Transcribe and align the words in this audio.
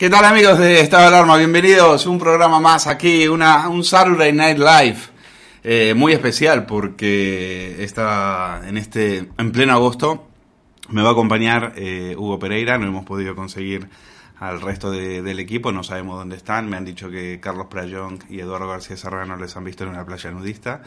¿Qué 0.00 0.08
tal 0.08 0.24
amigos 0.24 0.58
de 0.58 0.80
Estado 0.80 1.02
de 1.02 1.08
Alarma? 1.08 1.36
Bienvenidos 1.36 2.06
a 2.06 2.10
un 2.10 2.18
programa 2.18 2.58
más 2.58 2.86
aquí, 2.86 3.28
una, 3.28 3.68
un 3.68 3.84
Saturday 3.84 4.32
Night 4.32 4.58
Live. 4.58 4.98
eh, 5.62 5.92
muy 5.94 6.12
especial 6.14 6.64
porque 6.64 7.84
está 7.84 8.62
en 8.66 8.78
este 8.78 9.28
en 9.36 9.52
pleno 9.52 9.74
agosto 9.74 10.26
me 10.88 11.02
va 11.02 11.10
a 11.10 11.12
acompañar 11.12 11.74
eh, 11.76 12.14
Hugo 12.16 12.38
Pereira 12.38 12.78
no 12.78 12.86
hemos 12.86 13.04
podido 13.04 13.36
conseguir 13.36 13.86
al 14.38 14.62
resto 14.62 14.90
de- 14.90 15.20
del 15.20 15.38
equipo 15.38 15.70
no 15.70 15.84
sabemos 15.84 16.16
dónde 16.18 16.36
están 16.36 16.70
me 16.70 16.78
han 16.78 16.86
dicho 16.86 17.10
que 17.10 17.40
Carlos 17.40 17.66
Prayón 17.68 18.20
y 18.30 18.40
Eduardo 18.40 18.68
García 18.68 18.96
Serrano 18.96 19.36
les 19.36 19.54
han 19.54 19.64
visto 19.64 19.84
en 19.84 19.90
una 19.90 20.06
playa 20.06 20.30
nudista 20.30 20.80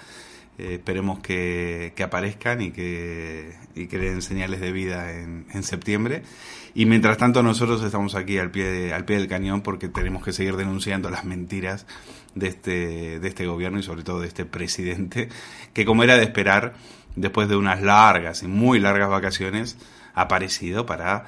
Eh, 0.57 0.75
esperemos 0.75 1.17
que, 1.19 1.93
que 1.95 2.03
aparezcan 2.03 2.61
y 2.61 2.71
que, 2.71 3.55
y 3.73 3.87
que 3.87 3.97
den 3.97 4.21
señales 4.21 4.59
de 4.61 4.71
vida 4.71 5.11
en, 5.11 5.47
en 5.51 5.63
septiembre. 5.63 6.21
Y 6.75 6.85
mientras 6.85 7.17
tanto 7.17 7.43
nosotros 7.43 7.83
estamos 7.83 8.15
aquí 8.15 8.37
al 8.37 8.49
pie, 8.49 8.93
al 8.93 9.05
pie 9.05 9.17
del 9.17 9.27
cañón 9.27 9.61
porque 9.61 9.89
tenemos 9.89 10.23
que 10.23 10.33
seguir 10.33 10.55
denunciando 10.55 11.09
las 11.09 11.23
mentiras 11.23 11.85
de 12.35 12.47
este, 12.47 13.19
de 13.19 13.27
este 13.27 13.45
gobierno 13.45 13.79
y 13.79 13.83
sobre 13.83 14.03
todo 14.03 14.21
de 14.21 14.27
este 14.27 14.45
presidente, 14.45 15.29
que 15.73 15.85
como 15.85 16.03
era 16.03 16.17
de 16.17 16.23
esperar, 16.23 16.73
después 17.15 17.47
de 17.47 17.55
unas 17.55 17.81
largas 17.81 18.43
y 18.43 18.47
muy 18.47 18.79
largas 18.79 19.09
vacaciones, 19.09 19.77
ha 20.15 20.21
aparecido 20.21 20.85
para, 20.85 21.25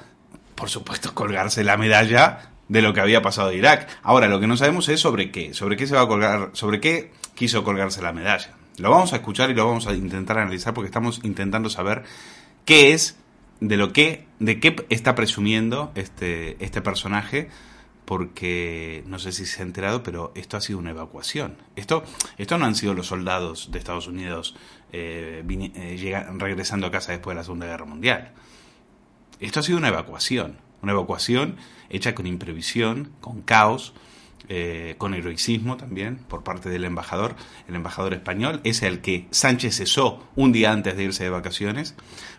por 0.54 0.68
supuesto, 0.68 1.14
colgarse 1.14 1.62
la 1.62 1.76
medalla 1.76 2.50
de 2.68 2.82
lo 2.82 2.92
que 2.92 3.00
había 3.00 3.22
pasado 3.22 3.50
de 3.50 3.56
Irak. 3.56 3.88
Ahora, 4.02 4.26
lo 4.26 4.40
que 4.40 4.46
no 4.46 4.56
sabemos 4.56 4.88
es 4.88 5.00
sobre 5.00 5.30
qué, 5.30 5.54
sobre 5.54 5.76
qué 5.76 5.86
se 5.86 5.94
va 5.94 6.02
a 6.02 6.08
colgar, 6.08 6.50
sobre 6.54 6.80
qué 6.80 7.12
quiso 7.34 7.62
colgarse 7.62 8.02
la 8.02 8.12
medalla. 8.12 8.54
Lo 8.78 8.90
vamos 8.90 9.12
a 9.12 9.16
escuchar 9.16 9.50
y 9.50 9.54
lo 9.54 9.66
vamos 9.66 9.86
a 9.86 9.94
intentar 9.94 10.38
analizar 10.38 10.74
porque 10.74 10.88
estamos 10.88 11.20
intentando 11.22 11.70
saber 11.70 12.02
qué 12.64 12.92
es 12.92 13.16
de 13.60 13.76
lo 13.76 13.92
que 13.92 14.25
de 14.38 14.60
qué 14.60 14.86
está 14.90 15.14
presumiendo 15.14 15.92
este 15.94 16.56
este 16.64 16.80
personaje 16.82 17.48
porque 18.04 19.02
no 19.06 19.18
sé 19.18 19.32
si 19.32 19.46
se 19.46 19.62
ha 19.62 19.64
enterado 19.64 20.02
pero 20.02 20.32
esto 20.36 20.56
ha 20.56 20.60
sido 20.60 20.78
una 20.78 20.90
evacuación. 20.90 21.56
Esto 21.74 22.04
esto 22.38 22.56
no 22.58 22.64
han 22.66 22.74
sido 22.74 22.94
los 22.94 23.06
soldados 23.08 23.70
de 23.72 23.78
Estados 23.78 24.06
Unidos 24.06 24.54
eh, 24.92 25.42
vini- 25.44 25.72
eh, 25.74 25.96
llega- 25.98 26.30
regresando 26.38 26.86
a 26.86 26.90
casa 26.90 27.12
después 27.12 27.34
de 27.34 27.40
la 27.40 27.44
Segunda 27.44 27.66
Guerra 27.66 27.84
Mundial. 27.86 28.32
Esto 29.40 29.60
ha 29.60 29.62
sido 29.62 29.78
una 29.78 29.88
evacuación 29.88 30.58
una 30.82 30.92
evacuación 30.92 31.56
hecha 31.88 32.14
con 32.14 32.26
imprevisión 32.26 33.10
con 33.20 33.42
caos 33.42 33.92
eh, 34.48 34.94
con 34.98 35.14
heroicismo 35.14 35.76
también 35.76 36.16
por 36.16 36.42
parte 36.44 36.68
del 36.68 36.84
embajador, 36.84 37.34
el 37.68 37.74
embajador 37.74 38.14
español, 38.14 38.60
es 38.64 38.82
el 38.82 39.00
que 39.00 39.26
Sánchez 39.30 39.76
cesó 39.76 40.26
un 40.36 40.52
día 40.52 40.72
antes 40.72 40.96
de 40.96 41.04
irse 41.04 41.24
de 41.24 41.30
vacaciones. 41.30 41.94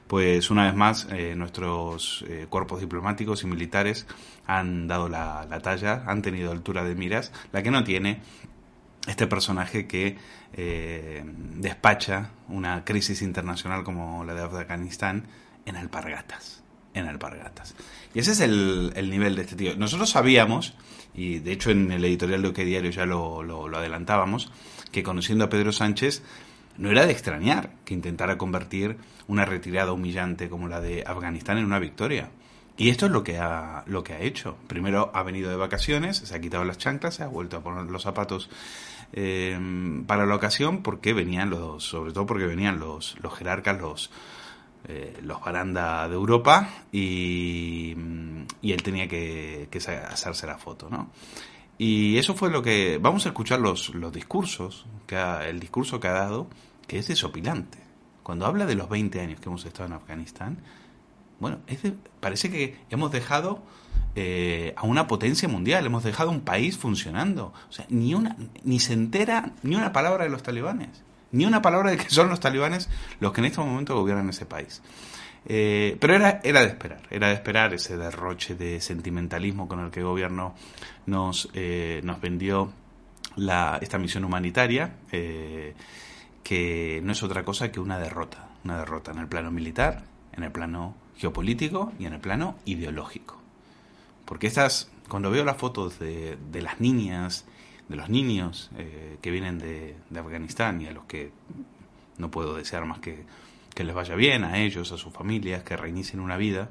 Pues 0.08 0.50
una 0.50 0.66
vez 0.66 0.74
más 0.74 1.08
eh, 1.12 1.36
nuestros 1.36 2.24
eh, 2.30 2.48
cuerpos 2.50 2.80
diplomáticos 2.80 3.44
y 3.44 3.48
militares 3.48 4.08
han 4.46 4.88
dado 4.88 5.10
la, 5.10 5.46
la 5.50 5.60
talla, 5.60 6.04
han 6.08 6.22
tenido 6.22 6.52
altura 6.52 6.86
de 6.86 6.96
miras, 6.96 7.34
la 7.52 7.62
que 7.62 7.72
no 7.72 7.84
tiene 7.84 8.22
este 9.08 9.28
personaje 9.28 9.88
que 9.88 10.18
eh, 10.54 11.24
despacha 11.56 12.32
una 12.50 12.84
crisis 12.84 13.22
internacional 13.22 13.84
como 13.84 14.24
la 14.24 14.34
de 14.34 14.42
Afganistán 14.44 15.28
en 15.66 15.76
alpargatas. 15.76 16.64
En 16.94 17.08
alpargatas. 17.08 17.76
Y 18.14 18.20
ese 18.20 18.32
es 18.32 18.40
el, 18.40 18.92
el 18.96 19.10
nivel 19.10 19.36
de 19.36 19.44
este 19.44 19.56
tío. 19.56 19.76
Nosotros 19.78 20.10
sabíamos, 20.10 20.76
y 21.18 21.40
de 21.40 21.52
hecho 21.52 21.72
en 21.72 21.92
el 21.92 22.06
editorial 22.06 22.42
de 22.44 22.48
OK 22.48 22.58
Diario 22.60 22.92
ya 22.92 23.06
lo, 23.06 23.44
lo- 23.44 23.68
adelantábamos, 23.78 24.52
que 24.92 25.04
conociendo 25.04 25.44
a 25.44 25.50
Pedro 25.50 25.74
Sánchez 25.74 26.24
no 26.78 26.90
era 26.92 27.06
de 27.06 27.12
extrañar 27.12 27.72
que 27.84 27.94
intentara 27.94 28.38
convertir 28.38 28.96
una 29.28 29.44
retirada 29.44 29.92
humillante 29.92 30.48
como 30.48 30.68
la 30.70 30.80
de 30.80 31.04
Afganistán 31.06 31.58
en 31.58 31.66
una 31.66 31.80
victoria. 31.80 32.30
Y 32.78 32.90
esto 32.90 33.08
es 33.08 33.12
lo 33.12 33.24
que 33.24 33.40
ha, 33.40 33.84
lo 33.88 34.04
que 34.04 34.14
ha 34.14 34.20
hecho. 34.22 34.56
Primero 34.68 35.10
ha 35.16 35.24
venido 35.24 35.50
de 35.50 35.56
vacaciones, 35.56 36.18
se 36.18 36.36
ha 36.36 36.40
quitado 36.40 36.64
las 36.64 36.78
chanclas, 36.78 37.16
se 37.16 37.24
ha 37.24 37.28
vuelto 37.28 37.58
a 37.58 37.62
poner 37.64 37.86
los 37.86 38.04
zapatos 38.04 38.50
eh, 39.14 39.58
para 40.06 40.28
la 40.28 40.36
ocasión, 40.36 40.84
porque 40.84 41.14
venían 41.14 41.50
los, 41.50 41.84
sobre 41.84 42.14
todo 42.14 42.28
porque 42.28 42.46
venían 42.46 42.80
los, 42.80 43.18
los 43.22 43.34
jerarcas, 43.34 43.80
los, 43.82 44.12
eh, 44.88 45.18
los 45.22 45.40
baranda 45.42 46.08
de 46.08 46.16
Europa, 46.16 46.70
y, 46.92 47.94
mm, 47.96 48.42
él 48.64 48.84
tenía 48.84 49.08
que, 49.08 49.70
hacerse 50.10 50.48
la 50.48 50.58
foto, 50.58 50.90
¿no? 50.90 51.10
Y 51.78 52.18
eso 52.18 52.34
fue 52.36 52.50
lo 52.50 52.62
que... 52.64 52.98
Vamos 53.02 53.26
a 53.26 53.30
escuchar 53.30 53.60
los, 53.60 53.94
los 53.94 54.12
discursos, 54.12 54.86
que 55.06 55.16
ha- 55.16 55.48
el 55.48 55.60
discurso 55.60 56.00
que 56.00 56.08
ha 56.08 56.14
dado, 56.14 56.48
que 56.88 56.98
es 57.00 57.08
desopilante. 57.08 57.78
Cuando 58.24 58.46
habla 58.46 58.66
de 58.66 58.76
los 58.76 58.90
20 58.90 59.22
años 59.22 59.40
que 59.40 59.48
hemos 59.48 59.64
estado 59.66 59.86
en 59.86 59.94
Afganistán, 59.94 60.58
bueno, 61.40 61.60
parece 62.20 62.50
que 62.50 62.80
hemos 62.90 63.12
dejado 63.12 63.62
eh, 64.16 64.74
a 64.76 64.86
una 64.88 65.06
potencia 65.08 65.48
mundial, 65.48 65.86
hemos 65.86 66.04
dejado 66.04 66.32
un 66.32 66.42
país 66.42 66.78
funcionando. 66.78 67.54
O 67.70 67.72
sea, 67.72 67.86
ni, 67.90 68.16
una, 68.16 68.36
ni 68.64 68.80
se 68.80 68.94
entera 68.94 69.52
ni 69.62 69.76
una 69.76 69.94
palabra 69.94 70.24
de 70.24 70.32
los 70.32 70.42
talibanes, 70.42 71.04
ni 71.32 71.46
una 71.46 71.62
palabra 71.62 71.92
de 71.92 71.98
que 71.98 72.10
son 72.10 72.30
los 72.30 72.40
talibanes 72.40 72.90
los 73.20 73.34
que 73.34 73.42
en 73.42 73.46
este 73.46 73.62
momento 73.62 73.96
gobiernan 73.96 74.30
ese 74.30 74.46
país. 74.46 74.82
Eh, 75.50 75.98
pero 76.02 76.14
era, 76.14 76.42
era 76.44 76.62
de 76.62 76.68
esperar, 76.68 77.02
era 77.10 77.30
de 77.30 77.34
esperar 77.34 77.74
ese 77.74 77.96
derroche 77.96 78.56
de 78.56 78.82
sentimentalismo 78.82 79.68
con 79.68 79.80
el 79.80 79.92
que 79.92 80.02
el 80.02 80.06
gobierno 80.06 80.56
nos, 81.06 81.50
eh, 81.54 82.02
nos 82.04 82.20
vendió 82.20 82.74
la, 83.38 83.80
esta 83.82 83.98
misión 83.98 84.26
humanitaria, 84.26 84.96
eh, 85.12 85.74
que 86.44 87.00
no 87.04 87.14
es 87.14 87.24
otra 87.24 87.46
cosa 87.46 87.72
que 87.72 87.80
una 87.80 87.98
derrota, 87.98 88.50
una 88.66 88.80
derrota 88.80 89.12
en 89.12 89.20
el 89.20 89.28
plano 89.28 89.50
militar, 89.52 90.04
en 90.34 90.44
el 90.44 90.52
plano 90.52 90.96
geopolítico 91.16 91.94
y 91.98 92.06
en 92.06 92.14
el 92.14 92.20
plano 92.20 92.58
ideológico. 92.66 93.42
Porque 94.26 94.48
estas, 94.48 94.92
cuando 95.08 95.32
veo 95.32 95.46
las 95.46 95.58
fotos 95.58 95.98
de, 96.00 96.38
de 96.52 96.62
las 96.62 96.82
niñas, 96.82 97.46
de 97.88 97.96
los 97.96 98.10
niños 98.10 98.70
eh, 98.78 99.18
que 99.22 99.32
vienen 99.32 99.60
de, 99.60 99.96
de 100.10 100.20
Afganistán 100.20 100.82
y 100.82 100.88
a 100.88 100.92
los 100.92 101.06
que 101.06 101.32
no 102.18 102.32
puedo 102.32 102.56
desear 102.56 102.86
más 102.86 103.00
que 103.00 103.26
que 103.78 103.84
les 103.84 103.94
vaya 103.94 104.16
bien 104.16 104.44
a 104.44 104.58
ellos, 104.58 104.92
a 104.92 104.98
sus 104.98 105.14
familias, 105.14 105.62
que 105.62 105.78
reinicien 105.78 106.20
una 106.20 106.36
vida, 106.36 106.70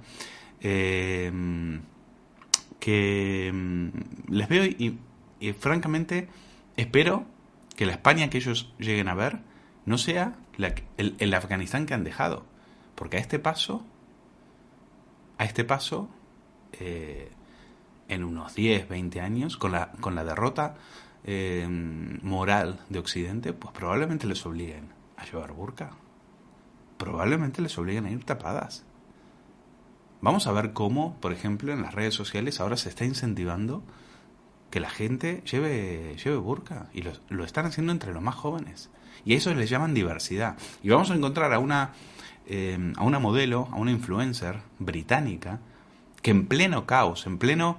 eh, 0.61 1.31
que 2.81 3.53
mm, 3.55 4.33
les 4.33 4.49
veo 4.49 4.65
y, 4.65 4.99
francamente 5.61 6.29
espero 6.77 7.25
que 7.77 7.87
la 7.87 7.93
España 7.93 8.29
que 8.29 8.39
ellos 8.39 8.73
lleguen 8.81 9.07
a 9.07 9.15
ver 9.15 9.39
no 9.85 9.99
sea 9.99 10.35
la 10.57 10.75
el, 10.97 11.15
el 11.21 11.33
Afganistán 11.33 11.87
que 11.87 11.95
han 11.95 12.03
dejado, 12.03 12.45
porque 12.97 13.19
a 13.19 13.21
este 13.21 13.39
paso, 13.39 13.85
a 15.39 15.45
este 15.45 15.63
paso, 15.63 16.11
eh, 16.81 17.31
en 18.09 18.25
unos 18.25 18.57
10, 18.57 18.89
20 18.89 19.21
años, 19.21 19.57
con 19.57 19.71
la, 19.71 19.93
con 20.01 20.17
la 20.17 20.25
derrota 20.25 20.75
eh, 21.27 21.67
moral 22.23 22.81
de 22.89 23.01
Occidente, 23.01 23.53
pues 23.53 23.73
probablemente 23.75 24.27
les 24.27 24.47
obliguen 24.47 24.93
a 25.17 25.25
llevar 25.25 25.53
burka. 25.53 25.91
Probablemente 26.97 27.61
les 27.61 27.77
obliguen 27.77 28.07
a 28.07 28.11
ir 28.11 28.25
tapadas. 28.25 28.85
Vamos 30.21 30.47
a 30.47 30.53
ver 30.53 30.73
cómo, 30.73 31.17
por 31.21 31.33
ejemplo, 31.33 31.73
en 31.73 31.83
las 31.83 31.95
redes 31.95 32.15
sociales 32.15 32.61
ahora 32.61 32.77
se 32.77 32.89
está 32.89 33.05
incentivando 33.05 33.83
que 34.71 34.81
la 34.81 34.89
gente 34.89 35.43
lleve, 35.51 36.17
lleve 36.17 36.37
burka. 36.37 36.89
Y 36.95 37.03
lo, 37.03 37.13
lo 37.29 37.45
están 37.45 37.67
haciendo 37.67 37.93
entre 37.93 38.13
los 38.13 38.23
más 38.23 38.37
jóvenes. 38.37 38.89
Y 39.25 39.35
a 39.35 39.37
eso 39.37 39.53
les 39.53 39.69
llaman 39.69 39.95
diversidad. 39.95 40.57
Y 40.83 40.91
vamos 40.91 41.11
a 41.11 41.15
encontrar 41.15 41.53
a 41.53 41.59
una, 41.59 41.91
eh, 42.47 42.93
a 42.97 43.03
una 43.03 43.19
modelo, 43.19 43.69
a 43.73 43.77
una 43.77 43.91
influencer 43.91 44.61
británica, 44.79 45.59
que 46.23 46.31
en 46.31 46.47
pleno 46.47 46.87
caos, 46.87 47.27
en 47.27 47.39
pleno, 47.39 47.79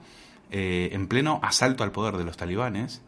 eh, 0.52 0.90
en 0.92 1.08
pleno 1.08 1.40
asalto 1.44 1.84
al 1.84 1.92
poder 1.92 2.18
de 2.18 2.26
los 2.26 2.38
talibanes, 2.38 3.02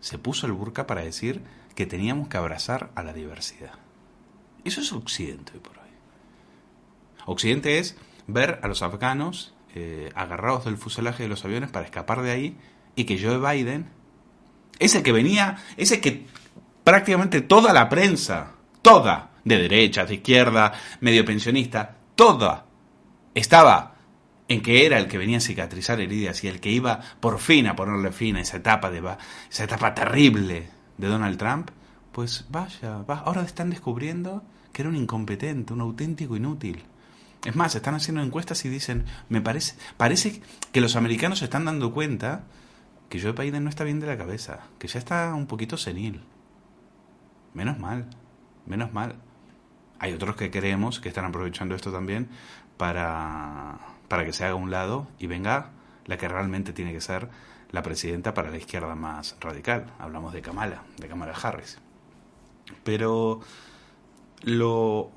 se 0.00 0.18
puso 0.18 0.46
el 0.46 0.52
burka 0.52 0.86
para 0.86 1.02
decir 1.02 1.42
que 1.74 1.86
teníamos 1.86 2.28
que 2.28 2.36
abrazar 2.36 2.90
a 2.94 3.02
la 3.02 3.12
diversidad. 3.12 3.72
Eso 4.64 4.80
es 4.80 4.92
Occidente 4.92 5.52
hoy 5.54 5.60
por 5.60 5.78
hoy. 5.78 5.88
Occidente 7.26 7.78
es 7.78 7.96
ver 8.26 8.58
a 8.62 8.68
los 8.68 8.82
afganos 8.82 9.54
eh, 9.74 10.10
agarrados 10.14 10.64
del 10.64 10.76
fuselaje 10.76 11.22
de 11.22 11.28
los 11.28 11.44
aviones 11.44 11.70
para 11.70 11.84
escapar 11.84 12.22
de 12.22 12.30
ahí 12.30 12.56
y 12.96 13.04
que 13.04 13.20
Joe 13.22 13.38
Biden, 13.38 13.88
ese 14.78 15.02
que 15.02 15.12
venía, 15.12 15.58
ese 15.76 16.00
que 16.00 16.26
prácticamente 16.84 17.42
toda 17.42 17.72
la 17.72 17.88
prensa, 17.88 18.54
toda, 18.82 19.30
de 19.44 19.58
derecha, 19.58 20.04
de 20.04 20.14
izquierda, 20.14 20.72
medio 21.00 21.24
pensionista, 21.24 21.96
toda, 22.14 22.66
estaba 23.34 23.97
en 24.48 24.62
que 24.62 24.86
era 24.86 24.98
el 24.98 25.08
que 25.08 25.18
venía 25.18 25.38
a 25.38 25.40
cicatrizar 25.42 26.00
heridas 26.00 26.42
y 26.42 26.48
el 26.48 26.60
que 26.60 26.70
iba 26.70 27.00
por 27.20 27.38
fin 27.38 27.66
a 27.66 27.76
ponerle 27.76 28.12
fin 28.12 28.36
a 28.36 28.40
esa 28.40 28.56
etapa 28.56 28.90
de 28.90 29.02
esa 29.50 29.64
etapa 29.64 29.94
terrible 29.94 30.70
de 30.96 31.06
Donald 31.06 31.36
Trump, 31.38 31.70
pues 32.12 32.46
vaya, 32.48 33.02
va- 33.02 33.20
ahora 33.20 33.42
están 33.42 33.70
descubriendo 33.70 34.42
que 34.72 34.82
era 34.82 34.88
un 34.88 34.96
incompetente, 34.96 35.72
un 35.72 35.80
auténtico 35.82 36.34
inútil. 36.36 36.82
Es 37.44 37.54
más, 37.54 37.74
están 37.74 37.94
haciendo 37.94 38.22
encuestas 38.22 38.64
y 38.64 38.68
dicen, 38.68 39.04
me 39.28 39.40
parece, 39.40 39.76
parece 39.96 40.42
que 40.72 40.80
los 40.80 40.96
americanos 40.96 41.38
se 41.38 41.44
están 41.44 41.64
dando 41.66 41.92
cuenta 41.92 42.44
que 43.08 43.20
Joe 43.22 43.32
Biden 43.32 43.62
no 43.64 43.70
está 43.70 43.84
bien 43.84 44.00
de 44.00 44.06
la 44.06 44.18
cabeza, 44.18 44.60
que 44.78 44.88
ya 44.88 44.98
está 44.98 45.32
un 45.34 45.46
poquito 45.46 45.76
senil. 45.76 46.20
Menos 47.54 47.78
mal, 47.78 48.06
menos 48.66 48.92
mal. 48.92 49.16
Hay 50.00 50.12
otros 50.12 50.36
que 50.36 50.50
creemos 50.50 51.00
que 51.00 51.08
están 51.08 51.24
aprovechando 51.24 51.74
esto 51.74 51.90
también 51.92 52.28
para, 52.76 53.78
para 54.08 54.24
que 54.24 54.32
se 54.32 54.44
haga 54.44 54.54
un 54.54 54.70
lado 54.70 55.06
y 55.18 55.26
venga 55.26 55.70
la 56.06 56.16
que 56.16 56.28
realmente 56.28 56.72
tiene 56.72 56.92
que 56.92 57.00
ser 57.00 57.28
la 57.70 57.82
presidenta 57.82 58.34
para 58.34 58.50
la 58.50 58.56
izquierda 58.56 58.94
más 58.94 59.36
radical. 59.40 59.92
Hablamos 59.98 60.32
de 60.32 60.42
Kamala, 60.42 60.82
de 60.96 61.08
Kamala 61.08 61.34
Harris. 61.34 61.78
Pero 62.84 63.40
lo, 64.42 65.10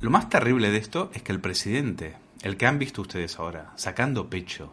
lo 0.00 0.10
más 0.10 0.28
terrible 0.28 0.70
de 0.70 0.78
esto 0.78 1.10
es 1.14 1.22
que 1.22 1.32
el 1.32 1.40
presidente, 1.40 2.16
el 2.42 2.56
que 2.56 2.66
han 2.66 2.78
visto 2.78 3.02
ustedes 3.02 3.38
ahora, 3.38 3.72
sacando 3.76 4.30
pecho 4.30 4.72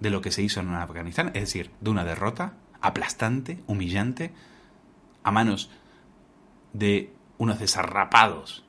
de 0.00 0.10
lo 0.10 0.20
que 0.20 0.32
se 0.32 0.42
hizo 0.42 0.60
en 0.60 0.74
Afganistán, 0.74 1.28
es 1.28 1.42
decir, 1.42 1.70
de 1.80 1.90
una 1.90 2.04
derrota 2.04 2.54
aplastante, 2.80 3.62
humillante, 3.68 4.32
a 5.22 5.30
manos 5.30 5.70
de 6.72 7.12
unos 7.38 7.60
desarrapados 7.60 8.64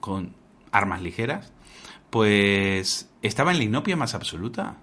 con 0.00 0.34
armas 0.72 1.00
ligeras, 1.00 1.52
pues 2.14 3.10
estaba 3.22 3.50
en 3.50 3.58
la 3.58 3.64
inopia 3.64 3.96
más 3.96 4.14
absoluta. 4.14 4.76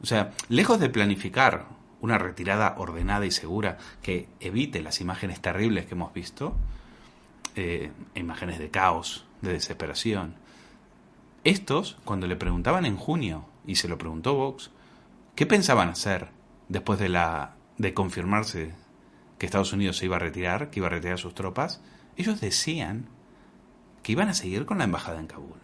O 0.00 0.06
sea, 0.06 0.30
lejos 0.48 0.78
de 0.78 0.88
planificar 0.88 1.66
una 2.00 2.16
retirada 2.16 2.76
ordenada 2.78 3.26
y 3.26 3.32
segura 3.32 3.78
que 4.00 4.28
evite 4.38 4.82
las 4.82 5.00
imágenes 5.00 5.40
terribles 5.40 5.86
que 5.86 5.94
hemos 5.94 6.14
visto, 6.14 6.54
eh, 7.56 7.90
imágenes 8.14 8.60
de 8.60 8.70
caos, 8.70 9.26
de 9.42 9.54
desesperación, 9.54 10.36
estos, 11.42 11.96
cuando 12.04 12.28
le 12.28 12.36
preguntaban 12.36 12.86
en 12.86 12.96
junio, 12.96 13.44
y 13.66 13.74
se 13.74 13.88
lo 13.88 13.98
preguntó 13.98 14.36
Vox, 14.36 14.70
¿qué 15.34 15.44
pensaban 15.44 15.88
hacer 15.88 16.28
después 16.68 17.00
de, 17.00 17.08
la, 17.08 17.56
de 17.78 17.94
confirmarse 17.94 18.74
que 19.38 19.46
Estados 19.46 19.72
Unidos 19.72 19.96
se 19.96 20.04
iba 20.04 20.14
a 20.14 20.20
retirar, 20.20 20.70
que 20.70 20.78
iba 20.78 20.86
a 20.86 20.90
retirar 20.90 21.18
sus 21.18 21.34
tropas? 21.34 21.82
Ellos 22.16 22.40
decían 22.40 23.08
que 24.04 24.12
iban 24.12 24.28
a 24.28 24.34
seguir 24.34 24.66
con 24.66 24.78
la 24.78 24.84
embajada 24.84 25.18
en 25.18 25.26
Kabul. 25.26 25.63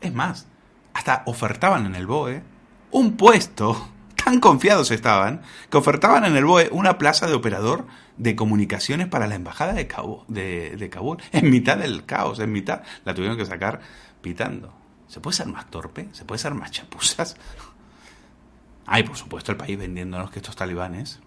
Es 0.00 0.12
más, 0.12 0.46
hasta 0.94 1.22
ofertaban 1.26 1.86
en 1.86 1.94
el 1.94 2.06
BOE 2.06 2.42
un 2.90 3.16
puesto, 3.16 3.88
tan 4.24 4.40
confiados 4.40 4.90
estaban, 4.90 5.42
que 5.70 5.76
ofertaban 5.76 6.24
en 6.24 6.36
el 6.36 6.44
BOE 6.44 6.68
una 6.72 6.98
plaza 6.98 7.26
de 7.26 7.34
operador 7.34 7.86
de 8.16 8.34
comunicaciones 8.34 9.08
para 9.08 9.26
la 9.26 9.34
embajada 9.34 9.74
de, 9.74 9.86
Kabul, 9.86 11.18
en 11.32 11.50
mitad 11.50 11.76
del 11.76 12.04
caos, 12.06 12.38
en 12.40 12.52
mitad. 12.52 12.82
La 13.04 13.14
tuvieron 13.14 13.36
que 13.36 13.46
sacar 13.46 13.80
pitando. 14.20 14.72
¿Se 15.06 15.20
puede 15.20 15.36
ser 15.36 15.46
más 15.46 15.70
torpe? 15.70 16.08
¿Se 16.12 16.24
puede 16.24 16.38
ser 16.38 16.54
más 16.54 16.70
chapuzas? 16.70 17.36
Hay, 18.86 19.02
por 19.02 19.16
supuesto, 19.16 19.52
el 19.52 19.58
país 19.58 19.76
vendiéndonos 19.76 20.30
que 20.30 20.38
estos 20.38 20.56
talibanes, 20.56 21.20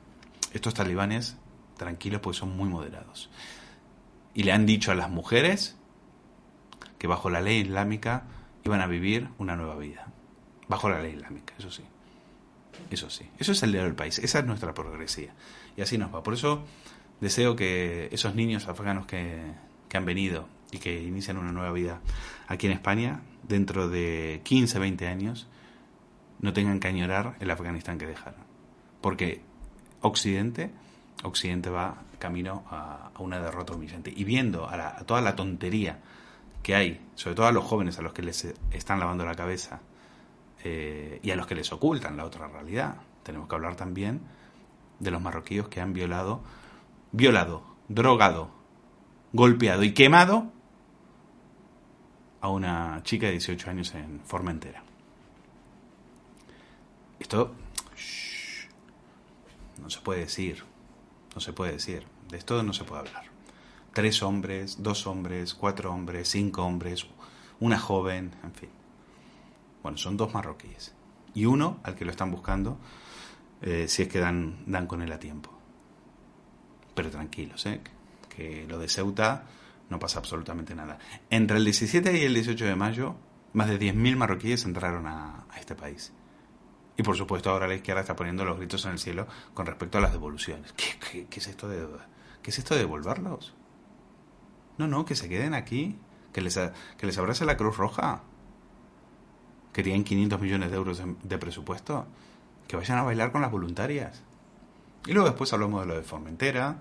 estos 0.53 0.73
talibanes, 0.73 1.37
tranquilos, 1.77 2.21
pues 2.21 2.37
son 2.37 2.55
muy 2.55 2.69
moderados. 2.69 3.29
Y 4.33 4.43
le 4.43 4.51
han 4.51 4.65
dicho 4.65 4.91
a 4.91 4.95
las 4.95 5.09
mujeres 5.09 5.75
que 6.97 7.07
bajo 7.07 7.29
la 7.29 7.41
ley 7.41 7.61
islámica 7.61 8.23
iban 8.63 8.81
a 8.81 8.87
vivir 8.87 9.29
una 9.37 9.55
nueva 9.55 9.75
vida. 9.75 10.07
Bajo 10.67 10.89
la 10.89 11.01
ley 11.01 11.13
islámica, 11.13 11.53
eso 11.57 11.71
sí. 11.71 11.83
Eso 12.89 13.09
sí. 13.09 13.29
Eso 13.37 13.51
es 13.51 13.63
el 13.63 13.71
dinero 13.71 13.85
del 13.85 13.95
país. 13.95 14.19
Esa 14.19 14.39
es 14.39 14.45
nuestra 14.45 14.73
progresía. 14.73 15.33
Y 15.75 15.81
así 15.81 15.97
nos 15.97 16.13
va. 16.13 16.23
Por 16.23 16.33
eso 16.33 16.63
deseo 17.21 17.55
que 17.55 18.09
esos 18.11 18.35
niños 18.35 18.67
afganos 18.67 19.05
que, 19.05 19.53
han 19.93 20.05
venido 20.05 20.47
y 20.71 20.77
que 20.77 21.01
inician 21.01 21.37
una 21.37 21.51
nueva 21.51 21.71
vida 21.71 21.99
aquí 22.47 22.67
en 22.67 22.73
España, 22.73 23.21
dentro 23.43 23.89
de 23.89 24.41
15, 24.43 24.77
20 24.77 25.07
años, 25.07 25.47
no 26.39 26.53
tengan 26.53 26.79
que 26.79 26.87
añorar 26.87 27.35
el 27.39 27.49
Afganistán 27.49 27.97
que 27.97 28.05
dejaron. 28.05 28.41
Porque 29.01 29.41
Occidente, 30.01 30.71
Occidente 31.23 31.69
va 31.69 32.03
camino 32.19 32.63
a, 32.69 33.11
una 33.19 33.39
derrota 33.39 33.73
humillante. 33.73 34.13
Y 34.15 34.23
viendo 34.23 34.67
a, 34.67 34.99
a 34.99 35.03
toda 35.05 35.21
la 35.21 35.35
tontería 35.35 35.99
que 36.63 36.75
hay, 36.75 37.09
sobre 37.15 37.35
todo 37.35 37.47
a 37.47 37.51
los 37.51 37.63
jóvenes 37.63 37.97
a 37.99 38.01
los 38.01 38.13
que 38.13 38.21
les 38.21 38.53
están 38.71 38.99
lavando 38.99 39.25
la 39.25 39.35
cabeza 39.35 39.81
eh, 40.63 41.19
y 41.23 41.31
a 41.31 41.35
los 41.35 41.47
que 41.47 41.55
les 41.55 41.71
ocultan 41.71 42.17
la 42.17 42.25
otra 42.25 42.47
realidad. 42.47 42.97
Tenemos 43.23 43.47
que 43.47 43.55
hablar 43.55 43.75
también 43.75 44.21
de 44.99 45.11
los 45.11 45.21
marroquíes 45.21 45.67
que 45.67 45.81
han 45.81 45.93
violado, 45.93 46.41
violado, 47.11 47.63
drogado, 47.87 48.49
golpeado 49.33 49.83
y 49.83 49.93
quemado 49.93 50.51
a 52.41 52.49
una 52.49 53.01
chica 53.03 53.27
de 53.27 53.33
18 53.33 53.69
años 53.69 53.93
en 53.95 54.21
Formentera. 54.21 54.83
Esto 57.19 57.53
no 59.81 59.89
se 59.89 59.99
puede 60.01 60.21
decir, 60.21 60.63
no 61.35 61.41
se 61.41 61.53
puede 61.53 61.73
decir, 61.73 62.05
de 62.29 62.37
esto 62.37 62.61
no 62.63 62.73
se 62.73 62.83
puede 62.83 63.01
hablar 63.01 63.38
tres 63.93 64.21
hombres, 64.23 64.81
dos 64.81 65.07
hombres, 65.07 65.53
cuatro 65.53 65.91
hombres, 65.91 66.29
cinco 66.29 66.63
hombres, 66.63 67.05
una 67.59 67.79
joven, 67.79 68.35
en 68.43 68.53
fin. 68.53 68.69
Bueno, 69.83 69.97
son 69.97 70.17
dos 70.17 70.33
marroquíes. 70.33 70.93
Y 71.33 71.45
uno 71.45 71.79
al 71.83 71.95
que 71.95 72.05
lo 72.05 72.11
están 72.11 72.31
buscando, 72.31 72.77
eh, 73.61 73.87
si 73.87 74.03
es 74.03 74.07
que 74.07 74.19
dan, 74.19 74.63
dan 74.65 74.87
con 74.87 75.01
él 75.01 75.11
a 75.11 75.19
tiempo. 75.19 75.51
Pero 76.95 77.09
tranquilos, 77.09 77.65
¿eh? 77.65 77.81
que 78.29 78.65
lo 78.67 78.79
de 78.79 78.87
Ceuta 78.87 79.45
no 79.89 79.99
pasa 79.99 80.19
absolutamente 80.19 80.75
nada. 80.75 80.97
Entre 81.29 81.57
el 81.57 81.65
17 81.65 82.17
y 82.17 82.23
el 82.23 82.33
18 82.33 82.65
de 82.65 82.75
mayo, 82.75 83.15
más 83.53 83.67
de 83.67 83.79
10.000 83.79 84.15
marroquíes 84.15 84.65
entraron 84.65 85.07
a, 85.07 85.45
este 85.59 85.75
país. 85.75 86.13
Y 86.95 87.03
por 87.03 87.17
supuesto 87.17 87.49
ahora 87.49 87.67
la 87.67 87.75
izquierda 87.75 88.01
está 88.01 88.15
poniendo 88.15 88.45
los 88.45 88.57
gritos 88.57 88.85
en 88.85 88.91
el 88.91 88.99
cielo 88.99 89.27
con 89.53 89.65
respecto 89.65 89.97
a 89.97 90.01
las 90.01 90.11
devoluciones. 90.11 90.73
¿Qué, 90.73 91.25
qué 91.29 91.39
es 91.39 91.47
esto 91.47 91.67
de 91.67 91.85
qué 92.41 92.51
es 92.51 92.59
esto 92.59 92.75
de 92.75 92.81
devolverlos? 92.81 93.53
No, 94.79 94.87
no, 94.87 95.03
que 95.03 95.13
se 95.13 95.27
queden 95.27 95.53
aquí, 95.53 95.97
que 96.31 96.39
les, 96.39 96.57
que 96.97 97.05
les 97.05 97.17
abrace 97.17 97.43
la 97.43 97.57
Cruz 97.57 97.75
Roja, 97.75 98.21
que 99.73 99.83
tienen 99.83 100.05
500 100.05 100.39
millones 100.39 100.71
de 100.71 100.77
euros 100.77 101.03
de, 101.21 101.37
presupuesto, 101.37 102.07
que 102.65 102.77
vayan 102.77 102.97
a 102.97 103.03
bailar 103.03 103.33
con 103.33 103.41
las 103.41 103.51
voluntarias. 103.51 104.23
Y 105.05 105.11
luego 105.11 105.27
después 105.27 105.51
hablamos 105.51 105.81
de 105.81 105.87
lo 105.87 105.95
de 105.95 106.03
Formentera, 106.03 106.77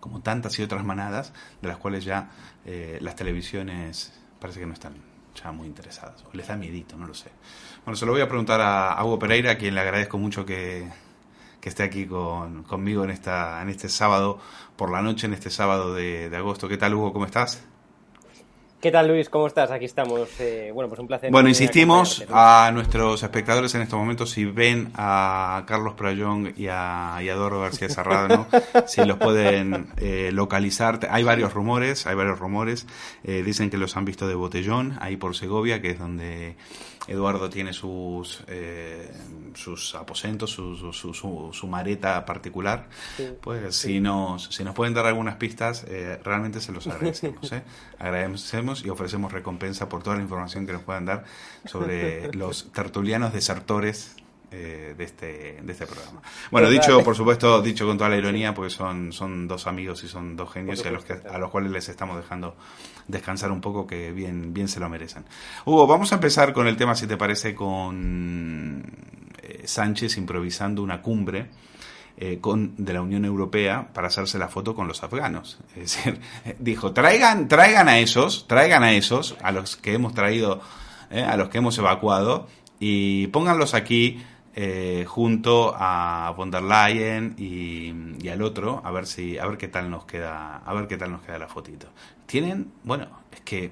como 0.00 0.22
tantas 0.22 0.58
y 0.58 0.64
otras 0.64 0.84
manadas, 0.84 1.32
de 1.62 1.68
las 1.68 1.76
cuales 1.76 2.04
ya 2.04 2.30
eh, 2.64 2.98
las 3.00 3.14
televisiones 3.14 4.12
parece 4.40 4.58
que 4.58 4.66
no 4.66 4.72
están 4.72 4.94
ya 5.40 5.52
muy 5.52 5.68
interesadas, 5.68 6.24
o 6.24 6.36
les 6.36 6.48
da 6.48 6.56
miedito, 6.56 6.96
no 6.96 7.06
lo 7.06 7.14
sé. 7.14 7.30
Bueno, 7.84 7.96
se 7.96 8.06
lo 8.06 8.12
voy 8.12 8.22
a 8.22 8.28
preguntar 8.28 8.60
a 8.60 9.00
Hugo 9.04 9.20
Pereira, 9.20 9.52
a 9.52 9.56
quien 9.56 9.76
le 9.76 9.82
agradezco 9.82 10.18
mucho 10.18 10.44
que, 10.44 10.88
que 11.66 11.70
esté 11.70 11.82
aquí 11.82 12.06
con, 12.06 12.62
conmigo 12.62 13.02
en, 13.02 13.10
esta, 13.10 13.60
en 13.60 13.70
este 13.70 13.88
sábado 13.88 14.38
por 14.76 14.92
la 14.92 15.02
noche, 15.02 15.26
en 15.26 15.32
este 15.32 15.50
sábado 15.50 15.94
de, 15.94 16.30
agosto. 16.36 16.68
¿Qué 16.68 16.76
tal, 16.76 16.94
Hugo? 16.94 17.12
¿Cómo 17.12 17.24
estás? 17.24 17.64
¿Qué 18.80 18.92
tal, 18.92 19.08
Luis? 19.08 19.28
¿Cómo 19.28 19.48
estás? 19.48 19.72
Aquí 19.72 19.84
estamos. 19.84 20.28
Eh, 20.38 20.70
bueno, 20.72 20.88
pues 20.88 21.00
un 21.00 21.08
placer. 21.08 21.32
Bueno, 21.32 21.48
insistimos 21.48 22.24
a 22.30 22.70
nuestros 22.72 23.20
espectadores 23.24 23.74
en 23.74 23.82
estos 23.82 23.98
momentos 23.98 24.30
si 24.30 24.44
ven 24.44 24.92
a 24.94 25.64
Carlos 25.66 25.94
Prayón 25.94 26.54
y 26.56 26.68
a, 26.68 27.18
y 27.20 27.26
García 27.26 27.88
Serrano, 27.88 28.46
si 28.86 29.04
los 29.04 29.18
pueden 29.18 29.88
eh, 29.96 30.30
localizar. 30.32 31.00
Hay 31.10 31.24
varios 31.24 31.52
rumores, 31.52 32.06
hay 32.06 32.14
varios 32.14 32.38
rumores. 32.38 32.86
Eh, 33.24 33.42
dicen 33.44 33.70
que 33.70 33.76
los 33.76 33.96
han 33.96 34.04
visto 34.04 34.28
de 34.28 34.36
botellón, 34.36 34.96
ahí 35.00 35.16
por 35.16 35.34
Segovia, 35.34 35.82
que 35.82 35.90
es 35.90 35.98
donde 35.98 36.54
Eduardo 37.08 37.48
tiene 37.48 37.72
sus, 37.72 38.42
eh, 38.48 39.10
sus 39.54 39.94
aposentos, 39.94 40.50
su, 40.50 40.92
su, 40.92 41.52
su, 41.52 41.66
mareta 41.66 42.24
particular. 42.24 42.88
pues 43.40 43.76
Si, 43.76 44.00
nos, 44.00 44.44
si 44.46 44.64
nos 44.64 44.74
pueden 44.74 44.94
dar 44.94 45.06
algunas 45.06 45.36
pistas, 45.36 45.84
eh, 45.88 46.18
realmente 46.22 46.60
se 46.60 46.72
los 46.72 46.86
agradecemos. 46.86 47.52
¿eh? 47.52 47.62
Agradecemos 47.98 48.84
y 48.84 48.90
ofrecemos 48.90 49.32
recompensa 49.32 49.88
por 49.88 50.02
toda 50.02 50.16
la 50.16 50.22
información 50.22 50.66
que 50.66 50.72
nos 50.72 50.82
puedan 50.82 51.04
dar 51.04 51.24
sobre 51.64 52.32
los 52.34 52.72
tertulianos 52.72 53.32
desertores 53.32 54.16
eh, 54.52 54.94
de, 54.96 55.04
este, 55.04 55.58
de 55.60 55.72
este 55.72 55.86
programa. 55.86 56.22
Bueno, 56.52 56.70
dicho, 56.70 57.02
por 57.02 57.16
supuesto, 57.16 57.60
dicho 57.60 57.84
con 57.84 57.98
toda 57.98 58.10
la 58.10 58.16
ironía, 58.16 58.54
porque 58.54 58.70
son, 58.70 59.12
son 59.12 59.48
dos 59.48 59.66
amigos 59.66 60.04
y 60.04 60.08
son 60.08 60.36
dos 60.36 60.52
genios 60.52 60.84
y 60.84 60.88
a 60.88 60.92
los, 60.92 61.04
que, 61.04 61.14
a 61.14 61.38
los 61.38 61.50
cuales 61.50 61.72
les 61.72 61.88
estamos 61.88 62.16
dejando 62.16 62.56
descansar 63.08 63.50
un 63.52 63.60
poco, 63.60 63.86
que 63.86 64.12
bien, 64.12 64.52
bien 64.52 64.68
se 64.68 64.80
lo 64.80 64.88
merecen. 64.88 65.24
Hugo, 65.64 65.86
vamos 65.86 66.12
a 66.12 66.16
empezar 66.16 66.52
con 66.52 66.66
el 66.66 66.76
tema, 66.76 66.94
si 66.94 67.06
te 67.06 67.16
parece, 67.16 67.54
con 67.54 68.82
eh, 69.42 69.62
Sánchez 69.64 70.16
improvisando 70.16 70.82
una 70.82 71.02
cumbre. 71.02 71.48
Eh, 72.18 72.38
con, 72.40 72.72
de 72.78 72.94
la 72.94 73.02
Unión 73.02 73.26
Europea 73.26 73.88
para 73.92 74.06
hacerse 74.06 74.38
la 74.38 74.48
foto 74.48 74.74
con 74.74 74.88
los 74.88 75.02
afganos. 75.02 75.58
Es 75.76 75.96
decir, 75.96 76.18
dijo, 76.58 76.92
traigan, 76.92 77.46
traigan 77.46 77.88
a 77.88 77.98
esos, 77.98 78.48
traigan 78.48 78.82
a 78.84 78.92
esos, 78.92 79.36
a 79.42 79.52
los 79.52 79.76
que 79.76 79.92
hemos 79.92 80.14
traído, 80.14 80.62
a 81.10 81.36
los 81.36 81.50
que 81.50 81.58
hemos 81.58 81.76
evacuado, 81.76 82.46
y 82.80 83.26
pónganlos 83.26 83.74
aquí 83.74 84.22
eh, 84.58 85.04
junto 85.06 85.74
a 85.76 86.32
von 86.34 86.50
der 86.50 86.62
Leyen 86.62 87.34
y, 87.36 88.26
al 88.26 88.40
otro 88.40 88.80
a 88.82 88.90
ver 88.90 89.06
si 89.06 89.38
a 89.38 89.46
ver 89.46 89.58
qué 89.58 89.68
tal 89.68 89.90
nos 89.90 90.06
queda 90.06 90.56
a 90.56 90.74
ver 90.74 90.88
qué 90.88 90.96
tal 90.96 91.12
nos 91.12 91.20
queda 91.20 91.38
la 91.38 91.46
fotito. 91.46 91.88
Tienen 92.24 92.72
bueno 92.82 93.06
es 93.30 93.40
que 93.42 93.70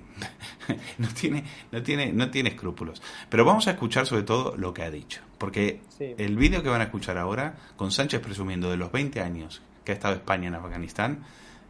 no 0.98 1.08
tiene 1.08 1.42
no 1.72 1.82
tiene 1.82 2.12
no 2.12 2.30
tiene 2.30 2.50
escrúpulos. 2.50 3.02
Pero 3.30 3.46
vamos 3.46 3.66
a 3.66 3.72
escuchar 3.72 4.06
sobre 4.06 4.24
todo 4.24 4.54
lo 4.58 4.74
que 4.74 4.82
ha 4.82 4.90
dicho 4.90 5.22
porque 5.38 5.80
el 5.98 6.36
vídeo 6.36 6.62
que 6.62 6.68
van 6.68 6.82
a 6.82 6.84
escuchar 6.84 7.16
ahora 7.16 7.54
con 7.76 7.90
Sánchez 7.90 8.20
presumiendo 8.20 8.70
de 8.70 8.76
los 8.76 8.92
20 8.92 9.22
años 9.22 9.62
que 9.84 9.92
ha 9.92 9.94
estado 9.94 10.14
España 10.14 10.48
en 10.48 10.54
Afganistán 10.54 11.24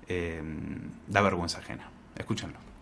eh, 0.09 0.43
da 1.07 1.23
vergüenza 1.23 1.61
ajena. 1.61 1.89
Escúchenlo 2.17 2.74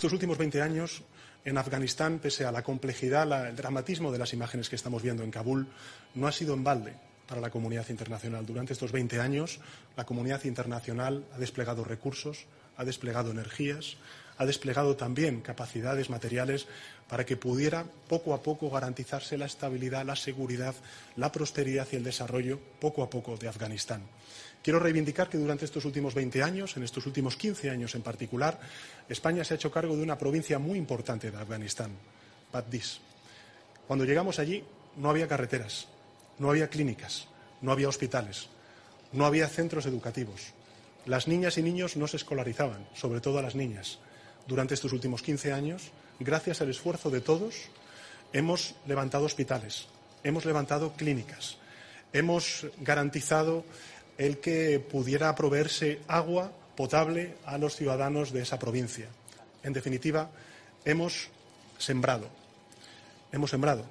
estos 0.00 0.14
últimos 0.14 0.38
20 0.38 0.62
años 0.62 1.02
en 1.44 1.58
Afganistán, 1.58 2.20
pese 2.20 2.46
a 2.46 2.52
la 2.52 2.62
complejidad, 2.62 3.46
el 3.46 3.54
dramatismo 3.54 4.10
de 4.10 4.16
las 4.16 4.32
imágenes 4.32 4.70
que 4.70 4.76
estamos 4.76 5.02
viendo 5.02 5.22
en 5.22 5.30
Kabul, 5.30 5.68
no 6.14 6.26
ha 6.26 6.32
sido 6.32 6.54
en 6.54 6.64
balde 6.64 6.94
para 7.28 7.42
la 7.42 7.50
comunidad 7.50 7.86
internacional. 7.90 8.46
Durante 8.46 8.72
estos 8.72 8.92
20 8.92 9.20
años, 9.20 9.60
la 9.98 10.06
comunidad 10.06 10.44
internacional 10.44 11.26
ha 11.34 11.38
desplegado 11.38 11.84
recursos, 11.84 12.46
ha 12.78 12.84
desplegado 12.86 13.30
energías, 13.30 13.98
ha 14.38 14.46
desplegado 14.46 14.96
también 14.96 15.42
capacidades 15.42 16.08
materiales 16.08 16.66
para 17.06 17.26
que 17.26 17.36
pudiera 17.36 17.84
poco 18.08 18.32
a 18.32 18.42
poco 18.42 18.70
garantizarse 18.70 19.36
la 19.36 19.44
estabilidad, 19.44 20.06
la 20.06 20.16
seguridad, 20.16 20.74
la 21.16 21.30
prosperidad 21.30 21.86
y 21.92 21.96
el 21.96 22.04
desarrollo 22.04 22.58
poco 22.80 23.02
a 23.02 23.10
poco 23.10 23.36
de 23.36 23.48
Afganistán. 23.48 24.00
Quiero 24.62 24.78
reivindicar 24.78 25.30
que 25.30 25.38
durante 25.38 25.64
estos 25.64 25.84
últimos 25.86 26.14
20 26.14 26.42
años, 26.42 26.76
en 26.76 26.82
estos 26.82 27.06
últimos 27.06 27.36
15 27.36 27.70
años 27.70 27.94
en 27.94 28.02
particular, 28.02 28.60
España 29.08 29.42
se 29.42 29.54
ha 29.54 29.56
hecho 29.56 29.70
cargo 29.70 29.96
de 29.96 30.02
una 30.02 30.18
provincia 30.18 30.58
muy 30.58 30.76
importante 30.76 31.30
de 31.30 31.38
Afganistán, 31.38 31.92
Badis. 32.52 33.00
Cuando 33.86 34.04
llegamos 34.04 34.38
allí 34.38 34.62
no 34.96 35.08
había 35.08 35.28
carreteras, 35.28 35.88
no 36.38 36.50
había 36.50 36.68
clínicas, 36.68 37.26
no 37.62 37.72
había 37.72 37.88
hospitales, 37.88 38.48
no 39.12 39.24
había 39.24 39.48
centros 39.48 39.86
educativos. 39.86 40.52
Las 41.06 41.26
niñas 41.26 41.56
y 41.56 41.62
niños 41.62 41.96
no 41.96 42.06
se 42.06 42.18
escolarizaban, 42.18 42.86
sobre 42.94 43.20
todo 43.20 43.38
a 43.38 43.42
las 43.42 43.54
niñas. 43.54 43.98
Durante 44.46 44.74
estos 44.74 44.92
últimos 44.92 45.22
15 45.22 45.52
años, 45.54 45.90
gracias 46.18 46.60
al 46.60 46.68
esfuerzo 46.68 47.08
de 47.08 47.22
todos, 47.22 47.70
hemos 48.34 48.74
levantado 48.86 49.24
hospitales, 49.24 49.86
hemos 50.22 50.44
levantado 50.44 50.92
clínicas, 50.92 51.56
hemos 52.12 52.66
garantizado 52.80 53.64
el 54.20 54.36
que 54.36 54.78
pudiera 54.80 55.34
proveerse 55.34 56.00
agua 56.06 56.52
potable 56.76 57.36
a 57.46 57.56
los 57.56 57.74
ciudadanos 57.74 58.32
de 58.32 58.42
esa 58.42 58.58
provincia. 58.58 59.08
En 59.62 59.72
definitiva, 59.72 60.28
hemos 60.84 61.30
sembrado, 61.78 62.28
hemos 63.32 63.48
sembrado 63.48 63.86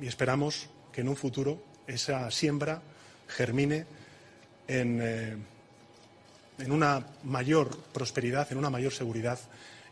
y 0.00 0.08
esperamos 0.08 0.66
que 0.90 1.02
en 1.02 1.08
un 1.08 1.14
futuro 1.14 1.62
esa 1.86 2.28
siembra 2.32 2.82
germine 3.28 3.86
en, 4.66 4.98
eh, 5.00 5.36
en 6.58 6.72
una 6.72 7.06
mayor 7.22 7.78
prosperidad, 7.92 8.50
en 8.50 8.58
una 8.58 8.70
mayor 8.70 8.92
seguridad 8.92 9.38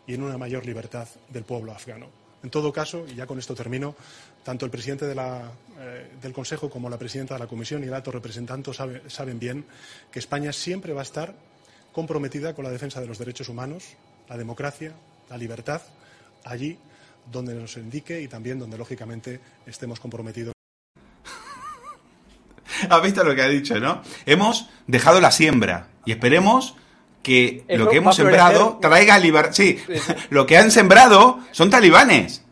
y 0.04 0.14
en 0.14 0.24
una 0.24 0.36
mayor 0.36 0.66
libertad 0.66 1.06
del 1.28 1.44
pueblo 1.44 1.70
afgano. 1.70 2.25
En 2.46 2.50
todo 2.50 2.72
caso, 2.72 3.04
y 3.10 3.16
ya 3.16 3.26
con 3.26 3.40
esto 3.40 3.56
termino, 3.56 3.96
tanto 4.44 4.64
el 4.66 4.70
presidente 4.70 5.04
eh, 5.10 6.10
del 6.22 6.32
Consejo 6.32 6.70
como 6.70 6.88
la 6.88 6.96
presidenta 6.96 7.34
de 7.34 7.40
la 7.40 7.48
Comisión 7.48 7.82
y 7.82 7.88
el 7.88 7.92
alto 7.92 8.12
representante 8.12 8.70
saben 9.08 9.40
bien 9.40 9.64
que 10.12 10.20
España 10.20 10.52
siempre 10.52 10.92
va 10.92 11.00
a 11.00 11.02
estar 11.02 11.34
comprometida 11.90 12.54
con 12.54 12.64
la 12.64 12.70
defensa 12.70 13.00
de 13.00 13.08
los 13.08 13.18
derechos 13.18 13.48
humanos, 13.48 13.82
la 14.28 14.36
democracia, 14.36 14.92
la 15.28 15.36
libertad, 15.36 15.82
allí 16.44 16.78
donde 17.32 17.52
nos 17.52 17.76
indique 17.78 18.22
y 18.22 18.28
también 18.28 18.60
donde, 18.60 18.78
lógicamente, 18.78 19.40
estemos 19.66 19.98
comprometidos. 19.98 20.54
¿Has 22.88 23.02
visto 23.02 23.24
lo 23.24 23.34
que 23.34 23.42
ha 23.42 23.48
dicho, 23.48 23.80
no? 23.80 24.02
Hemos 24.24 24.68
dejado 24.86 25.20
la 25.20 25.32
siembra 25.32 25.88
y 26.04 26.12
esperemos 26.12 26.76
que 27.26 27.64
lo 27.70 27.88
que 27.88 27.96
hemos 27.96 28.14
sembrado 28.14 28.78
traiga 28.80 29.18
libertad. 29.18 29.52
Sí, 29.52 29.80
lo 30.30 30.46
que 30.46 30.58
han 30.58 30.70
sembrado 30.70 31.40
son 31.50 31.70
talibanes. 31.70 32.44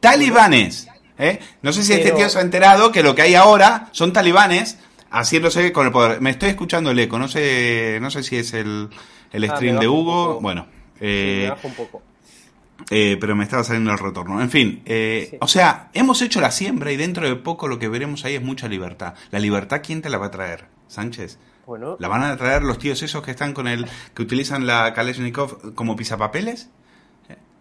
Talibanes. 0.00 0.88
¿eh? 1.16 1.38
No 1.62 1.72
sé 1.72 1.84
si 1.84 1.92
este 1.92 2.10
tío 2.10 2.28
se 2.28 2.38
ha 2.38 2.42
enterado 2.42 2.90
que 2.90 3.04
lo 3.04 3.14
que 3.14 3.22
hay 3.22 3.36
ahora 3.36 3.88
son 3.92 4.12
talibanes 4.12 4.78
haciéndose 5.10 5.70
con 5.70 5.86
el 5.86 5.92
poder. 5.92 6.20
Me 6.20 6.30
estoy 6.30 6.48
escuchando 6.48 6.90
el 6.90 6.98
eco, 6.98 7.20
no 7.20 7.28
sé, 7.28 7.98
no 8.00 8.10
sé 8.10 8.24
si 8.24 8.34
es 8.34 8.52
el, 8.52 8.88
el 9.30 9.44
ah, 9.44 9.54
stream 9.54 9.78
de 9.78 9.86
Hugo. 9.86 10.40
Bueno, 10.40 10.66
eh, 11.00 11.52
un 11.62 11.74
poco. 11.74 12.02
Eh, 12.90 13.16
pero 13.20 13.36
me 13.36 13.44
estaba 13.44 13.62
saliendo 13.62 13.92
el 13.92 13.98
retorno. 13.98 14.42
En 14.42 14.50
fin, 14.50 14.82
o 15.38 15.46
sea, 15.46 15.90
hemos 15.92 16.20
hecho 16.20 16.40
la 16.40 16.50
siembra 16.50 16.90
y 16.90 16.96
dentro 16.96 17.28
de 17.28 17.36
poco 17.36 17.68
lo 17.68 17.78
que 17.78 17.86
veremos 17.86 18.24
ahí 18.24 18.34
es 18.34 18.42
mucha 18.42 18.66
libertad. 18.66 19.14
¿La 19.30 19.38
libertad 19.38 19.82
quién 19.84 20.02
te 20.02 20.08
la 20.08 20.18
va 20.18 20.26
a 20.26 20.30
traer? 20.32 20.64
Sánchez. 20.88 21.38
¿La 21.98 22.08
van 22.08 22.22
a 22.22 22.36
traer 22.36 22.62
los 22.62 22.78
tíos 22.78 23.02
esos 23.02 23.22
que 23.22 23.30
están 23.30 23.52
con 23.52 23.68
el. 23.68 23.86
que 24.14 24.22
utilizan 24.22 24.66
la 24.66 24.94
Kalashnikov 24.94 25.74
como 25.74 25.96
pisapapeles? 25.96 26.70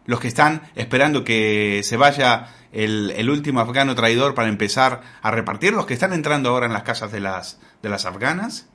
Los 0.06 0.22
que 0.22 0.30
están 0.30 0.62
esperando 0.76 1.26
que 1.26 1.82
se 1.84 1.98
vaya 1.98 2.48
el, 2.72 3.30
último 3.30 3.60
afgano 3.60 3.96
traidor 3.96 4.34
para 4.34 4.48
empezar 4.48 5.02
a 5.22 5.32
repartir, 5.32 5.74
los 5.74 5.86
que 5.86 5.94
están 5.94 6.14
entrando 6.14 6.50
ahora 6.50 6.68
en 6.68 6.74
las 6.74 6.84
casas 6.84 7.12
de 7.12 7.20
las, 7.20 7.60
de 7.82 7.90
las 7.90 8.06
afganas, 8.06 8.70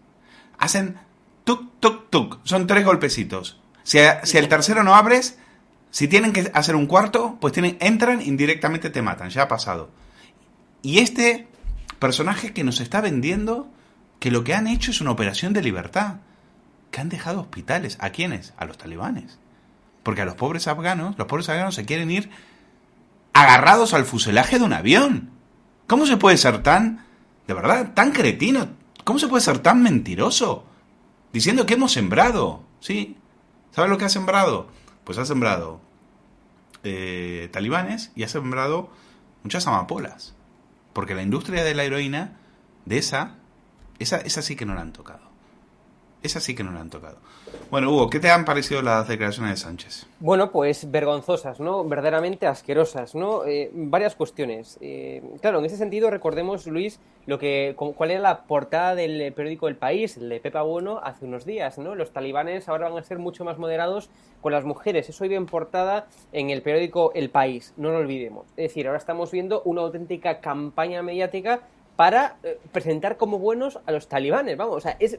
hacen 0.58 0.98
tuk, 1.44 1.70
tuk, 1.80 2.10
tuk. 2.10 2.38
Son 2.44 2.66
tres 2.66 2.84
golpecitos. 2.84 3.58
Si, 3.82 3.98
si 4.24 4.36
el 4.36 4.48
tercero 4.48 4.84
no 4.84 4.94
abres, 4.94 5.38
si 5.90 6.08
tienen 6.08 6.34
que 6.34 6.50
hacer 6.52 6.76
un 6.76 6.86
cuarto, 6.86 7.38
pues 7.40 7.54
tienen, 7.54 7.78
entran 7.80 8.20
indirectamente 8.20 8.90
te 8.90 9.00
matan. 9.00 9.30
Ya 9.30 9.42
ha 9.42 9.48
pasado. 9.48 9.88
Y 10.82 10.98
este 10.98 11.48
personaje 11.98 12.52
que 12.52 12.64
nos 12.64 12.80
está 12.80 13.00
vendiendo 13.00 13.70
que 14.22 14.30
lo 14.30 14.44
que 14.44 14.54
han 14.54 14.68
hecho 14.68 14.92
es 14.92 15.00
una 15.00 15.10
operación 15.10 15.52
de 15.52 15.62
libertad, 15.62 16.18
que 16.92 17.00
han 17.00 17.08
dejado 17.08 17.40
hospitales. 17.40 17.96
¿A 17.98 18.10
quiénes? 18.10 18.54
A 18.56 18.66
los 18.66 18.78
talibanes. 18.78 19.40
Porque 20.04 20.22
a 20.22 20.24
los 20.24 20.36
pobres 20.36 20.68
afganos, 20.68 21.18
los 21.18 21.26
pobres 21.26 21.48
afganos 21.48 21.74
se 21.74 21.84
quieren 21.84 22.08
ir 22.08 22.30
agarrados 23.32 23.94
al 23.94 24.04
fuselaje 24.04 24.60
de 24.60 24.64
un 24.64 24.74
avión. 24.74 25.30
¿Cómo 25.88 26.06
se 26.06 26.18
puede 26.18 26.36
ser 26.36 26.62
tan, 26.62 27.04
de 27.48 27.54
verdad, 27.54 27.94
tan 27.94 28.12
cretino? 28.12 28.68
¿Cómo 29.02 29.18
se 29.18 29.26
puede 29.26 29.42
ser 29.42 29.58
tan 29.58 29.82
mentiroso? 29.82 30.66
Diciendo 31.32 31.66
que 31.66 31.74
hemos 31.74 31.90
sembrado. 31.90 32.62
¿Sí? 32.78 33.16
¿Sabes 33.72 33.90
lo 33.90 33.98
que 33.98 34.04
ha 34.04 34.08
sembrado? 34.08 34.68
Pues 35.02 35.18
ha 35.18 35.26
sembrado 35.26 35.80
eh, 36.84 37.48
talibanes 37.52 38.12
y 38.14 38.22
ha 38.22 38.28
sembrado 38.28 38.88
muchas 39.42 39.66
amapolas. 39.66 40.36
Porque 40.92 41.16
la 41.16 41.22
industria 41.22 41.64
de 41.64 41.74
la 41.74 41.82
heroína, 41.82 42.36
de 42.86 42.98
esa, 42.98 43.41
esa, 43.98 44.18
esa 44.18 44.42
sí 44.42 44.56
que 44.56 44.66
no 44.66 44.74
la 44.74 44.82
han 44.82 44.92
tocado. 44.92 45.32
Esa 46.22 46.38
sí 46.38 46.54
que 46.54 46.62
no 46.62 46.70
la 46.70 46.80
han 46.80 46.90
tocado. 46.90 47.16
Bueno, 47.70 47.90
Hugo, 47.90 48.08
¿qué 48.08 48.20
te 48.20 48.30
han 48.30 48.44
parecido 48.44 48.80
las 48.80 49.08
declaraciones 49.08 49.52
de 49.52 49.56
Sánchez? 49.56 50.06
Bueno, 50.20 50.52
pues 50.52 50.88
vergonzosas, 50.88 51.58
¿no? 51.58 51.84
Verdaderamente 51.84 52.46
asquerosas, 52.46 53.16
¿no? 53.16 53.44
Eh, 53.44 53.70
varias 53.72 54.14
cuestiones. 54.14 54.78
Eh, 54.80 55.20
claro, 55.40 55.58
en 55.58 55.64
ese 55.64 55.76
sentido, 55.76 56.10
recordemos, 56.10 56.66
Luis, 56.68 57.00
lo 57.26 57.40
que, 57.40 57.74
cuál 57.76 58.12
era 58.12 58.20
la 58.20 58.42
portada 58.44 58.94
del 58.94 59.32
periódico 59.32 59.66
El 59.66 59.76
País, 59.76 60.16
el 60.16 60.28
de 60.28 60.38
Pepa 60.38 60.62
Bueno, 60.62 61.00
hace 61.02 61.24
unos 61.24 61.44
días, 61.44 61.78
¿no? 61.78 61.96
Los 61.96 62.12
talibanes 62.12 62.68
ahora 62.68 62.88
van 62.88 62.98
a 62.98 63.02
ser 63.02 63.18
mucho 63.18 63.44
más 63.44 63.58
moderados 63.58 64.08
con 64.40 64.52
las 64.52 64.64
mujeres. 64.64 65.08
Eso 65.08 65.24
iba 65.24 65.34
en 65.34 65.46
portada 65.46 66.06
en 66.32 66.50
el 66.50 66.62
periódico 66.62 67.12
El 67.14 67.30
País, 67.30 67.74
no 67.76 67.90
lo 67.90 67.98
olvidemos. 67.98 68.46
Es 68.50 68.68
decir, 68.68 68.86
ahora 68.86 68.98
estamos 68.98 69.32
viendo 69.32 69.62
una 69.64 69.80
auténtica 69.80 70.40
campaña 70.40 71.02
mediática 71.02 71.62
para 71.96 72.36
eh, 72.42 72.58
presentar 72.72 73.16
como 73.16 73.38
buenos 73.38 73.78
a 73.86 73.92
los 73.92 74.08
talibanes. 74.08 74.56
Vamos, 74.56 74.76
o 74.76 74.80
sea, 74.80 74.96
es, 74.98 75.18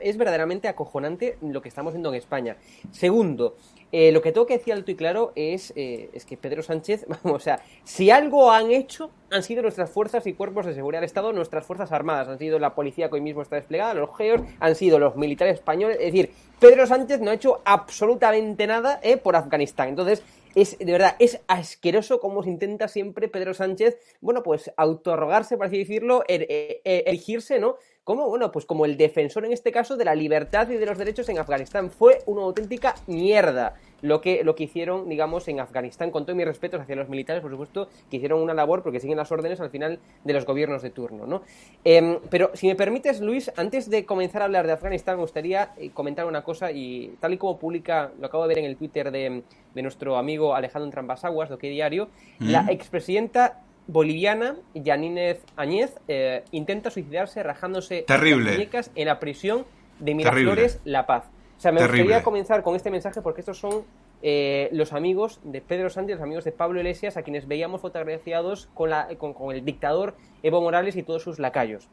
es 0.00 0.16
verdaderamente 0.16 0.68
acojonante 0.68 1.36
lo 1.40 1.60
que 1.62 1.68
estamos 1.68 1.92
viendo 1.92 2.10
en 2.10 2.16
España. 2.16 2.56
Segundo, 2.90 3.56
eh, 3.90 4.10
lo 4.12 4.22
que 4.22 4.32
tengo 4.32 4.46
que 4.46 4.56
decir 4.56 4.72
alto 4.72 4.90
y 4.90 4.94
claro 4.94 5.32
es, 5.34 5.72
eh, 5.76 6.08
es 6.14 6.24
que 6.24 6.36
Pedro 6.36 6.62
Sánchez, 6.62 7.06
vamos, 7.08 7.36
o 7.36 7.44
sea, 7.44 7.60
si 7.84 8.10
algo 8.10 8.50
han 8.50 8.70
hecho, 8.70 9.10
han 9.30 9.42
sido 9.42 9.62
nuestras 9.62 9.90
fuerzas 9.90 10.26
y 10.26 10.32
cuerpos 10.32 10.64
de 10.64 10.74
seguridad 10.74 11.00
del 11.00 11.06
Estado, 11.06 11.32
nuestras 11.32 11.66
fuerzas 11.66 11.92
armadas, 11.92 12.28
han 12.28 12.38
sido 12.38 12.58
la 12.58 12.74
policía 12.74 13.08
que 13.08 13.16
hoy 13.16 13.20
mismo 13.20 13.42
está 13.42 13.56
desplegada, 13.56 13.94
los 13.94 14.16
geos, 14.16 14.40
han 14.60 14.74
sido 14.74 14.98
los 14.98 15.16
militares 15.16 15.54
españoles, 15.54 15.98
es 16.00 16.06
decir, 16.06 16.32
Pedro 16.58 16.86
Sánchez 16.86 17.20
no 17.20 17.30
ha 17.30 17.34
hecho 17.34 17.60
absolutamente 17.64 18.66
nada 18.66 19.00
por 19.22 19.34
Afganistán. 19.34 19.88
Entonces, 19.88 20.22
es 20.54 20.78
de 20.78 20.92
verdad, 20.92 21.16
es 21.18 21.40
asqueroso 21.46 22.20
cómo 22.20 22.42
se 22.42 22.50
intenta 22.50 22.88
siempre 22.88 23.28
Pedro 23.28 23.54
Sánchez, 23.54 23.96
bueno, 24.20 24.42
pues 24.42 24.72
autoarrogarse, 24.76 25.56
por 25.56 25.66
así 25.66 25.78
decirlo, 25.78 26.24
er, 26.28 26.42
er, 26.50 26.80
er, 26.84 27.04
erigirse, 27.06 27.58
¿no? 27.58 27.76
Como, 28.04 28.28
bueno, 28.28 28.50
pues 28.50 28.66
como 28.66 28.84
el 28.84 28.96
defensor 28.96 29.44
en 29.44 29.52
este 29.52 29.70
caso 29.70 29.96
de 29.96 30.04
la 30.04 30.16
libertad 30.16 30.68
y 30.68 30.74
de 30.74 30.86
los 30.86 30.98
derechos 30.98 31.28
en 31.28 31.38
Afganistán. 31.38 31.88
Fue 31.88 32.18
una 32.26 32.42
auténtica 32.42 32.96
mierda 33.06 33.74
lo 34.00 34.20
que, 34.20 34.42
lo 34.42 34.56
que 34.56 34.64
hicieron, 34.64 35.08
digamos, 35.08 35.46
en 35.46 35.60
Afganistán, 35.60 36.10
con 36.10 36.26
todo 36.26 36.34
mi 36.34 36.44
respeto 36.44 36.80
hacia 36.80 36.96
los 36.96 37.08
militares, 37.08 37.42
por 37.42 37.52
supuesto, 37.52 37.88
que 38.10 38.16
hicieron 38.16 38.42
una 38.42 38.54
labor 38.54 38.82
porque 38.82 38.98
siguen 38.98 39.18
las 39.18 39.30
órdenes 39.30 39.60
al 39.60 39.70
final 39.70 40.00
de 40.24 40.32
los 40.32 40.44
gobiernos 40.44 40.82
de 40.82 40.90
turno, 40.90 41.28
¿no? 41.28 41.42
Em, 41.84 42.18
pero 42.28 42.50
si 42.54 42.66
me 42.66 42.74
permites, 42.74 43.20
Luis, 43.20 43.52
antes 43.56 43.88
de 43.88 44.04
comenzar 44.04 44.42
a 44.42 44.46
hablar 44.46 44.66
de 44.66 44.72
Afganistán, 44.72 45.14
me 45.14 45.22
gustaría 45.22 45.72
eh, 45.76 45.90
comentar 45.90 46.26
una 46.26 46.42
cosa 46.42 46.72
y 46.72 47.14
tal 47.20 47.34
y 47.34 47.36
como 47.36 47.56
publica, 47.56 48.10
lo 48.18 48.26
acabo 48.26 48.42
de 48.42 48.48
ver 48.48 48.58
en 48.58 48.64
el 48.64 48.76
Twitter 48.76 49.12
de, 49.12 49.44
nuestro 49.76 50.16
amigo 50.16 50.56
Alejandro 50.56 50.90
Trambasaguas, 50.90 51.50
de 51.50 51.54
OK 51.54 51.62
Diario, 51.62 52.08
la 52.40 52.66
expresidenta 52.68 53.62
boliviana, 53.86 54.56
Yanínez 54.74 55.44
Añez, 55.56 55.94
eh, 56.08 56.44
intenta 56.50 56.90
suicidarse 56.90 57.42
rajándose 57.42 58.02
Terrible. 58.02 58.44
las 58.44 58.54
muñecas 58.54 58.90
en 58.94 59.06
la 59.06 59.18
prisión 59.18 59.64
de 59.98 60.14
Miraflores, 60.14 60.80
La 60.84 61.06
Paz. 61.06 61.24
O 61.58 61.60
sea, 61.60 61.72
me 61.72 61.80
gustaría 61.80 62.22
comenzar 62.22 62.62
con 62.62 62.74
este 62.74 62.90
mensaje 62.90 63.22
porque 63.22 63.40
estos 63.40 63.58
son 63.58 63.84
eh, 64.22 64.68
los 64.72 64.92
amigos 64.92 65.40
de 65.44 65.60
Pedro 65.60 65.90
Sánchez, 65.90 66.16
los 66.16 66.24
amigos 66.24 66.44
de 66.44 66.52
Pablo 66.52 66.80
Iglesias, 66.80 67.16
a 67.16 67.22
quienes 67.22 67.46
veíamos 67.46 67.80
fotografiados 67.80 68.68
con, 68.74 68.90
la, 68.90 69.08
con, 69.16 69.32
con 69.32 69.54
el 69.54 69.64
dictador 69.64 70.16
Evo 70.42 70.60
Morales 70.60 70.96
y 70.96 71.02
todos 71.02 71.22
sus 71.22 71.38
lacayos. 71.38 71.88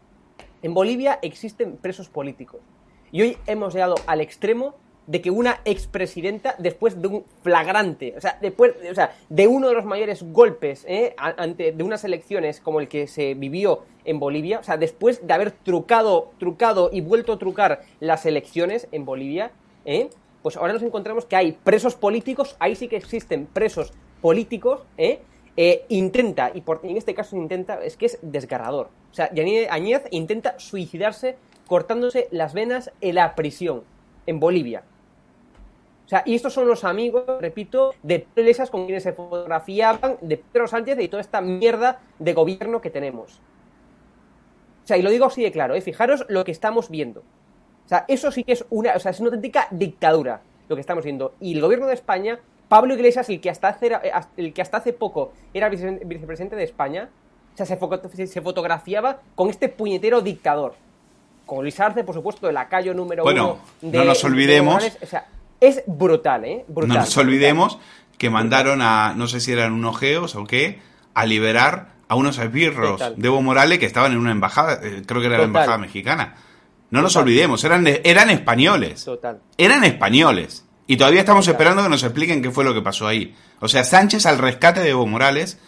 En 0.62 0.74
Bolivia 0.74 1.20
existen 1.22 1.78
presos 1.78 2.10
políticos. 2.10 2.62
Y 3.12 3.22
hoy 3.22 3.38
hemos 3.48 3.74
llegado 3.74 3.96
al 4.08 4.22
extremo 4.22 4.76
de 5.10 5.22
que 5.22 5.32
una 5.32 5.60
expresidenta, 5.66 6.54
después 6.60 7.02
de 7.02 7.08
un 7.08 7.24
flagrante, 7.42 8.14
o 8.16 8.22
sea, 8.22 8.38
después, 8.40 8.74
o 8.92 8.94
sea, 8.94 9.16
de 9.28 9.48
uno 9.48 9.68
de 9.68 9.74
los 9.74 9.84
mayores 9.84 10.22
golpes 10.22 10.86
¿eh? 10.88 11.16
ante 11.18 11.72
de 11.72 11.84
unas 11.84 12.04
elecciones 12.04 12.60
como 12.60 12.80
el 12.80 12.88
que 12.88 13.08
se 13.08 13.34
vivió 13.34 13.86
en 14.06 14.20
Bolivia, 14.20 14.60
o 14.60 14.64
sea, 14.64 14.78
después 14.78 15.26
de 15.26 15.34
haber 15.34 15.50
trucado, 15.50 16.30
trucado 16.38 16.92
y 16.94 17.02
vuelto 17.02 17.34
a 17.34 17.40
trucar 17.40 17.82
las 18.00 18.28
elecciones 18.28 18.88
en 18.92 19.04
Bolivia, 19.04 19.52
¿eh? 19.84 20.12
pues 20.44 20.58
ahora 20.58 20.74
nos 20.74 20.84
encontramos 20.84 21.26
que 21.26 21.36
hay 21.36 21.54
presos 21.54 21.96
políticos, 21.96 22.56
ahí 22.60 22.76
sí 22.76 22.88
que 22.88 22.98
existen 22.98 23.48
presos 23.48 23.94
políticos, 24.22 24.82
¿eh? 25.00 25.22
Eh, 25.58 25.86
intenta, 25.90 26.52
y 26.54 26.62
por, 26.62 26.82
en 26.84 26.98
este 26.98 27.16
caso 27.16 27.36
intenta, 27.36 27.84
es 27.84 27.98
que 27.98 28.06
es 28.06 28.20
desgarrador. 28.22 28.90
O 29.12 29.14
sea, 29.14 29.32
Añez 29.72 30.04
intenta 30.12 30.60
suicidarse 30.60 31.36
cortándose 31.68 32.28
las 32.30 32.54
venas 32.54 32.92
en 33.02 33.16
la 33.16 33.36
prisión, 33.36 33.84
en 34.28 34.40
Bolivia. 34.40 34.84
O 36.10 36.10
sea, 36.10 36.24
y 36.26 36.34
estos 36.34 36.54
son 36.54 36.68
los 36.68 36.84
amigos, 36.86 37.24
repito, 37.40 37.94
de 38.02 38.26
Pedro 38.34 38.66
con 38.72 38.86
quienes 38.86 39.04
se 39.04 39.14
fotografiaban, 39.14 40.18
de 40.22 40.38
Pedro 40.38 40.68
Sánchez 40.68 41.00
y 41.02 41.08
toda 41.08 41.22
esta 41.22 41.40
mierda 41.40 42.00
de 42.18 42.34
gobierno 42.34 42.82
que 42.82 42.90
tenemos. 42.90 43.40
O 44.84 44.88
sea, 44.88 44.98
y 44.98 45.04
lo 45.04 45.12
digo 45.12 45.26
así 45.26 45.44
de 45.44 45.52
claro, 45.52 45.76
¿eh? 45.76 45.82
fijaros 45.82 46.26
lo 46.28 46.44
que 46.44 46.52
estamos 46.52 46.90
viendo. 46.90 47.20
O 47.20 47.90
sea, 47.90 48.06
eso 48.08 48.32
sí 48.32 48.44
que 48.44 48.54
es 48.54 48.66
una, 48.72 48.96
o 48.96 49.00
sea, 49.00 49.12
es 49.12 49.20
una 49.20 49.28
auténtica 49.28 49.68
dictadura 49.70 50.42
lo 50.68 50.76
que 50.76 50.82
estamos 50.82 51.04
viendo. 51.04 51.36
Y 51.40 51.54
el 51.54 51.62
gobierno 51.62 51.86
de 51.86 51.94
España 51.94 52.40
Pablo 52.70 52.94
Iglesias, 52.96 53.30
el 53.30 53.40
que 53.40 53.52
hasta 53.52 53.68
hace, 53.68 53.88
eh, 53.88 54.12
el 54.38 54.52
que 54.52 54.64
hasta 54.64 54.78
hace 54.78 54.94
poco 54.94 55.34
era 55.54 55.70
vicepresidente 55.70 56.56
de 56.56 56.64
España, 56.64 57.10
o 57.54 57.58
sea, 57.58 57.68
se, 57.68 58.42
fotografiaba 58.42 59.20
con 59.36 59.50
este 59.50 59.70
puñetero 59.70 60.22
dictador. 60.22 60.76
Con 61.46 61.62
Luis 61.62 61.80
Arce, 61.80 62.04
por 62.04 62.16
supuesto, 62.16 62.48
de 62.48 62.54
la 62.54 62.68
calle 62.68 62.94
número 62.94 63.24
bueno, 63.24 63.60
uno. 63.82 63.92
no 63.92 64.04
nos 64.06 64.24
olvidemos. 64.24 64.98
o 65.02 65.06
sea, 65.06 65.28
es 65.62 65.84
brutal, 65.88 66.46
¿eh? 66.46 66.66
Brutal, 66.68 66.96
no 66.96 67.02
nos 67.02 67.18
olvidemos 67.18 67.80
que 68.18 68.30
mandaron 68.30 68.82
a, 68.82 69.14
no 69.16 69.28
sé 69.28 69.40
si 69.40 69.52
eran 69.52 69.74
unos 69.74 69.98
geos 69.98 70.36
o 70.36 70.46
qué, 70.46 70.82
a 71.14 71.26
liberar 71.26 71.94
a 72.08 72.16
unos 72.16 72.38
esbirros 72.38 73.02
de 73.16 73.28
Evo 73.28 73.42
Morales 73.42 73.80
que 73.80 73.86
estaban 73.86 74.12
en 74.12 74.18
una 74.18 74.32
embajada, 74.32 74.80
eh, 74.84 75.04
creo 75.06 75.22
que 75.22 75.28
era 75.28 75.38
la 75.38 75.44
embajada 75.46 75.78
mexicana. 75.78 76.36
No 76.92 77.02
nos 77.02 77.16
olvidemos, 77.16 77.64
eran, 77.64 77.86
eran 77.88 78.30
españoles. 78.30 79.06
Total. 79.06 79.40
Eran 79.58 79.84
españoles. 79.84 80.66
Y 80.88 80.98
todavía 80.98 81.20
estamos 81.20 81.48
esperando 81.48 81.84
que 81.84 81.90
nos 81.90 82.02
expliquen 82.04 82.42
qué 82.42 82.50
fue 82.50 82.64
lo 82.64 82.74
que 82.74 82.82
pasó 82.82 83.08
ahí. 83.08 83.36
O 83.60 83.68
sea, 83.68 83.84
Sánchez 83.84 84.26
al 84.26 84.40
rescate 84.40 84.80
de 84.80 84.90
Evo 84.90 85.06
Morales 85.06 85.60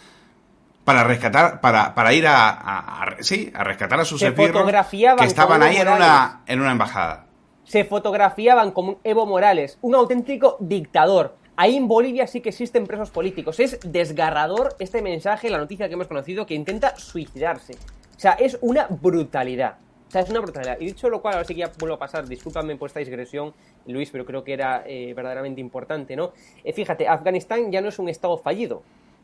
para 0.84 1.04
rescatar, 1.04 1.60
para, 1.60 1.94
para 1.94 2.12
ir 2.12 2.26
a, 2.26 3.16
sí, 3.20 3.52
a 3.54 3.62
rescatar 3.62 4.00
a 4.00 4.04
sus 4.04 4.18
Se 4.18 4.34
que 4.34 5.24
estaban 5.24 5.62
ahí 5.62 5.76
en 5.76 5.88
una, 5.88 6.40
en 6.46 6.60
una 6.60 6.72
embajada. 6.72 7.26
Se 7.64 7.84
fotografiaban 7.84 8.72
como 8.72 8.98
Evo 9.04 9.24
Morales, 9.24 9.78
un 9.82 9.94
auténtico 9.94 10.56
dictador. 10.60 11.36
Ahí 11.56 11.76
en 11.76 11.86
Bolivia 11.86 12.26
sí 12.26 12.40
que 12.40 12.48
existen 12.48 12.86
presos 12.86 13.10
políticos. 13.10 13.60
Es 13.60 13.78
desgarrador 13.84 14.74
este 14.78 15.00
mensaje, 15.00 15.48
la 15.48 15.58
noticia 15.58 15.86
que 15.86 15.94
hemos 15.94 16.08
conocido, 16.08 16.44
que 16.44 16.54
intenta 16.54 16.96
suicidarse. 16.96 17.74
O 18.16 18.20
sea, 18.20 18.32
es 18.32 18.58
una 18.62 18.86
brutalidad. 18.88 19.76
O 20.08 20.10
sea, 20.10 20.22
es 20.22 20.30
una 20.30 20.40
brutalidad. 20.40 20.78
Y 20.80 20.86
dicho 20.86 21.08
lo 21.08 21.22
cual, 21.22 21.34
ahora 21.34 21.46
sí 21.46 21.54
que 21.54 21.60
ya 21.60 21.72
vuelvo 21.78 21.94
a 21.94 21.98
pasar, 21.98 22.26
discúlpame 22.26 22.76
por 22.76 22.88
esta 22.88 23.00
digresión, 23.00 23.54
Luis, 23.86 24.10
pero 24.10 24.26
creo 24.26 24.44
que 24.44 24.52
era 24.52 24.82
eh, 24.86 25.14
verdaderamente 25.14 25.60
importante, 25.60 26.16
¿no? 26.16 26.32
Eh, 26.64 26.72
fíjate, 26.72 27.08
Afganistán 27.08 27.70
ya 27.70 27.80
no 27.80 27.88
es 27.88 27.98
un 27.98 28.08
estado 28.08 28.36
fallido. 28.38 28.82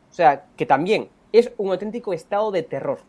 O 0.09 0.13
sea, 0.13 0.45
que 0.55 0.65
también 0.65 1.09
es 1.31 1.51
un 1.57 1.71
auténtico 1.71 2.13
estado 2.13 2.51
de 2.51 2.63
terror. 2.63 2.99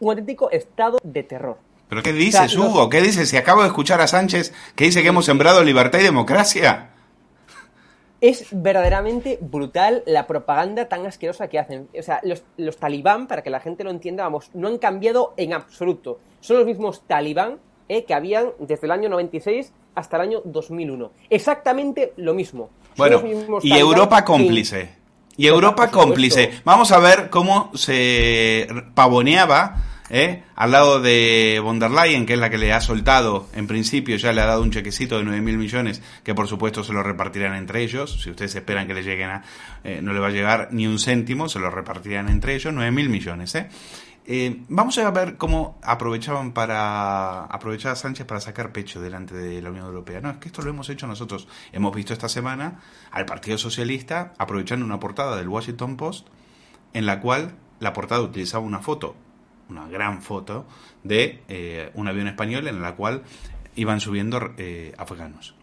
Un 0.00 0.10
auténtico 0.10 0.50
estado 0.50 0.98
de 1.02 1.22
terror. 1.22 1.58
¿Pero 1.92 2.02
qué 2.02 2.14
dices, 2.14 2.56
Hugo? 2.56 2.88
¿Qué 2.88 3.02
dices? 3.02 3.28
Si 3.28 3.36
acabo 3.36 3.60
de 3.60 3.66
escuchar 3.66 4.00
a 4.00 4.06
Sánchez 4.06 4.54
que 4.74 4.84
dice 4.84 5.02
que 5.02 5.08
hemos 5.08 5.26
sembrado 5.26 5.62
libertad 5.62 5.98
y 5.98 6.04
democracia 6.04 6.88
es 8.22 8.46
verdaderamente 8.50 9.38
brutal 9.42 10.02
la 10.06 10.26
propaganda 10.26 10.88
tan 10.88 11.04
asquerosa 11.04 11.48
que 11.48 11.58
hacen. 11.58 11.88
O 11.98 12.02
sea, 12.02 12.22
los, 12.56 12.76
talibán, 12.78 13.26
para 13.26 13.42
que 13.42 13.50
la 13.50 13.60
gente 13.60 13.84
lo 13.84 13.90
entienda, 13.90 14.22
vamos, 14.22 14.48
no 14.54 14.68
han 14.68 14.78
cambiado 14.78 15.34
en 15.36 15.52
absoluto. 15.52 16.18
Son 16.40 16.56
los 16.56 16.64
mismos 16.64 17.02
talibán 17.06 17.58
eh, 17.90 18.04
que 18.04 18.14
habían 18.14 18.52
desde 18.58 18.86
el 18.86 18.92
año 18.92 19.10
96 19.10 19.74
hasta 19.94 20.16
el 20.16 20.22
año 20.22 20.40
2001. 20.46 21.10
Exactamente 21.28 22.14
lo 22.16 22.32
mismo. 22.32 22.70
bueno, 22.96 23.22
y 23.60 23.72
Europa 23.74 24.24
cómplice. 24.24 24.94
Y 25.36 25.46
Europa 25.46 25.90
cómplice. 25.90 26.52
Vamos 26.64 26.90
a 26.90 27.00
ver 27.00 27.28
cómo 27.28 27.70
se 27.74 28.66
pavoneaba 28.94 29.91
¿eh? 30.12 30.44
al 30.54 30.70
lado 30.70 31.00
de 31.00 31.58
von 31.64 31.78
der 31.80 31.90
Leyen, 31.90 32.26
que 32.26 32.34
es 32.34 32.38
la 32.38 32.50
que 32.50 32.58
le 32.58 32.72
ha 32.72 32.80
soltado, 32.80 33.48
en 33.54 33.66
principio 33.66 34.14
ya 34.16 34.32
le 34.32 34.42
ha 34.42 34.46
dado 34.46 34.62
un 34.62 34.70
chequecito 34.70 35.16
de 35.16 35.24
9 35.24 35.40
mil 35.40 35.58
millones, 35.58 36.02
que 36.22 36.34
por 36.34 36.46
supuesto 36.46 36.84
se 36.84 36.92
lo 36.92 37.02
repartirán 37.02 37.56
entre 37.56 37.82
ellos. 37.82 38.20
Si 38.22 38.30
ustedes 38.30 38.54
esperan 38.54 38.86
que 38.86 38.94
le 38.94 39.02
lleguen 39.02 39.30
a, 39.30 39.42
eh, 39.82 40.00
no 40.02 40.12
le 40.12 40.20
va 40.20 40.28
a 40.28 40.30
llegar 40.30 40.68
ni 40.70 40.86
un 40.86 40.98
céntimo, 40.98 41.48
se 41.48 41.58
lo 41.58 41.70
repartirán 41.70 42.28
entre 42.28 42.54
ellos, 42.54 42.72
9 42.72 42.92
mil 42.92 43.08
millones. 43.08 43.54
¿eh? 43.54 43.68
¿eh? 44.26 44.60
vamos 44.68 44.98
a 44.98 45.10
ver 45.10 45.38
cómo 45.38 45.78
aprovechaban 45.82 46.52
para 46.52 47.44
aprovechar 47.46 47.92
a 47.92 47.96
Sánchez 47.96 48.26
para 48.26 48.40
sacar 48.40 48.70
pecho 48.70 49.00
delante 49.00 49.34
de 49.34 49.62
la 49.62 49.70
Unión 49.70 49.86
Europea. 49.86 50.20
No, 50.20 50.30
es 50.30 50.36
que 50.36 50.48
esto 50.48 50.60
lo 50.60 50.68
hemos 50.68 50.90
hecho 50.90 51.06
nosotros. 51.06 51.48
Hemos 51.72 51.94
visto 51.96 52.12
esta 52.12 52.28
semana 52.28 52.82
al 53.10 53.24
Partido 53.24 53.56
Socialista 53.56 54.34
aprovechando 54.36 54.84
una 54.84 55.00
portada 55.00 55.36
del 55.36 55.48
Washington 55.48 55.96
Post 55.96 56.28
en 56.92 57.06
la 57.06 57.18
cual 57.20 57.54
la 57.80 57.94
portada 57.94 58.20
utilizaba 58.20 58.62
una 58.62 58.80
foto 58.80 59.16
una 59.68 59.88
gran 59.88 60.22
foto 60.22 60.66
de 61.02 61.42
eh, 61.48 61.90
un 61.94 62.08
avión 62.08 62.28
español 62.28 62.68
en 62.68 62.82
la 62.82 62.94
cual 62.94 63.22
iban 63.74 64.00
subiendo 64.00 64.54
eh, 64.58 64.94
afganos. 64.98 65.54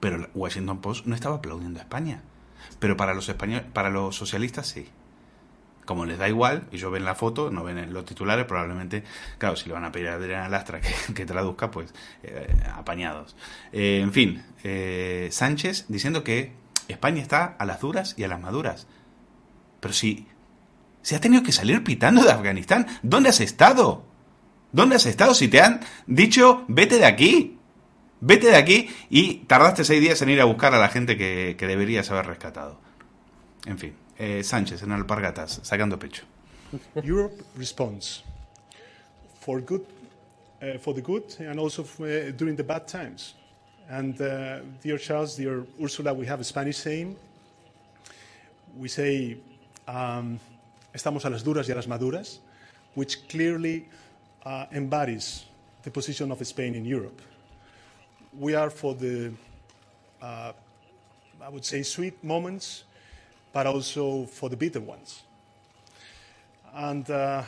Pero 0.00 0.28
Washington 0.34 0.80
Post 0.80 1.06
no 1.06 1.14
estaba 1.14 1.36
aplaudiendo 1.36 1.80
a 1.80 1.82
España. 1.82 2.22
Pero 2.78 2.96
para 2.96 3.14
los 3.14 3.28
españoles, 3.28 3.66
para 3.72 3.90
los 3.90 4.16
socialistas 4.16 4.66
sí. 4.66 4.88
Como 5.84 6.04
les 6.04 6.18
da 6.18 6.28
igual, 6.28 6.66
ellos 6.72 6.90
ven 6.90 7.04
la 7.04 7.14
foto, 7.14 7.50
no 7.50 7.62
ven 7.62 7.92
los 7.92 8.04
titulares, 8.04 8.44
probablemente, 8.44 9.04
claro, 9.38 9.54
si 9.54 9.68
le 9.68 9.74
van 9.74 9.84
a 9.84 9.92
pedir 9.92 10.08
a 10.08 10.14
Adriana 10.14 10.48
Lastra 10.48 10.80
que, 10.80 10.92
que 11.14 11.24
traduzca, 11.24 11.70
pues 11.70 11.94
eh, 12.24 12.48
apañados. 12.74 13.36
en 13.72 14.12
fin, 14.12 14.42
Sánchez 15.30 15.86
diciendo 15.88 16.24
que 16.24 16.52
España 16.88 17.22
está 17.22 17.56
a 17.58 17.64
las 17.64 17.80
duras 17.80 18.14
y 18.16 18.24
a 18.24 18.28
las 18.28 18.40
maduras. 18.40 18.86
Pero 19.80 19.94
si 19.94 20.26
se 21.06 21.14
ha 21.14 21.20
tenido 21.20 21.44
que 21.44 21.52
salir 21.52 21.84
pitando 21.84 22.24
de 22.24 22.32
Afganistán. 22.32 22.84
¿Dónde 23.00 23.28
has 23.28 23.38
estado? 23.38 24.02
¿Dónde 24.72 24.96
has 24.96 25.06
estado 25.06 25.34
si 25.34 25.46
te 25.46 25.60
han 25.60 25.78
dicho 26.08 26.64
vete 26.66 26.98
de 26.98 27.04
aquí? 27.06 27.60
Vete 28.20 28.48
de 28.48 28.56
aquí 28.56 28.90
y 29.08 29.44
tardaste 29.46 29.84
seis 29.84 30.00
días 30.00 30.20
en 30.22 30.30
ir 30.30 30.40
a 30.40 30.46
buscar 30.46 30.74
a 30.74 30.80
la 30.80 30.88
gente 30.88 31.16
que, 31.16 31.54
que 31.56 31.68
deberías 31.68 32.10
haber 32.10 32.26
rescatado. 32.26 32.80
En 33.66 33.78
fin, 33.78 33.94
eh, 34.18 34.42
Sánchez 34.42 34.82
en 34.82 34.90
Alpargatas, 34.90 35.60
sacando 35.62 35.96
pecho. 35.96 36.24
Europe 36.96 37.40
responds 37.56 38.24
for 39.38 39.60
good, 39.64 39.82
uh, 40.60 40.76
for 40.80 40.92
the 40.92 41.02
good 41.02 41.22
and 41.38 41.60
also 41.60 41.84
uh, 42.00 42.32
during 42.36 42.56
the 42.56 42.64
bad 42.64 42.88
times. 42.88 43.36
And 43.88 44.20
uh, 44.20 44.58
dear 44.82 44.98
Charles, 44.98 45.36
dear 45.36 45.66
Ursula, 45.80 46.12
we 46.12 46.26
have 46.26 46.40
a 46.40 46.44
Spanish 46.44 46.78
saying. 46.78 47.14
We 48.76 48.88
say 48.88 49.36
um, 49.86 50.40
estamos 50.96 51.24
a 51.26 51.30
las 51.30 51.44
duras 51.44 51.68
y 51.68 51.72
a 51.72 51.74
las 51.74 51.86
maduras, 51.86 52.40
which 52.94 53.28
clearly 53.28 53.86
uh, 54.44 54.66
embodies 54.72 55.44
the 55.82 55.90
position 55.90 56.32
of 56.32 56.40
Spain 56.40 56.74
in 56.74 56.84
Europe. 56.84 57.20
We 58.38 58.54
are 58.54 58.70
for 58.70 58.94
the, 58.94 59.32
uh, 60.22 60.52
I 61.40 61.48
would 61.48 61.64
say, 61.64 61.82
sweet 61.82 62.22
moments, 62.24 62.84
but 63.52 63.66
also 63.66 64.26
for 64.26 64.48
the 64.48 64.56
bitter 64.56 64.80
ones. 64.80 65.22
And 66.74 67.08
uh, 67.10 67.42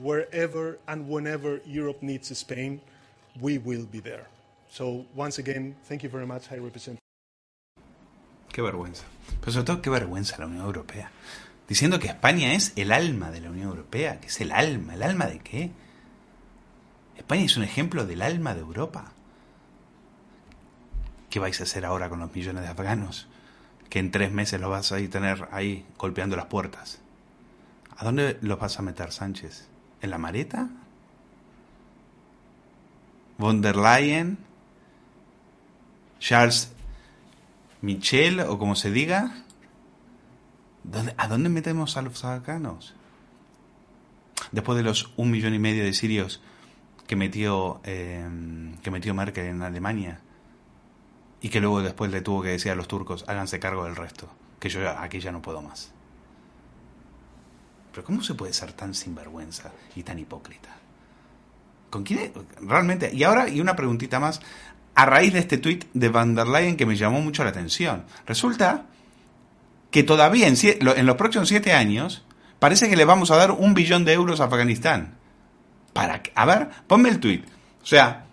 wherever 0.00 0.78
and 0.86 1.08
whenever 1.08 1.60
Europe 1.66 2.02
needs 2.02 2.36
Spain, 2.36 2.80
we 3.40 3.58
will 3.58 3.86
be 3.86 4.00
there. 4.00 4.26
So, 4.70 5.04
once 5.14 5.38
again, 5.38 5.74
thank 5.84 6.02
you 6.02 6.08
very 6.08 6.26
much, 6.26 6.46
High 6.46 6.58
Representative. 6.58 6.98
Qué 8.52 8.62
vergüenza. 8.62 9.04
Pero 9.40 9.52
sobre 9.52 9.64
todo, 9.64 9.82
qué 9.82 9.90
vergüenza 9.90 10.38
la 10.38 10.46
Unión 10.46 10.64
Europea. 10.64 11.10
Diciendo 11.68 11.98
que 11.98 12.08
España 12.08 12.54
es 12.54 12.72
el 12.76 12.92
alma 12.92 13.30
de 13.30 13.40
la 13.40 13.50
Unión 13.50 13.68
Europea, 13.68 14.20
que 14.20 14.28
es 14.28 14.40
el 14.40 14.52
alma, 14.52 14.94
¿el 14.94 15.02
alma 15.02 15.26
de 15.26 15.38
qué? 15.40 15.70
España 17.16 17.42
es 17.42 17.56
un 17.56 17.62
ejemplo 17.62 18.06
del 18.06 18.22
alma 18.22 18.54
de 18.54 18.60
Europa. 18.60 19.12
¿Qué 21.28 21.38
vais 21.38 21.60
a 21.60 21.64
hacer 21.64 21.84
ahora 21.84 22.08
con 22.08 22.20
los 22.20 22.34
millones 22.34 22.62
de 22.62 22.68
afganos? 22.68 23.28
Que 23.90 23.98
en 23.98 24.10
tres 24.10 24.32
meses 24.32 24.60
los 24.60 24.70
vas 24.70 24.92
a 24.92 24.96
tener 24.96 25.48
ahí 25.52 25.84
golpeando 25.98 26.36
las 26.36 26.46
puertas. 26.46 27.00
¿A 27.96 28.04
dónde 28.04 28.38
los 28.40 28.58
vas 28.58 28.78
a 28.78 28.82
meter, 28.82 29.12
Sánchez? 29.12 29.68
¿En 30.00 30.10
la 30.10 30.18
maleta? 30.18 30.70
¿Von 33.36 33.60
der 33.60 33.76
Leyen? 33.76 34.38
¿Charles 36.18 36.72
Michel 37.82 38.40
o 38.40 38.58
como 38.58 38.74
se 38.74 38.90
diga? 38.90 39.44
¿A 41.16 41.28
dónde 41.28 41.48
metemos 41.48 41.96
a 41.96 42.02
los 42.02 42.24
afganos? 42.24 42.94
Después 44.52 44.76
de 44.76 44.82
los 44.82 45.12
un 45.16 45.30
millón 45.30 45.54
y 45.54 45.58
medio 45.58 45.84
de 45.84 45.92
sirios 45.92 46.40
que 47.06 47.16
metió, 47.16 47.80
em, 47.84 48.76
que 48.78 48.90
metió 48.90 49.14
Merkel 49.14 49.46
en 49.46 49.62
Alemania, 49.62 50.20
y 51.40 51.48
que 51.48 51.60
luego 51.60 51.82
después 51.82 52.10
le 52.10 52.20
tuvo 52.20 52.42
que 52.42 52.50
decir 52.50 52.72
a 52.72 52.74
los 52.74 52.88
turcos, 52.88 53.24
háganse 53.28 53.58
cargo 53.58 53.84
del 53.84 53.96
resto, 53.96 54.28
que 54.58 54.68
yo 54.68 54.88
aquí 54.90 55.20
ya 55.20 55.32
no 55.32 55.40
puedo 55.40 55.62
más. 55.62 55.92
Pero 57.92 58.04
¿cómo 58.04 58.22
se 58.22 58.34
puede 58.34 58.52
ser 58.52 58.72
tan 58.72 58.94
sinvergüenza 58.94 59.72
y 59.94 60.02
tan 60.02 60.18
hipócrita? 60.18 60.68
¿Con 61.90 62.04
quién? 62.04 62.32
Realmente. 62.60 63.10
Y 63.14 63.24
ahora, 63.24 63.48
y 63.48 63.60
una 63.60 63.74
preguntita 63.74 64.20
más, 64.20 64.40
a 64.94 65.06
raíz 65.06 65.32
de 65.32 65.38
este 65.38 65.58
tuit 65.58 65.86
de 65.94 66.08
Van 66.08 66.34
der 66.34 66.46
Leyen 66.46 66.76
que 66.76 66.86
me 66.86 66.96
llamó 66.96 67.20
mucho 67.20 67.44
la 67.44 67.50
atención. 67.50 68.04
Resulta 68.26 68.86
que 69.90 70.02
todavía 70.02 70.48
en, 70.48 70.56
en 70.60 71.06
los 71.06 71.16
próximos 71.16 71.48
siete 71.48 71.72
años 71.72 72.24
parece 72.58 72.88
que 72.88 72.96
le 72.96 73.04
vamos 73.04 73.30
a 73.30 73.36
dar 73.36 73.52
un 73.52 73.74
billón 73.74 74.04
de 74.04 74.12
euros 74.12 74.40
a 74.40 74.44
Afganistán. 74.44 75.14
Para, 75.92 76.22
a 76.34 76.44
ver, 76.46 76.68
ponme 76.86 77.08
el 77.08 77.20
tuit. 77.20 77.44
O 77.82 77.86
sea, 77.86 78.26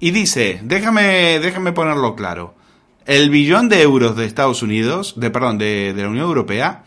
y 0.00 0.10
dice, 0.10 0.60
déjame, 0.64 1.38
déjame 1.38 1.72
ponerlo 1.72 2.16
claro. 2.16 2.54
El 3.04 3.30
billón 3.30 3.68
de 3.68 3.82
euros 3.82 4.16
de 4.16 4.26
Estados 4.26 4.62
Unidos, 4.62 5.14
de 5.16 5.30
perdón, 5.30 5.58
de, 5.58 5.92
de 5.92 6.02
la 6.02 6.08
Unión 6.08 6.26
Europea, 6.26 6.84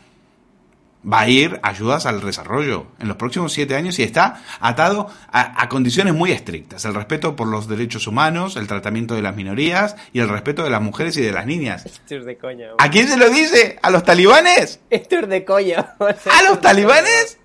va 1.11 1.21
a 1.21 1.29
ir 1.29 1.59
ayudas 1.61 2.05
al 2.05 2.21
desarrollo 2.21 2.87
en 2.99 3.07
los 3.07 3.17
próximos 3.17 3.53
siete 3.53 3.75
años 3.75 3.99
y 3.99 4.03
está 4.03 4.41
atado 4.59 5.09
a, 5.31 5.67
condiciones 5.69 6.13
muy 6.13 6.31
estrictas. 6.31 6.85
El 6.85 6.95
respeto 6.95 7.35
por 7.35 7.47
los 7.47 7.67
derechos 7.67 8.07
humanos, 8.07 8.55
el 8.55 8.67
tratamiento 8.67 9.15
de 9.15 9.21
las 9.21 9.35
minorías 9.35 9.95
y 10.13 10.19
el 10.19 10.29
respeto 10.29 10.63
de 10.63 10.69
las 10.69 10.81
mujeres 10.81 11.17
y 11.17 11.21
de 11.21 11.31
las 11.31 11.45
niñas. 11.45 11.85
Esto 11.85 12.15
es 12.15 12.25
de 12.25 12.37
coña. 12.37 12.69
¿A 12.77 12.89
quién 12.89 13.07
se 13.07 13.17
lo 13.17 13.29
dice? 13.29 13.77
¿A 13.81 13.89
los 13.89 14.03
talibanes? 14.03 14.79
Esto 14.89 15.19
es 15.19 15.29
de 15.29 15.45
coña. 15.45 15.95
¿A 15.99 16.43
los 16.49 16.61
talibanes? 16.61 17.39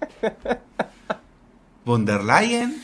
¿Von 1.84 2.04
der 2.04 2.22
Leyen? 2.22 2.82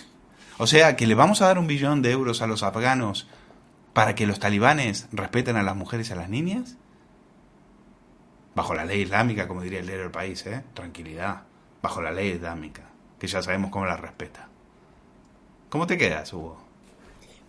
O 0.58 0.66
sea, 0.66 0.96
que 0.96 1.06
le 1.06 1.14
vamos 1.14 1.42
a 1.42 1.46
dar 1.46 1.58
un 1.58 1.66
billón 1.66 2.02
de 2.02 2.12
euros 2.12 2.42
a 2.42 2.46
los 2.46 2.62
afganos 2.62 3.28
para 3.92 4.14
que 4.14 4.26
los 4.26 4.40
talibanes 4.40 5.06
respeten 5.12 5.56
a 5.56 5.62
las 5.62 5.76
mujeres 5.76 6.10
y 6.10 6.12
a 6.12 6.16
las 6.16 6.28
niñas? 6.28 6.76
Bajo 8.56 8.72
la 8.72 8.86
ley 8.86 9.02
islámica, 9.02 9.46
como 9.46 9.60
diría 9.60 9.80
el 9.80 9.86
diario 9.86 10.04
del 10.04 10.10
país, 10.10 10.46
¿eh? 10.46 10.62
Tranquilidad. 10.72 11.42
Bajo 11.82 12.00
la 12.00 12.10
ley 12.10 12.30
islámica, 12.30 12.84
que 13.18 13.26
ya 13.26 13.42
sabemos 13.42 13.70
cómo 13.70 13.84
la 13.84 13.98
respeta. 13.98 14.48
¿Cómo 15.68 15.86
te 15.86 15.98
quedas, 15.98 16.32
Hugo? 16.32 16.56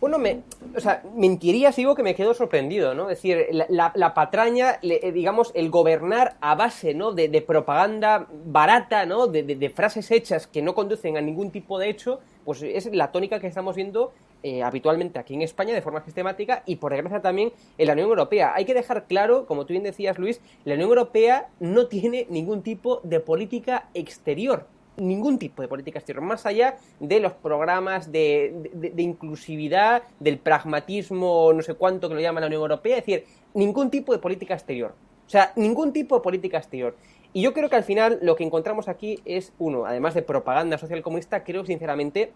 Bueno, 0.01 0.19
me, 0.19 0.41
o 0.75 0.81
sea, 0.81 1.01
mentiría 1.15 1.71
si 1.71 1.83
digo 1.83 1.95
que 1.95 2.03
me 2.03 2.13
quedo 2.13 2.33
sorprendido, 2.33 2.93
¿no? 2.93 3.09
Es 3.09 3.21
decir, 3.21 3.47
la, 3.69 4.13
patraña, 4.13 4.79
eh, 4.81 5.13
digamos, 5.13 5.53
el 5.55 5.69
gobernar 5.69 6.35
a 6.41 6.55
base, 6.55 6.93
¿no? 6.93 7.13
De, 7.13 7.41
propaganda 7.41 8.27
barata, 8.45 9.05
¿no? 9.05 9.27
De, 9.27 9.43
de, 9.43 9.69
frases 9.69 10.11
hechas 10.11 10.45
que 10.45 10.61
no 10.61 10.75
conducen 10.75 11.15
a 11.15 11.21
ningún 11.21 11.51
tipo 11.51 11.79
de 11.79 11.89
hecho, 11.89 12.19
pues 12.43 12.61
es 12.63 12.85
la 12.93 13.13
tónica 13.13 13.39
que 13.39 13.47
estamos 13.47 13.77
viendo 13.77 14.11
eh, 14.43 14.63
habitualmente 14.63 15.19
aquí 15.19 15.33
en 15.33 15.41
España 15.41 15.73
de 15.73 15.81
forma 15.81 16.03
sistemática 16.03 16.63
y 16.65 16.77
por 16.77 16.91
desgracia 16.91 17.21
también 17.21 17.51
en 17.77 17.87
la 17.87 17.93
Unión 17.93 18.09
Europea. 18.09 18.53
Hay 18.55 18.65
que 18.65 18.73
dejar 18.73 19.05
claro, 19.07 19.45
como 19.45 19.65
tú 19.65 19.73
bien 19.73 19.83
decías 19.83 20.17
Luis, 20.17 20.41
la 20.65 20.75
Unión 20.75 20.89
Europea 20.89 21.49
no 21.59 21.87
tiene 21.87 22.27
ningún 22.29 22.61
tipo 22.61 23.01
de 23.03 23.19
política 23.19 23.89
exterior 23.93 24.65
ningún 24.97 25.37
tipo 25.37 25.61
de 25.61 25.67
política 25.67 25.99
exterior, 25.99 26.23
más 26.23 26.47
allá 26.47 26.77
de 26.99 27.19
los 27.19 27.33
programas 27.33 28.11
de, 28.11 28.71
de, 28.73 29.03
inclusividad, 29.03 30.01
del 30.19 30.39
pragmatismo, 30.39 31.53
no 31.53 31.61
sé 31.61 31.75
cuánto 31.75 32.09
que 32.09 32.15
lo 32.15 32.21
llama 32.21 32.39
la 32.39 32.47
Unión 32.47 32.63
Europea, 32.63 32.97
es 32.97 33.05
decir, 33.05 33.25
ningún 33.53 33.91
tipo 33.91 34.11
de 34.11 34.17
política 34.17 34.55
exterior. 34.55 34.95
O 35.27 35.29
sea, 35.29 35.51
ningún 35.55 35.93
tipo 35.93 36.15
de 36.15 36.21
política 36.21 36.57
exterior. 36.57 36.95
Y 37.33 37.41
yo 37.41 37.53
creo 37.53 37.69
que 37.69 37.75
al 37.75 37.83
final 37.83 38.19
lo 38.21 38.35
que 38.35 38.43
encontramos 38.43 38.87
aquí 38.87 39.19
es, 39.25 39.53
uno, 39.59 39.85
además 39.85 40.13
de 40.13 40.21
propaganda 40.21 40.77
social 40.77 41.01
comunista, 41.01 41.43
creo 41.43 41.65
sinceramente 41.65 42.31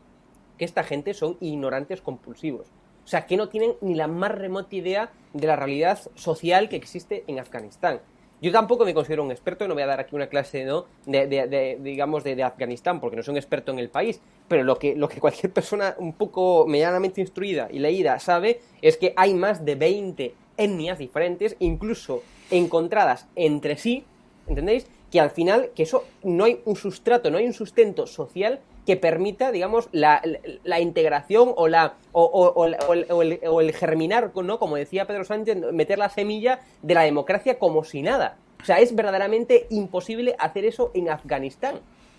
que 0.61 0.65
esta 0.65 0.83
gente 0.83 1.15
son 1.15 1.37
ignorantes 1.39 2.01
compulsivos. 2.01 2.67
O 3.03 3.07
sea, 3.07 3.25
que 3.25 3.35
no 3.35 3.49
tienen 3.49 3.73
ni 3.81 3.95
la 3.95 4.05
más 4.05 4.29
remota 4.29 4.75
idea 4.75 5.11
de 5.33 5.47
la 5.47 5.55
realidad 5.55 5.99
social 6.13 6.69
que 6.69 6.75
existe 6.75 7.23
en 7.25 7.39
Afganistán. 7.39 7.99
Yo 8.43 8.51
tampoco 8.51 8.85
me 8.85 8.93
considero 8.93 9.23
un 9.23 9.31
experto, 9.31 9.67
no 9.67 9.73
voy 9.73 9.81
a 9.81 9.87
dar 9.87 9.99
aquí 9.99 10.15
una 10.15 10.27
clase 10.27 10.63
¿no? 10.63 10.85
de, 11.07 11.79
digamos 11.81 12.23
de, 12.23 12.43
Afganistán, 12.43 13.01
porque 13.01 13.17
no 13.17 13.23
soy 13.23 13.31
un 13.31 13.37
experto 13.39 13.71
en 13.71 13.79
el 13.79 13.89
país, 13.89 14.21
pero 14.47 14.63
lo 14.63 14.77
que, 14.77 14.95
lo 14.95 15.09
que 15.09 15.19
cualquier 15.19 15.51
persona 15.51 15.95
un 15.97 16.13
poco 16.13 16.67
medianamente 16.67 17.21
instruida 17.21 17.67
y 17.71 17.79
leída 17.79 18.19
sabe 18.19 18.61
es 18.83 18.97
que 18.97 19.15
hay 19.17 19.33
más 19.33 19.65
de 19.65 19.73
20 19.73 20.35
etnias 20.57 20.99
diferentes, 20.99 21.55
incluso 21.57 22.21
encontradas 22.51 23.27
entre 23.35 23.77
sí, 23.77 24.05
¿entendéis? 24.45 24.85
Que 25.09 25.19
al 25.19 25.31
final, 25.31 25.71
que 25.73 25.81
eso 25.81 26.03
no 26.21 26.43
hay 26.43 26.61
un 26.65 26.75
sustrato, 26.75 27.31
no 27.31 27.39
hay 27.39 27.47
un 27.47 27.53
sustento 27.53 28.05
social 28.05 28.59
que 28.85 28.97
permita, 28.97 29.51
digamos, 29.51 29.89
la, 29.91 30.21
la, 30.63 30.79
integración 30.79 31.53
o, 31.55 31.67
la, 31.67 31.93
o, 32.11 32.23
o, 32.23 32.65
el, 32.65 33.39
o, 33.45 33.61
el, 33.61 33.73
germinar, 33.73 34.31
¿no? 34.35 34.59
como 34.59 34.75
decía 34.75 35.05
Pedro 35.05 35.23
Sánchez, 35.23 35.57
meter 35.71 35.99
la 35.99 36.09
semilla 36.09 36.61
de 36.81 36.93
la 36.95 37.03
democracia 37.03 37.59
como 37.59 37.83
si 37.83 38.01
nada. 38.01 38.37
O 38.61 38.65
sea, 38.65 38.79
es 38.79 38.95
verdaderamente 38.95 39.67
imposible 39.69 40.35
hacer 40.39 40.65
eso 40.65 40.91
en 40.93 41.09
Afganistán. 41.09 41.75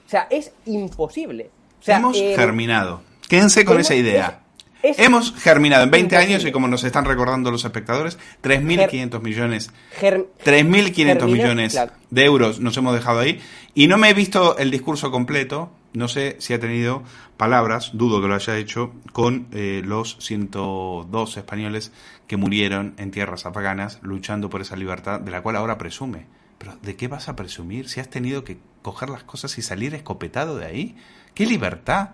O 0.06 0.08
sea, 0.08 0.26
es 0.30 0.52
imposible. 0.66 1.50
O 1.80 1.84
sea, 1.84 1.98
hemos 1.98 2.16
eh, 2.16 2.34
germinado. 2.36 3.02
Quédense 3.28 3.64
con 3.64 3.80
esa 3.80 3.94
idea. 3.94 4.40
hemos 4.82 5.34
germinado 5.34 5.84
en 5.84 5.90
20 5.90 6.16
años 6.16 6.44
y 6.44 6.52
como 6.52 6.68
nos 6.68 6.84
están 6.84 7.04
recordando 7.04 7.50
los 7.50 7.64
espectadores, 7.64 8.18
3.500 8.42 9.20
millones, 9.20 9.70
3.500 10.00 11.24
millones 11.26 11.80
de 12.10 12.24
euros 12.24 12.60
nos 12.60 12.76
hemos 12.76 12.94
dejado 12.94 13.20
ahí. 13.20 13.40
Y 13.74 13.86
no 13.86 13.98
me 13.98 14.10
he 14.10 14.14
visto 14.14 14.58
el 14.58 14.70
discurso 14.70 15.10
completo, 15.10 15.70
no 15.94 16.08
sé 16.08 16.36
si 16.40 16.54
ha 16.54 16.60
tenido 16.60 17.02
palabras, 17.36 17.90
dudo 17.92 18.20
que 18.20 18.28
lo 18.28 18.34
haya 18.34 18.56
hecho, 18.56 18.92
con 19.12 19.48
eh, 19.52 19.82
los 19.84 20.16
102 20.20 21.36
españoles 21.36 21.92
que 22.26 22.36
murieron 22.36 22.94
en 22.96 23.10
tierras 23.10 23.46
afganas 23.46 23.98
luchando 24.02 24.48
por 24.48 24.60
esa 24.60 24.76
libertad 24.76 25.20
de 25.20 25.30
la 25.30 25.42
cual 25.42 25.56
ahora 25.56 25.78
presume. 25.78 26.26
Pero 26.58 26.76
¿de 26.80 26.96
qué 26.96 27.08
vas 27.08 27.28
a 27.28 27.36
presumir 27.36 27.88
si 27.88 28.00
has 28.00 28.08
tenido 28.08 28.44
que 28.44 28.58
coger 28.82 29.10
las 29.10 29.24
cosas 29.24 29.58
y 29.58 29.62
salir 29.62 29.94
escopetado 29.94 30.56
de 30.56 30.66
ahí? 30.66 30.96
¿Qué 31.34 31.44
libertad? 31.44 32.10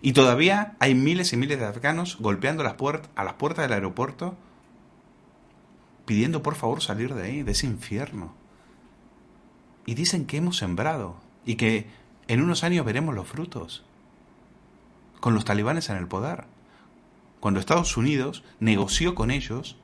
Y 0.00 0.12
todavía 0.12 0.76
hay 0.78 0.94
miles 0.94 1.32
y 1.32 1.36
miles 1.36 1.58
de 1.58 1.66
afganos 1.66 2.18
golpeando 2.20 2.62
las 2.62 2.76
a 3.14 3.24
las 3.24 3.34
puertas 3.34 3.64
del 3.64 3.72
aeropuerto 3.72 4.36
pidiendo 6.04 6.42
por 6.42 6.54
favor 6.54 6.82
salir 6.82 7.14
de 7.14 7.22
ahí, 7.22 7.42
de 7.42 7.52
ese 7.52 7.66
infierno. 7.66 8.34
Y 9.86 9.94
dicen 9.94 10.26
que 10.26 10.36
hemos 10.36 10.58
sembrado 10.58 11.16
y 11.44 11.56
que 11.56 11.86
en 12.28 12.42
unos 12.42 12.64
años 12.64 12.84
veremos 12.84 13.14
los 13.14 13.28
frutos. 13.28 13.84
Con 15.20 15.34
los 15.34 15.44
talibanes 15.44 15.90
en 15.90 15.96
el 15.96 16.08
poder. 16.08 16.44
Cuando 17.40 17.60
Estados 17.60 17.96
Unidos 17.96 18.44
negoció 18.60 19.14
con 19.14 19.30
ellos 19.30 19.76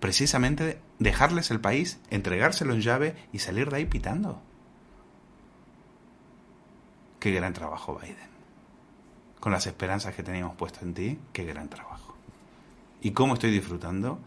precisamente 0.00 0.80
dejarles 0.98 1.50
el 1.50 1.60
país, 1.60 1.98
entregárselo 2.10 2.74
en 2.74 2.82
llave 2.82 3.16
y 3.32 3.38
salir 3.38 3.70
de 3.70 3.76
ahí 3.76 3.86
pitando. 3.86 4.42
Qué 7.20 7.30
gran 7.30 7.54
trabajo, 7.54 7.98
Biden. 7.98 8.28
Con 9.40 9.52
las 9.52 9.66
esperanzas 9.66 10.14
que 10.14 10.22
teníamos 10.22 10.56
puesto 10.56 10.80
en 10.82 10.92
ti, 10.92 11.18
qué 11.32 11.44
gran 11.44 11.70
trabajo. 11.70 12.14
Y 13.00 13.12
cómo 13.12 13.34
estoy 13.34 13.50
disfrutando 13.50 14.18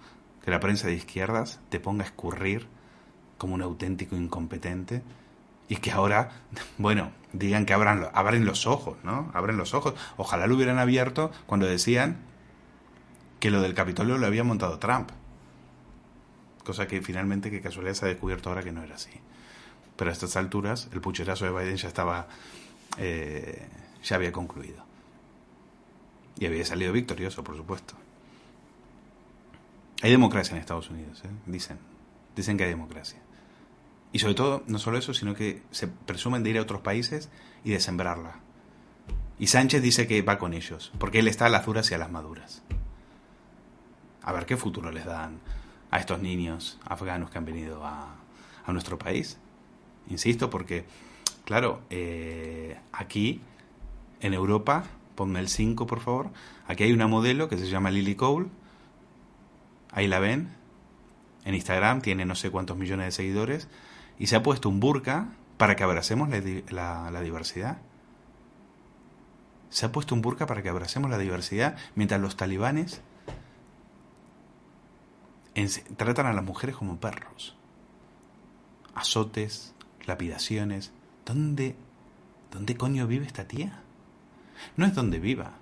que 0.43 0.51
la 0.51 0.59
prensa 0.59 0.87
de 0.87 0.93
izquierdas 0.93 1.59
te 1.69 1.79
ponga 1.79 2.03
a 2.03 2.07
escurrir 2.07 2.67
como 3.37 3.53
un 3.53 3.61
auténtico 3.61 4.15
incompetente 4.15 5.03
y 5.69 5.77
que 5.77 5.91
ahora, 5.91 6.31
bueno, 6.77 7.11
digan 7.33 7.65
que 7.65 7.73
abran, 7.73 8.07
abren 8.13 8.45
los 8.45 8.67
ojos, 8.67 8.97
¿no? 9.03 9.31
Abren 9.33 9.57
los 9.57 9.73
ojos. 9.73 9.93
Ojalá 10.17 10.47
lo 10.47 10.55
hubieran 10.55 10.79
abierto 10.79 11.31
cuando 11.45 11.65
decían 11.65 12.17
que 13.39 13.51
lo 13.51 13.61
del 13.61 13.73
Capitolio 13.73 14.17
lo 14.17 14.25
había 14.27 14.43
montado 14.43 14.79
Trump. 14.79 15.09
Cosa 16.63 16.87
que 16.87 17.01
finalmente, 17.01 17.49
que 17.49 17.61
casualidad, 17.61 17.93
se 17.93 18.05
ha 18.05 18.07
descubierto 18.09 18.49
ahora 18.49 18.63
que 18.63 18.71
no 18.71 18.83
era 18.83 18.95
así. 18.95 19.11
Pero 19.95 20.09
a 20.09 20.13
estas 20.13 20.35
alturas, 20.35 20.89
el 20.91 21.01
pucherazo 21.01 21.45
de 21.45 21.51
Biden 21.51 21.77
ya 21.77 21.87
estaba. 21.87 22.27
Eh, 22.97 23.67
ya 24.03 24.15
había 24.15 24.31
concluido. 24.31 24.83
Y 26.39 26.45
había 26.45 26.65
salido 26.65 26.91
victorioso, 26.93 27.43
por 27.43 27.57
supuesto. 27.57 27.95
Hay 30.01 30.11
democracia 30.11 30.53
en 30.53 30.59
Estados 30.59 30.89
Unidos, 30.89 31.23
¿eh? 31.25 31.29
dicen. 31.45 31.79
Dicen 32.35 32.57
que 32.57 32.65
hay 32.65 32.69
democracia. 32.69 33.19
Y 34.17 34.19
sobre 34.19 34.33
todo, 34.33 34.63
no 34.65 34.79
solo 34.79 34.97
eso, 34.97 35.13
sino 35.13 35.35
que 35.35 35.61
se 35.69 35.87
presumen 35.87 36.41
de 36.41 36.49
ir 36.49 36.57
a 36.57 36.63
otros 36.63 36.81
países 36.81 37.29
y 37.63 37.69
de 37.69 37.79
sembrarla. 37.79 38.39
Y 39.37 39.45
Sánchez 39.45 39.83
dice 39.83 40.07
que 40.07 40.23
va 40.23 40.39
con 40.39 40.55
ellos, 40.55 40.91
porque 40.97 41.19
él 41.19 41.27
está 41.27 41.45
a 41.45 41.49
las 41.49 41.67
duras 41.67 41.91
y 41.91 41.93
a 41.93 41.99
las 41.99 42.09
maduras. 42.09 42.63
A 44.23 44.33
ver 44.33 44.47
qué 44.47 44.57
futuro 44.57 44.91
les 44.91 45.05
dan 45.05 45.37
a 45.91 45.99
estos 45.99 46.19
niños 46.19 46.79
afganos 46.83 47.29
que 47.29 47.37
han 47.37 47.45
venido 47.45 47.85
a, 47.85 48.15
a 48.65 48.73
nuestro 48.73 48.97
país. 48.97 49.37
Insisto, 50.09 50.49
porque, 50.49 50.85
claro, 51.45 51.81
eh, 51.91 52.75
aquí 52.93 53.41
en 54.19 54.33
Europa, 54.33 54.85
ponme 55.13 55.39
el 55.41 55.47
5 55.47 55.85
por 55.85 55.99
favor, 55.99 56.31
aquí 56.65 56.85
hay 56.85 56.91
una 56.91 57.05
modelo 57.05 57.49
que 57.49 57.59
se 57.59 57.67
llama 57.67 57.91
Lily 57.91 58.15
Cole, 58.15 58.47
ahí 59.91 60.07
la 60.07 60.17
ven, 60.17 60.49
en 61.45 61.53
Instagram 61.53 62.01
tiene 62.01 62.25
no 62.25 62.33
sé 62.33 62.49
cuántos 62.49 62.77
millones 62.77 63.05
de 63.05 63.11
seguidores, 63.11 63.69
y 64.19 64.27
se 64.27 64.35
ha 64.35 64.43
puesto 64.43 64.69
un 64.69 64.79
burka 64.79 65.29
para 65.57 65.75
que 65.75 65.83
abracemos 65.83 66.29
la, 66.29 67.21
diversidad. 67.21 67.77
Se 69.69 69.85
ha 69.85 69.91
puesto 69.91 70.15
un 70.15 70.21
burka 70.21 70.45
para 70.45 70.61
que 70.61 70.69
abracemos 70.69 71.09
la 71.09 71.17
diversidad 71.17 71.77
mientras 71.95 72.21
los 72.21 72.37
talibanes 72.37 73.01
tratan 75.97 76.27
a 76.27 76.33
las 76.33 76.43
mujeres 76.43 76.75
como 76.75 76.99
perros. 76.99 77.55
Azotes, 78.93 79.73
lapidaciones. 80.05 80.91
¿Dónde, 81.25 81.75
dónde 82.51 82.77
coño 82.77 83.07
vive 83.07 83.25
esta 83.25 83.47
tía? 83.47 83.81
No 84.75 84.85
es 84.85 84.93
donde 84.93 85.19
viva. 85.19 85.53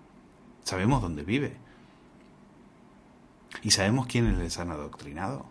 Sabemos 0.64 1.02
dónde 1.02 1.24
vive. 1.24 1.58
¿Y 3.62 3.72
sabemos 3.72 4.08
quiénes 4.08 4.38
les 4.38 4.60
han 4.60 4.72
adoctrinado? 4.72 5.46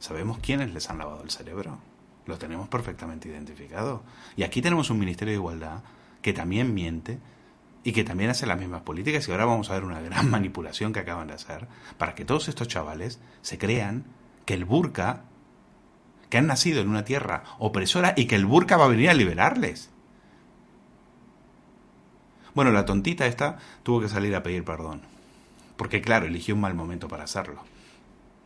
¿Sabemos 0.00 0.38
quiénes 0.38 0.74
les 0.74 0.90
han 0.90 0.98
lavado 0.98 1.22
el 1.22 1.30
cerebro? 1.30 1.78
Lo 2.26 2.38
tenemos 2.38 2.68
perfectamente 2.68 3.28
identificado. 3.28 4.02
Y 4.36 4.44
aquí 4.44 4.62
tenemos 4.62 4.90
un 4.90 4.98
Ministerio 4.98 5.32
de 5.32 5.38
Igualdad 5.38 5.82
que 6.20 6.32
también 6.32 6.72
miente 6.72 7.18
y 7.84 7.92
que 7.92 8.04
también 8.04 8.30
hace 8.30 8.46
las 8.46 8.58
mismas 8.58 8.82
políticas. 8.82 9.26
Y 9.26 9.32
ahora 9.32 9.44
vamos 9.44 9.70
a 9.70 9.74
ver 9.74 9.84
una 9.84 10.00
gran 10.00 10.30
manipulación 10.30 10.92
que 10.92 11.00
acaban 11.00 11.28
de 11.28 11.34
hacer 11.34 11.66
para 11.98 12.14
que 12.14 12.24
todos 12.24 12.48
estos 12.48 12.68
chavales 12.68 13.20
se 13.42 13.58
crean 13.58 14.04
que 14.44 14.54
el 14.54 14.64
burka, 14.64 15.22
que 16.28 16.38
han 16.38 16.46
nacido 16.46 16.80
en 16.80 16.88
una 16.88 17.04
tierra 17.04 17.44
opresora 17.58 18.14
y 18.16 18.26
que 18.26 18.36
el 18.36 18.46
burka 18.46 18.76
va 18.76 18.86
a 18.86 18.88
venir 18.88 19.10
a 19.10 19.14
liberarles. 19.14 19.90
Bueno, 22.54 22.70
la 22.70 22.84
tontita 22.84 23.26
esta 23.26 23.58
tuvo 23.82 24.00
que 24.00 24.08
salir 24.08 24.34
a 24.36 24.42
pedir 24.42 24.64
perdón. 24.64 25.02
Porque 25.76 26.00
claro, 26.00 26.26
eligió 26.26 26.54
un 26.54 26.60
mal 26.60 26.74
momento 26.74 27.08
para 27.08 27.24
hacerlo. 27.24 27.64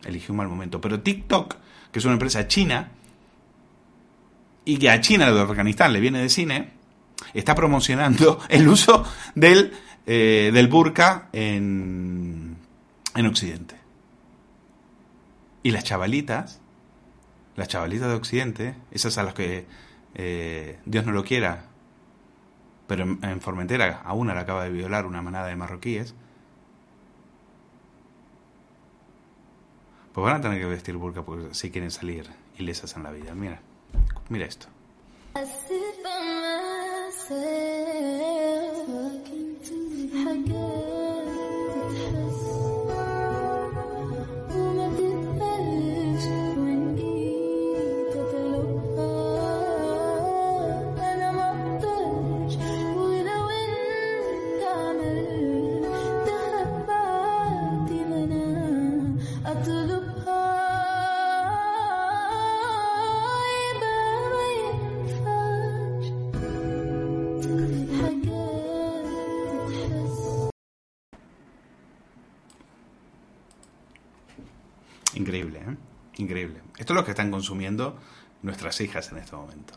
Eligió 0.05 0.33
un 0.33 0.37
mal 0.37 0.47
momento. 0.47 0.81
Pero 0.81 1.01
TikTok, 1.01 1.55
que 1.91 1.99
es 1.99 2.05
una 2.05 2.13
empresa 2.13 2.47
china, 2.47 2.91
y 4.67 4.77
que 4.79 4.89
a 4.89 4.99
China, 4.99 5.31
de 5.31 5.41
Afganistán, 5.41 5.93
le 5.93 6.01
viene 6.01 6.19
de 6.19 6.27
cine, 6.27 6.71
está 7.33 7.55
promocionando 7.55 8.41
el 8.49 8.67
uso 8.67 9.05
del, 9.33 9.71
eh, 10.05 10.51
del 10.53 10.67
burka 10.67 11.29
en, 11.31 12.57
en 13.15 13.25
Occidente. 13.25 13.77
Y 15.63 15.71
las 15.71 15.85
chavalitas, 15.85 16.59
las 17.55 17.69
chavalitas 17.69 18.09
de 18.09 18.15
Occidente, 18.15 18.75
esas 18.91 19.17
a 19.17 19.23
las 19.23 19.33
que 19.33 19.65
eh, 20.15 20.79
Dios 20.85 21.05
no 21.05 21.13
lo 21.13 21.23
quiera, 21.23 21.67
pero 22.87 23.05
en, 23.05 23.39
Formentera 23.39 24.01
a 24.03 24.11
una 24.11 24.33
la 24.33 24.41
acaba 24.41 24.65
de 24.65 24.69
violar 24.69 25.05
una 25.05 25.21
manada 25.21 25.47
de 25.47 25.55
marroquíes, 25.55 26.13
pues 30.11 30.25
van 30.25 30.35
a 30.35 30.41
tener 30.41 30.59
que 30.59 30.65
vestir 30.65 30.97
burka 30.97 31.21
porque 31.21 31.53
si 31.53 31.71
quieren 31.71 31.91
salir 31.91 32.27
ilesas 32.57 32.97
en 32.97 33.03
la 33.03 33.11
vida. 33.11 33.33
Mira, 33.33 33.61
mira 34.29 34.45
esto. 34.45 34.67
Que 77.07 77.11
están 77.11 77.31
consumiendo 77.31 77.97
nuestras 78.41 78.81
hijas 78.81 79.11
en 79.11 79.17
este 79.17 79.35
momento. 79.35 79.73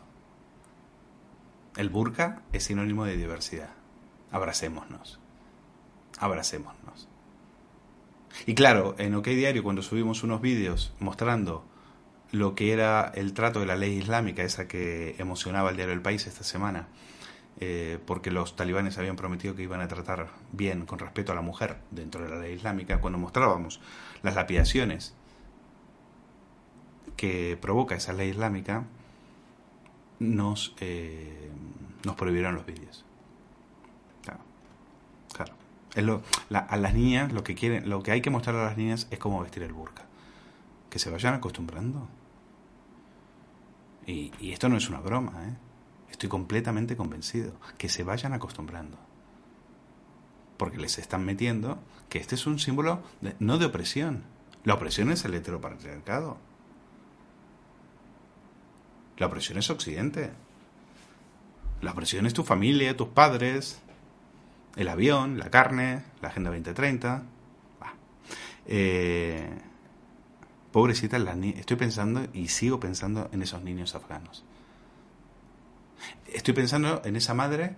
El 1.77 1.89
burka 1.89 2.41
es 2.51 2.65
sinónimo 2.65 3.05
de 3.05 3.15
diversidad. 3.15 3.69
Abracémonos. 4.31 5.19
Abracémonos. 6.19 7.07
Y 8.45 8.53
claro, 8.53 8.95
en 8.97 9.15
OK 9.15 9.27
Diario, 9.27 9.63
cuando 9.63 9.81
subimos 9.81 10.23
unos 10.23 10.41
vídeos 10.41 10.93
mostrando 10.99 11.65
lo 12.31 12.53
que 12.53 12.73
era 12.73 13.11
el 13.15 13.33
trato 13.33 13.61
de 13.61 13.65
la 13.65 13.77
ley 13.77 13.97
islámica, 13.97 14.43
esa 14.43 14.67
que 14.67 15.15
emocionaba 15.17 15.69
el 15.69 15.77
diario 15.77 15.93
El 15.93 16.01
País 16.01 16.27
esta 16.27 16.43
semana, 16.43 16.89
eh, 17.61 17.97
porque 18.05 18.29
los 18.29 18.57
talibanes 18.57 18.97
habían 18.97 19.15
prometido 19.15 19.55
que 19.55 19.63
iban 19.63 19.79
a 19.79 19.87
tratar 19.87 20.27
bien, 20.51 20.85
con 20.85 20.99
respeto 20.99 21.31
a 21.31 21.35
la 21.35 21.41
mujer, 21.41 21.77
dentro 21.91 22.23
de 22.23 22.29
la 22.29 22.39
ley 22.39 22.55
islámica, 22.55 22.99
cuando 22.99 23.19
mostrábamos 23.19 23.79
las 24.21 24.35
lapidaciones 24.35 25.15
que 27.21 27.55
provoca 27.55 27.93
esa 27.93 28.13
ley 28.13 28.29
islámica, 28.29 28.83
nos, 30.17 30.73
eh, 30.79 31.51
nos 32.03 32.15
prohibieron 32.15 32.55
los 32.55 32.65
vídeos. 32.65 33.05
Claro, 34.23 34.39
claro. 35.31 36.23
a 36.49 36.77
las 36.77 36.93
niñas 36.95 37.31
lo 37.31 37.43
que 37.43 37.53
quieren, 37.53 37.87
lo 37.87 38.01
que 38.01 38.09
hay 38.09 38.21
que 38.21 38.31
mostrar 38.31 38.55
a 38.55 38.63
las 38.63 38.75
niñas 38.75 39.07
es 39.11 39.19
cómo 39.19 39.39
vestir 39.39 39.61
el 39.61 39.71
burka. 39.71 40.01
Que 40.89 40.97
se 40.97 41.11
vayan 41.11 41.35
acostumbrando. 41.35 42.07
Y, 44.07 44.31
esto 44.51 44.67
no 44.67 44.77
es 44.77 44.89
una 44.89 44.99
broma, 44.99 45.47
¿eh? 45.47 45.53
Estoy 46.09 46.27
completamente 46.27 46.97
convencido. 46.97 47.53
Que 47.77 47.87
se 47.87 48.03
vayan 48.03 48.33
acostumbrando. 48.33 48.97
Porque 50.57 50.79
les 50.79 50.97
están 50.97 51.23
metiendo 51.23 51.77
que 52.09 52.17
este 52.17 52.33
es 52.33 52.47
un 52.47 52.57
símbolo 52.57 53.03
no 53.37 53.59
de 53.59 53.67
opresión. 53.67 54.23
La 54.63 54.73
opresión 54.73 55.11
es 55.11 55.23
el 55.23 55.35
heteropatriarcado. 55.35 56.49
La 59.21 59.27
opresión 59.27 59.59
es 59.59 59.69
Occidente. 59.69 60.31
La 61.79 61.91
opresión 61.91 62.25
es 62.25 62.33
tu 62.33 62.43
familia, 62.43 62.97
tus 62.97 63.09
padres, 63.09 63.79
el 64.75 64.87
avión, 64.87 65.37
la 65.37 65.51
carne, 65.51 66.01
la 66.23 66.29
Agenda 66.29 66.49
2030. 66.49 67.21
Eh, 68.65 69.47
pobrecita, 70.71 71.17
estoy 71.17 71.77
pensando 71.77 72.25
y 72.33 72.47
sigo 72.47 72.79
pensando 72.79 73.29
en 73.31 73.43
esos 73.43 73.61
niños 73.61 73.93
afganos. 73.93 74.43
Estoy 76.25 76.55
pensando 76.55 77.03
en 77.05 77.15
esa 77.15 77.35
madre 77.35 77.75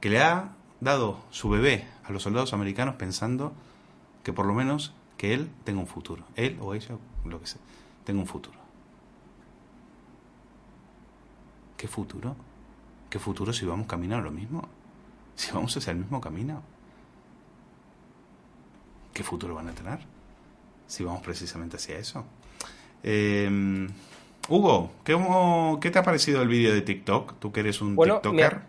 que 0.00 0.08
le 0.08 0.22
ha 0.22 0.56
dado 0.80 1.22
su 1.28 1.50
bebé 1.50 1.86
a 2.04 2.12
los 2.12 2.22
soldados 2.22 2.54
americanos 2.54 2.94
pensando 2.94 3.52
que 4.24 4.32
por 4.32 4.46
lo 4.46 4.54
menos 4.54 4.94
que 5.18 5.34
él 5.34 5.50
tenga 5.64 5.80
un 5.80 5.86
futuro. 5.86 6.24
Él 6.36 6.56
o 6.62 6.72
ella, 6.72 6.96
lo 7.26 7.38
que 7.38 7.48
sea, 7.48 7.60
tenga 8.06 8.20
un 8.20 8.26
futuro. 8.26 8.59
¿Qué 11.80 11.88
futuro? 11.88 12.36
¿Qué 13.08 13.18
futuro 13.18 13.54
si 13.54 13.64
vamos 13.64 13.86
caminando 13.86 14.26
lo 14.26 14.30
mismo? 14.30 14.68
Si 15.34 15.50
vamos 15.50 15.74
hacia 15.74 15.92
el 15.92 15.96
mismo 15.96 16.20
camino. 16.20 16.62
¿Qué 19.14 19.22
futuro 19.22 19.54
van 19.54 19.68
a 19.68 19.72
tener? 19.72 19.98
Si 20.86 21.02
vamos 21.04 21.22
precisamente 21.22 21.76
hacia 21.76 21.96
eso. 21.96 22.26
Em, 23.02 23.88
Hugo, 24.50 24.90
¿qué, 25.04 25.90
te 25.90 25.98
ha 25.98 26.02
parecido 26.02 26.42
el 26.42 26.48
vídeo 26.48 26.74
de 26.74 26.82
TikTok? 26.82 27.38
Tú 27.38 27.50
que 27.50 27.60
eres 27.60 27.80
un 27.80 27.96
TikToker. 27.96 28.60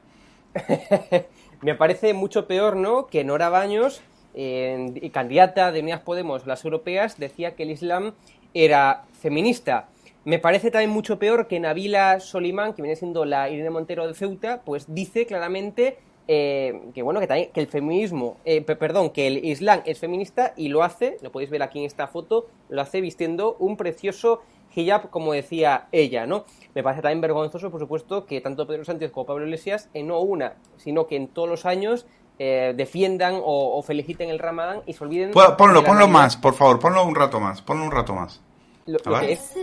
Me... 0.69 1.25
me... 1.61 1.75
parece 1.75 2.13
mucho 2.13 2.47
peor, 2.47 2.77
¿no? 2.77 3.07
Que 3.07 3.25
Nora 3.25 3.49
Baños, 3.49 4.01
eh, 4.35 5.11
candidata 5.13 5.73
de 5.73 5.81
Unidas 5.81 5.99
Podemos, 5.99 6.47
las 6.47 6.63
europeas, 6.63 7.19
decía 7.19 7.57
que 7.57 7.63
el 7.63 7.71
Islam 7.71 8.13
era 8.53 9.03
feminista. 9.19 9.89
Me 10.23 10.37
parece 10.37 10.69
también 10.69 10.91
mucho 10.91 11.17
peor 11.17 11.47
que 11.47 11.59
Nabila 11.59 12.19
Solimán, 12.19 12.73
que 12.73 12.81
viene 12.81 12.95
siendo 12.95 13.25
la 13.25 13.49
Irene 13.49 13.71
Montero 13.71 14.07
de 14.07 14.13
Ceuta, 14.13 14.61
pues 14.63 14.93
dice 14.93 15.25
claramente 15.25 15.97
eh, 16.27 16.79
que 16.93 17.01
bueno, 17.01 17.19
que, 17.19 17.27
también, 17.27 17.51
que 17.51 17.59
el 17.59 17.67
feminismo, 17.67 18.37
eh, 18.45 18.61
perdón, 18.61 19.09
que 19.09 19.27
el 19.27 19.43
Islam 19.43 19.81
es 19.85 19.99
feminista 19.99 20.53
y 20.55 20.69
lo 20.69 20.83
hace, 20.83 21.17
lo 21.21 21.31
podéis 21.31 21.49
ver 21.49 21.63
aquí 21.63 21.79
en 21.79 21.85
esta 21.85 22.07
foto, 22.07 22.47
lo 22.69 22.81
hace 22.81 23.01
vistiendo 23.01 23.55
un 23.59 23.77
precioso 23.77 24.41
hijab, 24.75 25.09
como 25.09 25.33
decía 25.33 25.87
ella, 25.91 26.27
¿no? 26.27 26.45
Me 26.75 26.83
parece 26.83 27.01
también 27.01 27.21
vergonzoso, 27.21 27.71
por 27.71 27.79
supuesto, 27.79 28.25
que 28.25 28.39
tanto 28.41 28.67
Pedro 28.67 28.85
Sánchez 28.85 29.11
como 29.11 29.25
Pablo 29.25 29.45
Iglesias, 29.45 29.89
en 29.93 30.07
no 30.07 30.19
una, 30.19 30.53
sino 30.77 31.07
que 31.07 31.15
en 31.15 31.27
todos 31.27 31.49
los 31.49 31.65
años 31.65 32.05
eh, 32.39 32.73
defiendan 32.77 33.41
o, 33.43 33.81
feliciten 33.81 34.29
el 34.29 34.39
Ramadán 34.39 34.83
y 34.85 34.93
se 34.93 35.03
olviden. 35.03 35.31
Ponlo, 35.31 35.83
ponlo 35.83 36.07
más, 36.07 36.37
por 36.37 36.53
favor, 36.53 36.79
ponlo 36.79 37.03
un 37.05 37.15
rato 37.15 37.39
más, 37.39 37.61
ponlo 37.61 37.83
un 37.83 37.91
rato 37.91 38.13
más. 38.13 38.41
Lo, 38.91 38.99
lo 39.05 39.19
que 39.21 39.31
es 39.31 39.53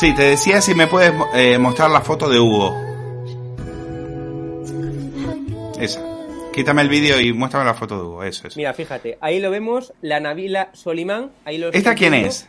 Sí, 0.00 0.14
te 0.14 0.22
decía 0.22 0.62
si 0.62 0.74
me 0.74 0.86
puedes 0.86 1.12
eh, 1.34 1.58
mostrar 1.58 1.90
la 1.90 2.00
foto 2.00 2.30
de 2.30 2.40
Hugo. 2.40 2.74
Esa. 5.78 6.00
Quítame 6.54 6.80
el 6.80 6.88
vídeo 6.88 7.20
y 7.20 7.34
muéstrame 7.34 7.66
la 7.66 7.74
foto 7.74 7.98
de 7.98 8.04
Hugo, 8.04 8.24
eso 8.24 8.48
es. 8.48 8.56
Mira, 8.56 8.72
fíjate, 8.72 9.18
ahí 9.20 9.40
lo 9.40 9.50
vemos, 9.50 9.92
la 10.00 10.18
Nabila 10.18 10.70
Solimán. 10.72 11.32
Ahí 11.44 11.58
lo 11.58 11.68
¿Esta 11.68 11.94
quién 11.94 12.14
es? 12.14 12.48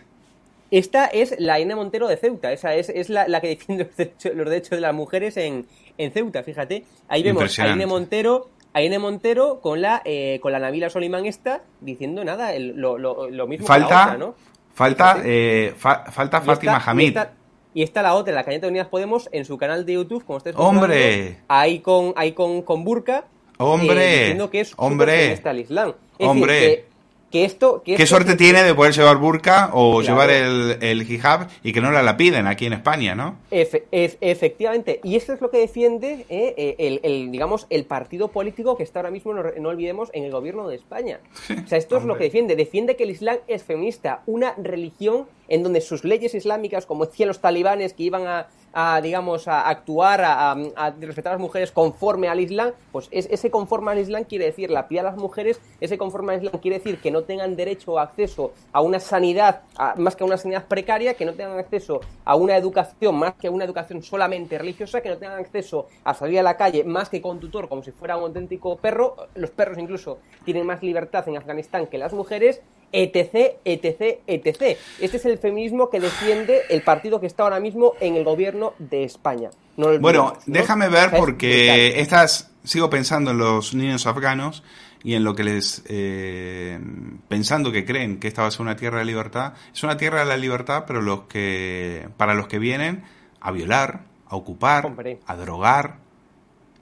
Esta 0.71 1.07
es 1.07 1.35
la 1.39 1.59
Ine 1.59 1.75
Montero 1.75 2.07
de 2.07 2.15
Ceuta, 2.15 2.53
esa 2.53 2.73
es, 2.73 2.87
es 2.87 3.09
la, 3.09 3.27
la, 3.27 3.41
que 3.41 3.49
defiende 3.49 3.83
los 3.89 3.97
derechos, 3.97 4.33
los 4.33 4.49
derechos, 4.49 4.69
de 4.69 4.79
las 4.79 4.95
mujeres 4.95 5.35
en, 5.35 5.67
en 5.97 6.11
Ceuta, 6.13 6.43
fíjate. 6.43 6.85
Ahí 7.09 7.21
vemos 7.21 7.59
a 7.59 7.75
Montero, 7.85 8.49
a 8.73 8.79
Montero 8.97 9.59
con 9.59 9.81
la, 9.81 10.01
eh, 10.05 10.39
con 10.41 10.53
la 10.53 10.59
Nabila 10.59 10.89
Solimán 10.89 11.25
esta 11.25 11.63
diciendo 11.81 12.23
nada, 12.23 12.53
el, 12.53 12.77
lo, 12.77 12.97
lo, 12.97 13.29
lo, 13.29 13.45
mismo 13.45 13.67
falta, 13.67 13.87
que 13.87 13.93
la 13.93 14.03
otra, 14.03 14.17
¿no? 14.17 14.35
Falta, 14.73 15.21
eh, 15.25 15.73
fa, 15.77 16.05
falta 16.09 16.39
Fátima 16.39 16.77
esta, 16.77 16.91
Hamid. 16.91 17.07
Esta, 17.09 17.33
y 17.73 17.84
está 17.84 18.01
la 18.01 18.15
otra, 18.15 18.34
la 18.34 18.43
Cañeta 18.43 18.67
de 18.67 18.71
Unidas 18.71 18.88
Podemos, 18.88 19.29
en 19.31 19.45
su 19.45 19.57
canal 19.57 19.86
de 19.86 19.93
YouTube, 19.93 20.25
como 20.25 20.38
estáis 20.38 20.55
¡Hombre! 20.57 21.39
ahí 21.47 21.79
con, 21.79 22.13
ahí 22.15 22.34
con, 22.34 22.62
con 22.62 22.84
Burka, 22.84 23.25
¡Hombre! 23.57 24.15
eh, 24.15 24.19
diciendo 24.19 24.49
que 24.49 24.60
es 24.62 24.73
¡Hombre! 24.77 25.39
al 25.43 25.60
Islam. 25.60 25.93
Es 26.17 26.27
¡Hombre! 26.27 26.53
Decir, 26.53 26.75
que, 26.79 26.90
que 27.32 27.46
esto, 27.46 27.82
que 27.84 27.96
¿Qué 27.96 28.04
esto, 28.04 28.15
suerte 28.17 28.36
tiene 28.36 28.62
de 28.63 28.76
poder 28.76 28.94
llevar 28.94 29.17
burka 29.17 29.70
o 29.74 30.00
Claro. 30.00 30.02
llevar 30.02 30.30
el, 30.30 30.78
el 30.82 31.10
hijab 31.10 31.48
y 31.63 31.72
que 31.74 31.80
no 31.82 31.89
la, 31.91 32.04
la 32.04 32.17
piden 32.17 32.46
aquí 32.48 32.65
en 32.65 32.74
España, 32.74 33.15
¿no? 33.15 33.38
Efe- 33.52 33.84
ef- 33.91 34.17
efectivamente, 34.22 35.00
y 35.04 35.15
esto 35.15 35.34
es 35.34 35.41
lo 35.41 35.50
que 35.50 35.60
defiende 35.60 36.26
eh, 36.30 36.54
eh, 36.58 36.76
el, 36.78 37.00
el, 37.04 37.32
digamos, 37.32 37.67
el 37.70 37.86
partido 37.86 38.28
político 38.28 38.76
que 38.76 38.84
está 38.84 39.00
ahora 39.00 39.12
mismo, 39.12 39.34
no, 39.34 39.44
no 39.60 39.70
olvidemos, 39.70 40.10
en 40.13 40.24
el 40.26 40.32
gobierno 40.32 40.67
de 40.67 40.76
España. 40.76 41.20
O 41.63 41.67
sea, 41.67 41.78
esto 41.78 41.98
es 41.98 42.04
lo 42.04 42.17
que 42.17 42.26
defiende. 42.26 42.56
Defiende 42.56 42.96
que 42.96 43.04
el 43.04 43.12
Islam 43.12 43.38
es 43.48 43.63
feminista, 43.63 44.22
una 44.26 44.54
religión 44.62 45.26
en 45.48 45.63
donde 45.63 45.82
sus 45.82 46.04
leyes 46.04 46.34
islámicas, 46.36 46.86
como 46.86 47.06
decían 47.06 47.28
los 47.28 47.39
talibanes 47.39 47.94
que 47.94 48.04
iban 48.04 48.28
a, 48.28 48.48
a, 48.73 49.01
digamos, 49.01 49.47
a 49.47 49.67
actuar, 49.67 50.21
a, 50.21 50.51
a- 50.51 50.93
respetar 50.99 51.31
a 51.34 51.36
las 51.36 51.41
mujeres 51.41 51.71
conforme 51.71 52.27
al 52.29 52.39
Islam, 52.39 52.71
pues 52.91 53.07
es, 53.12 53.27
ese 53.31 53.49
conforme 53.51 53.91
al 53.91 53.99
Islam 53.99 54.23
quiere 54.23 54.45
decir 54.45 54.69
la 54.69 54.88
piedad 54.88 55.07
a 55.07 55.12
las 55.12 55.19
mujeres, 55.19 55.60
ese 55.79 55.97
conforme 55.97 56.34
al 56.34 56.43
Islam 56.43 56.62
quiere 56.62 56.77
decir 56.77 56.99
que 56.99 57.12
no 57.12 57.23
tengan 57.23 57.55
derecho 57.55 57.93
o 57.93 57.99
acceso 57.99 58.53
a 58.71 58.81
una 58.81 58.99
sanidad, 58.99 59.62
a- 59.77 59.95
más 59.97 60.15
que 60.15 60.23
a 60.23 60.27
una 60.27 60.38
sanidad 60.38 60.65
precaria, 60.67 61.15
que 61.15 61.25
no 61.25 61.34
tengan 61.34 61.60
acceso 61.60 62.01
a 62.25 62.36
una 62.36 62.55
educación, 62.57 63.15
más 63.15 63.34
que 63.36 63.47
a 63.47 63.51
una 63.51 63.65
educación 63.65 64.01
solamente 64.03 64.57
religiosa, 64.57 65.01
que 65.01 65.10
no 65.10 65.17
tengan 65.17 65.39
acceso 65.39 65.88
a 66.03 66.13
salir 66.13 66.39
a 66.39 66.43
la 66.43 66.57
calle 66.57 66.84
más 66.84 67.10
que 67.10 67.21
con 67.21 67.39
tutor, 67.39 67.67
como 67.67 67.84
si 67.84 67.91
fuera 67.91 68.17
un 68.17 68.23
auténtico 68.23 68.77
perro. 68.77 69.15
Los 69.36 69.51
perros 69.51 69.77
incluso 69.77 70.19
tienen 70.45 70.65
más 70.65 70.81
libertad 70.81 71.27
en 71.27 71.38
Afganistán 71.38 71.88
que 71.88 71.97
las 71.97 72.13
mujeres, 72.13 72.62
etc, 72.91 73.58
etc, 73.65 74.19
etc. 74.27 74.77
Este 74.99 75.17
es 75.17 75.25
el 75.25 75.38
feminismo 75.38 75.89
que 75.89 75.99
defiende 75.99 76.62
el 76.69 76.82
partido 76.82 77.19
que 77.19 77.27
está 77.27 77.43
ahora 77.43 77.60
mismo 77.60 77.93
en 77.99 78.15
el 78.15 78.23
gobierno 78.23 78.73
de 78.80 79.04
España. 79.04 79.49
No 79.77 79.97
Bueno, 79.99 80.34
déjame 80.45 80.89
ver 80.89 81.12
porque 81.17 81.99
estas 81.99 82.51
sigo 82.63 82.89
pensando 82.89 83.32
en 83.32 83.38
los 83.38 83.73
niños 83.73 84.06
afganos 84.06 84.63
y 85.04 85.15
en 85.15 85.23
lo 85.23 85.34
que 85.34 85.43
les 85.43 85.82
eh, 85.88 86.80
pensando 87.27 87.71
que 87.71 87.86
creen 87.86 88.19
que 88.19 88.27
esta 88.27 88.43
va 88.43 88.49
a 88.49 88.51
ser 88.51 88.62
una 88.62 88.75
tierra 88.75 88.99
de 88.99 89.06
libertad. 89.06 89.54
Es 89.73 89.82
una 89.84 89.97
tierra 89.97 90.19
de 90.19 90.25
la 90.25 90.38
libertad, 90.38 90.84
pero 90.86 91.01
los 91.01 91.21
que 91.23 92.08
para 92.17 92.34
los 92.36 92.47
que 92.47 92.60
vienen 92.60 93.04
a 93.39 93.51
violar, 93.51 94.01
a 94.27 94.36
ocupar, 94.36 94.86
Hombre. 94.86 95.19
a 95.25 95.36
drogar 95.36 95.95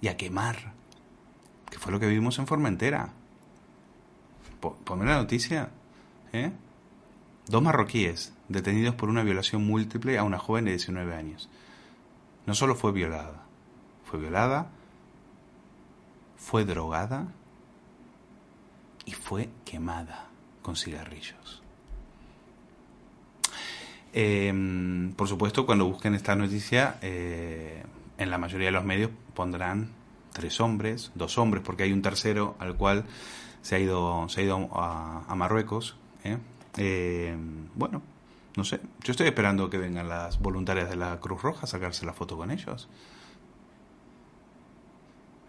y 0.02 0.08
a 0.10 0.18
quemar, 0.18 0.74
que 1.70 1.78
fue 1.78 1.92
lo 1.94 2.00
que 2.00 2.08
vimos 2.08 2.38
en 2.40 2.48
Formentera. 2.48 3.14
Po- 4.60 4.76
Ponme 4.84 5.06
la 5.06 5.16
noticia, 5.16 5.70
¿eh? 6.34 6.52
Dos 7.48 7.62
marroquíes 7.62 8.34
detenidos 8.48 8.96
por 8.96 9.10
una 9.10 9.24
violación 9.24 9.66
múltiple 9.66 10.18
a 10.18 10.24
una 10.24 10.38
joven 10.38 10.66
de 10.66 10.72
19 10.72 11.16
años. 11.16 11.50
No 12.46 12.54
solo 12.54 12.76
fue 12.76 12.92
violada, 12.92 13.44
fue 14.06 14.20
violada, 14.20 14.70
fue 16.38 16.66
drogada 16.66 17.28
y 19.06 19.12
fue 19.12 19.50
quemada 19.66 20.30
con 20.62 20.76
cigarrillos. 20.76 21.62
Eh, 24.14 25.12
por 25.16 25.28
supuesto, 25.28 25.66
cuando 25.66 25.86
busquen 25.86 26.16
esta 26.16 26.36
noticia, 26.36 26.98
eh, 27.02 27.84
en 28.18 28.32
la 28.32 28.38
mayoría 28.38 28.68
de 28.68 28.72
los 28.72 28.84
medios 28.84 29.12
pondrán 29.36 29.90
tres 30.34 30.60
hombres, 30.60 31.12
dos 31.14 31.38
hombres, 31.38 31.64
porque 31.64 31.84
hay 31.84 31.94
un 31.94 32.02
tercero 32.02 32.56
al 32.60 32.76
cual 32.76 33.06
se 33.62 33.76
ha 33.76 33.80
ido, 33.80 34.28
se 34.30 34.42
ha 34.42 34.44
ido 34.44 34.70
a 34.74 35.36
Marruecos. 35.36 35.99
¿Eh? 36.24 36.38
Eh, 36.78 37.36
bueno, 37.76 38.02
no 38.56 38.64
sé, 38.64 38.80
yo 39.04 39.12
estoy 39.12 39.28
esperando 39.28 39.70
que 39.70 39.78
vengan 39.78 40.10
las 40.10 40.40
voluntarias 40.40 40.90
de 40.90 40.96
la 40.96 41.20
Cruz 41.20 41.42
Roja 41.42 41.64
a 41.64 41.68
sacarse 41.68 42.06
la 42.06 42.14
foto 42.14 42.38
con 42.38 42.52
ellos. 42.52 42.90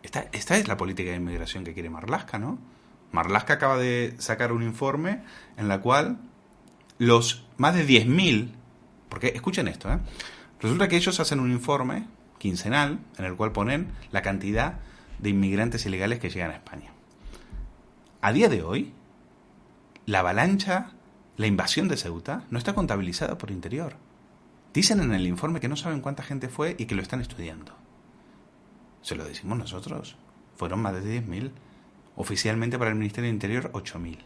Esta, 0.03 0.27
esta 0.33 0.57
es 0.57 0.69
la 0.69 0.77
política 0.77 1.11
de 1.11 1.17
inmigración 1.17 1.65
que 1.65 1.75
quiere 1.75 1.91
Marlaska, 1.91 2.39
¿no? 2.39 2.59
Marlaska 3.13 3.55
acaba 3.55 3.77
de 3.77 4.15
sacar 4.19 4.53
un 4.53 4.63
informe 4.63 5.23
en 5.57 5.69
la 5.69 5.81
cual 5.81 6.19
los 6.99 7.45
más 7.57 7.75
de 7.75 7.87
10.000, 7.87 8.53
porque 9.09 9.29
escuchen 9.29 9.69
esto, 9.69 9.93
¿eh? 9.93 9.99
resulta 10.61 10.89
que 10.89 10.97
ellos 10.97 11.19
hacen 11.19 11.41
un 11.41 11.51
informe 11.51 12.07
quincenal 12.39 13.01
en 13.19 13.25
el 13.25 13.37
cual 13.37 13.53
ponen 13.53 13.93
la 14.13 14.23
cantidad 14.23 14.79
de 15.19 15.31
inmigrantes 15.31 15.85
ilegales 15.87 16.19
que 16.19 16.31
llegan 16.31 16.51
a 16.51 16.55
España. 16.55 16.91
A 18.21 18.33
día 18.33 18.49
de 18.49 18.63
hoy, 18.63 18.93
la 20.07 20.21
avalancha, 20.21 20.93
la 21.37 21.47
invasión 21.47 21.89
de 21.89 21.97
Ceuta, 21.97 22.45
no 22.51 22.59
está 22.59 22.75
contabilizada 22.75 23.39
por 23.39 23.51
interior. 23.51 23.97
Dicen 24.73 25.01
en 25.01 25.13
el 25.13 25.27
informe 25.27 25.61
que 25.61 25.69
no 25.69 25.77
saben 25.77 26.01
cuánta 26.01 26.23
gente 26.23 26.49
fue 26.49 26.77
y 26.79 26.87
que 26.87 26.95
lo 26.95 27.03
están 27.03 27.21
estudiando. 27.21 27.75
Se 29.03 29.17
lo 29.17 29.25
decimos 29.25 29.59
nosotros. 29.59 30.17
Fueron 30.57 30.81
más 30.83 30.93
de 30.93 31.23
10.000. 31.23 31.51
Oficialmente 32.17 32.79
para 32.79 32.91
el 32.91 32.97
Ministerio 32.97 33.29
de 33.29 33.35
Interior, 33.35 33.71
8.000. 33.73 34.19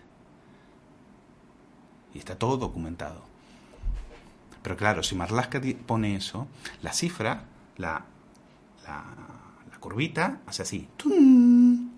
Y 2.15 2.19
está 2.19 2.37
todo 2.37 2.57
documentado. 2.57 3.23
Pero 4.63 4.77
claro, 4.77 5.03
si 5.03 5.15
Marlaska 5.15 5.61
pone 5.87 6.17
eso, 6.17 6.49
la 6.83 6.93
cifra, 6.93 7.45
la, 7.77 8.05
la, 8.87 9.05
la 9.71 9.79
curvita, 9.79 10.41
hace 10.47 10.63
así. 10.63 10.89
Tun, 10.97 11.93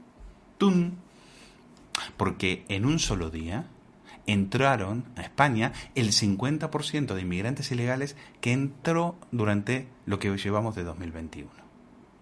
tun. 0.59 1.06
Porque 2.17 2.65
en 2.69 2.87
un 2.87 2.99
solo 2.99 3.31
día 3.31 3.67
entraron 4.27 5.05
a 5.17 5.23
España 5.23 5.73
el 5.95 6.09
50% 6.09 7.15
de 7.15 7.21
inmigrantes 7.21 7.71
ilegales 7.71 8.17
que 8.41 8.53
entró 8.53 9.17
durante 9.31 9.89
lo 10.05 10.19
que 10.19 10.37
llevamos 10.37 10.75
de 10.75 10.85
2021. 10.85 11.51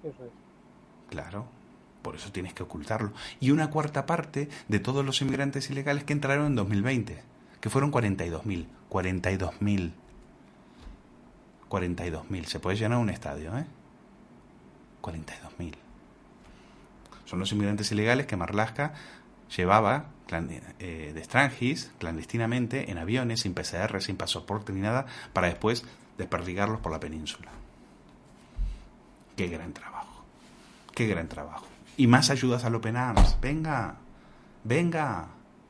Eso 0.02 0.24
es. 0.24 0.30
Claro, 1.10 1.46
por 2.02 2.16
eso 2.16 2.32
tienes 2.32 2.54
que 2.54 2.62
ocultarlo. 2.62 3.12
Y 3.40 3.50
una 3.50 3.70
cuarta 3.70 4.06
parte 4.06 4.48
de 4.68 4.78
todos 4.78 5.04
los 5.04 5.20
inmigrantes 5.22 5.70
ilegales 5.70 6.04
que 6.04 6.12
entraron 6.12 6.46
en 6.46 6.56
2020, 6.56 7.22
que 7.60 7.70
fueron 7.70 7.90
42.000. 7.90 8.66
42.000. 8.90 9.92
42.000. 11.68 12.44
Se 12.44 12.60
puede 12.60 12.76
llenar 12.76 12.98
un 12.98 13.10
estadio, 13.10 13.56
¿eh? 13.56 13.64
42.000. 15.02 15.74
Son 17.24 17.38
los 17.38 17.52
inmigrantes 17.52 17.90
ilegales 17.90 18.26
que 18.26 18.36
Marlaska 18.36 18.92
llevaba 19.56 20.06
eh, 20.30 21.12
de 21.14 21.24
Strangis 21.24 21.92
clandestinamente 21.98 22.90
en 22.90 22.98
aviones, 22.98 23.40
sin 23.40 23.54
PCR, 23.54 24.00
sin 24.00 24.16
pasaporte 24.16 24.72
ni 24.72 24.80
nada, 24.80 25.06
para 25.32 25.48
después 25.48 25.84
desperdigarlos 26.18 26.80
por 26.80 26.92
la 26.92 27.00
península. 27.00 27.50
Qué 29.36 29.48
gran 29.48 29.72
trabajo. 29.72 30.24
Qué 30.94 31.06
gran 31.06 31.28
trabajo. 31.28 31.66
Y 31.96 32.06
más 32.06 32.30
ayudas 32.30 32.64
al 32.64 32.74
Open 32.74 32.96
Arms. 32.96 33.36
Venga, 33.40 33.96
venga. 34.64 35.28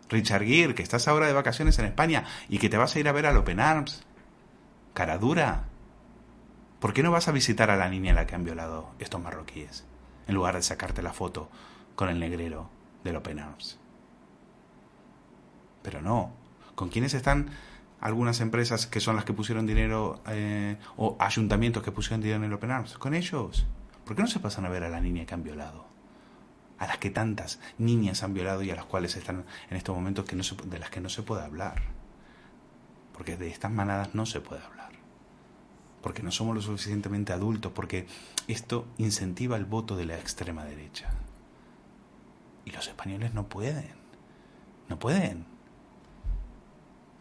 Richard 0.09 0.45
Gere, 0.45 0.75
que 0.75 0.83
estás 0.83 1.09
ahora 1.09 1.27
de 1.27 1.33
vacaciones 1.33 1.79
en 1.79 1.87
España 1.87 2.25
y 2.49 2.59
que 2.59 2.69
te 2.69 2.77
vas 2.77 2.95
a 2.95 3.01
ir 3.01 3.09
a 3.09 3.13
ver 3.13 3.27
al 3.27 3.37
Open 3.37 3.59
Arms. 3.59 4.05
Cara 4.93 5.19
dura. 5.19 5.65
¿Por 6.79 6.93
qué 6.93 7.03
no 7.03 7.11
vas 7.11 7.29
a 7.29 7.33
visitar 7.33 7.71
a 7.71 7.77
la 7.77 7.89
niña 7.89 8.13
a 8.13 8.15
la 8.15 8.27
que 8.27 8.35
han 8.35 8.45
violado 8.45 8.91
estos 8.99 9.21
marroquíes? 9.21 9.85
En 10.29 10.35
lugar 10.35 10.55
de 10.55 10.63
sacarte 10.63 11.03
la 11.03 11.13
foto 11.13 11.51
con 11.97 12.09
el 12.09 12.21
negrero 12.21 12.69
del 13.05 13.17
Open 13.17 13.39
Arms. 13.39 13.79
Pero 15.83 16.01
no. 16.01 16.33
¿Con 16.75 16.89
quiénes 16.89 17.15
están 17.15 17.51
algunas 18.01 18.41
empresas 18.41 18.87
que 18.87 19.01
son 19.01 19.17
las 19.17 19.25
que 19.25 19.33
pusieron 19.33 19.67
dinero 19.67 20.21
eh, 20.27 20.77
o 20.97 21.17
ayuntamientos 21.21 21.83
que 21.83 21.93
pusieron 21.93 22.21
dinero 22.21 22.39
en 22.39 22.45
el 22.45 22.53
Open 22.55 22.71
Arms? 22.71 22.99
Con 22.99 23.15
ellos. 23.15 23.67
¿Por 24.05 24.17
qué 24.17 24.23
no 24.23 24.29
se 24.29 24.41
pasan 24.41 24.65
a 24.65 24.71
ver 24.71 24.83
a 24.83 24.89
la 24.89 25.01
niña 25.01 25.27
que 25.27 25.35
han 25.35 25.45
violado? 25.45 25.87
A 26.79 26.87
las 26.87 26.99
que 26.99 27.11
tantas 27.11 27.61
niñas 27.79 28.23
han 28.23 28.35
violado 28.35 28.63
y 28.63 28.71
a 28.71 28.75
las 28.75 28.87
cuales 28.87 29.15
están 29.17 29.45
en 29.71 29.77
estos 29.77 29.95
momentos 29.95 30.25
que 30.25 30.37
no 30.37 30.43
se, 30.43 30.57
de 30.57 30.79
las 30.79 30.91
que 30.91 31.01
no 31.01 31.09
se 31.09 31.23
puede 31.23 31.45
hablar. 31.45 31.83
Porque 33.13 33.37
de 33.37 33.49
estas 33.49 33.71
manadas 33.71 34.15
no 34.15 34.27
se 34.27 34.41
puede 34.41 34.63
hablar. 34.63 34.91
Porque 36.03 36.23
no 36.23 36.33
somos 36.33 36.55
lo 36.55 36.63
suficientemente 36.63 37.33
adultos, 37.33 37.73
porque 37.73 38.07
esto 38.49 38.87
incentiva 38.99 39.57
el 39.57 39.65
voto 39.65 39.97
de 39.97 40.05
la 40.05 40.19
extrema 40.19 40.65
derecha. 40.65 41.11
Y 42.65 42.71
los 42.71 42.87
españoles 42.89 43.35
no 43.35 43.49
pueden. 43.49 43.93
No 44.89 44.99
pueden. 44.99 45.47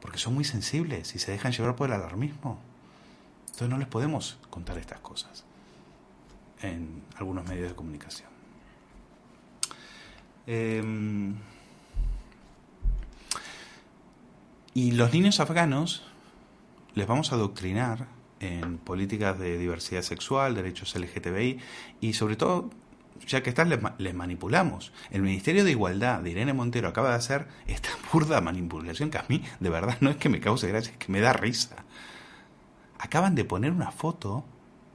Porque 0.01 0.17
son 0.17 0.33
muy 0.33 0.43
sensibles 0.43 1.15
y 1.15 1.19
se 1.19 1.31
dejan 1.31 1.51
llevar 1.51 1.75
por 1.75 1.89
el 1.89 1.95
alarmismo. 1.95 2.59
Entonces 3.45 3.69
no 3.69 3.77
les 3.77 3.87
podemos 3.87 4.37
contar 4.49 4.77
estas 4.77 4.99
cosas 4.99 5.45
en 6.61 7.03
algunos 7.17 7.45
medios 7.47 7.69
de 7.69 7.75
comunicación. 7.75 8.29
Em, 10.45 11.35
y 14.73 14.91
los 14.91 15.13
niños 15.13 15.39
afganos 15.39 16.03
les 16.95 17.07
vamos 17.07 17.31
a 17.31 17.35
adoctrinar 17.35 18.07
en 18.39 18.77
políticas 18.77 19.39
de 19.39 19.57
diversidad 19.57 20.01
sexual, 20.01 20.55
derechos 20.55 20.95
LGTBI 20.95 21.59
y 22.01 22.13
sobre 22.13 22.35
todo, 22.35 22.69
ya 23.27 23.43
que 23.43 23.49
están, 23.49 23.69
les, 23.69 24.13
manipulamos. 24.13 24.93
El 25.11 25.21
Ministerio 25.21 25.63
de 25.63 25.71
Igualdad 25.71 26.21
de 26.21 26.31
Irene 26.31 26.53
Montero 26.53 26.87
acaba 26.87 27.09
de 27.09 27.15
hacer 27.15 27.47
esta 27.67 27.89
burda 28.13 28.41
manipulación 28.41 29.09
que 29.09 29.17
a 29.17 29.25
mí 29.27 29.43
de 29.59 29.69
verdad 29.69 29.97
no 30.01 30.09
es 30.09 30.17
que 30.17 30.29
me 30.29 30.39
cause 30.39 30.67
gracia, 30.67 30.91
es 30.91 30.97
que 30.97 31.11
me 31.11 31.21
da 31.21 31.33
risa. 31.33 31.75
Acaban 32.99 33.35
de 33.35 33.45
poner 33.45 33.71
una 33.71 33.91
foto 33.91 34.45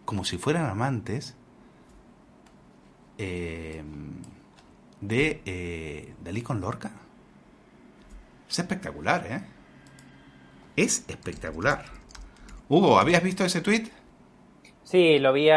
como 0.04 0.24
si 0.24 0.38
fueran 0.38 0.66
amantes 0.66 1.34
eh, 3.18 3.82
de 5.00 5.42
eh, 5.44 6.14
Dalí 6.24 6.42
con 6.42 6.60
Lorca. 6.60 6.92
Es 8.48 8.58
espectacular, 8.58 9.26
¿eh? 9.26 9.42
Es 10.76 11.04
espectacular. 11.08 11.84
Hugo, 12.68 12.98
¿habías 12.98 13.22
visto 13.22 13.44
ese 13.44 13.60
tweet? 13.60 13.90
Sí, 14.88 15.18
lo 15.18 15.34
vi. 15.34 15.50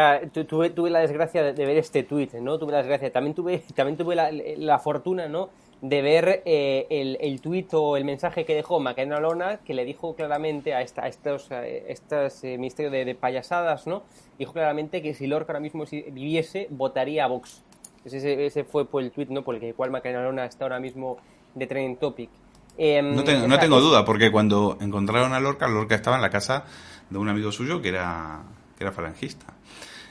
tuve, 0.46 0.68
tuve 0.68 0.90
la 0.90 1.00
desgracia 1.00 1.42
de, 1.42 1.66
ver 1.66 1.78
este 1.78 2.02
tweet, 2.02 2.28
¿no? 2.42 2.58
Tuve 2.58 2.72
la 2.72 2.78
desgracia. 2.78 3.10
También 3.10 3.34
tuve, 3.34 3.64
también 3.74 3.96
tuve 3.96 4.14
la, 4.14 4.78
fortuna, 4.78 5.26
¿no? 5.26 5.48
De 5.80 6.02
ver 6.02 6.42
eh, 6.44 6.86
el, 6.90 7.16
el 7.18 7.40
tuit 7.40 7.72
o 7.72 7.96
el 7.96 8.04
mensaje 8.04 8.44
que 8.44 8.54
dejó 8.54 8.78
Macarena 8.78 9.20
Lona, 9.20 9.60
que 9.64 9.72
le 9.72 9.86
dijo 9.86 10.14
claramente 10.14 10.74
a, 10.74 10.82
esta, 10.82 11.04
a 11.04 11.08
estos, 11.08 11.48
estos 11.50 12.44
eh, 12.44 12.58
ministerios 12.58 12.92
de, 12.92 13.14
payasadas, 13.14 13.86
¿no? 13.86 14.02
Dijo 14.38 14.52
claramente 14.52 15.00
que 15.00 15.14
si 15.14 15.26
Lorca 15.26 15.52
ahora 15.52 15.60
mismo 15.60 15.86
viviese, 15.90 16.66
votaría 16.68 17.24
a 17.24 17.28
Vox. 17.28 17.62
Ese, 18.04 18.44
ese 18.44 18.64
fue 18.64 18.84
por 18.84 19.02
el 19.02 19.12
tuit, 19.12 19.30
¿no? 19.30 19.42
Por 19.44 19.54
el 19.54 19.74
cual 19.74 19.90
Macarena 19.90 20.24
Lona 20.24 20.44
está 20.44 20.66
ahora 20.66 20.78
mismo 20.78 21.16
de 21.54 21.66
trending 21.66 21.96
topic. 21.96 22.28
Em, 22.76 23.16
no 23.16 23.24
tengo, 23.24 23.48
no 23.48 23.58
tengo 23.58 23.80
duda, 23.80 24.04
porque 24.04 24.30
cuando 24.30 24.76
encontraron 24.78 25.32
a 25.32 25.40
Lorca, 25.40 25.68
Lorca 25.68 25.94
estaba 25.94 26.16
en 26.16 26.22
la 26.22 26.30
casa 26.30 26.64
de 27.08 27.16
un 27.16 27.30
amigo 27.30 27.50
suyo 27.50 27.80
que 27.80 27.88
era, 27.88 28.42
que 28.82 28.88
era 28.88 28.92
falangista. 28.92 29.46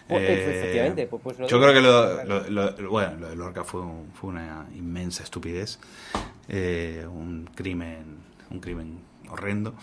Pues, 0.07 0.21
eh, 0.23 0.59
efectivamente, 0.59 1.07
pues, 1.07 1.21
pues 1.23 1.37
yo 1.49 1.59
creo 1.59 1.73
que 1.73 1.81
lo, 1.81 2.89
bueno, 2.89 3.17
lo 3.17 3.29
de 3.29 3.35
Lorca 3.35 3.63
fue, 3.63 3.81
fue 4.13 4.29
una 4.31 4.67
inmensa 4.75 5.23
estupidez, 5.23 5.79
eh, 6.49 7.05
un 7.09 7.49
crimen, 7.53 8.17
un 8.49 8.59
crimen 8.59 8.99
horrendo, 9.29 9.75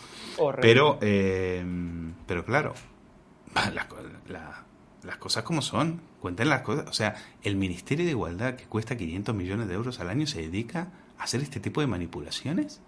pero, 0.60 0.98
eh, 1.00 1.64
pero 2.26 2.44
claro, 2.44 2.74
las 5.02 5.16
cosas 5.16 5.44
como 5.44 5.62
son, 5.62 6.00
cuenten 6.20 6.48
las 6.48 6.62
cosas, 6.62 6.88
o 6.88 6.92
sea, 6.92 7.14
el 7.42 7.56
Ministerio 7.56 8.04
de 8.04 8.10
Igualdad 8.10 8.56
que 8.56 8.64
cuesta 8.64 8.96
500 8.96 9.34
millones 9.34 9.68
de 9.68 9.74
euros 9.74 10.00
al 10.00 10.10
año 10.10 10.26
se 10.26 10.42
dedica 10.42 10.88
a 11.18 11.24
hacer 11.24 11.40
este 11.40 11.60
tipo 11.60 11.80
de 11.80 11.86
manipulaciones 11.86 12.82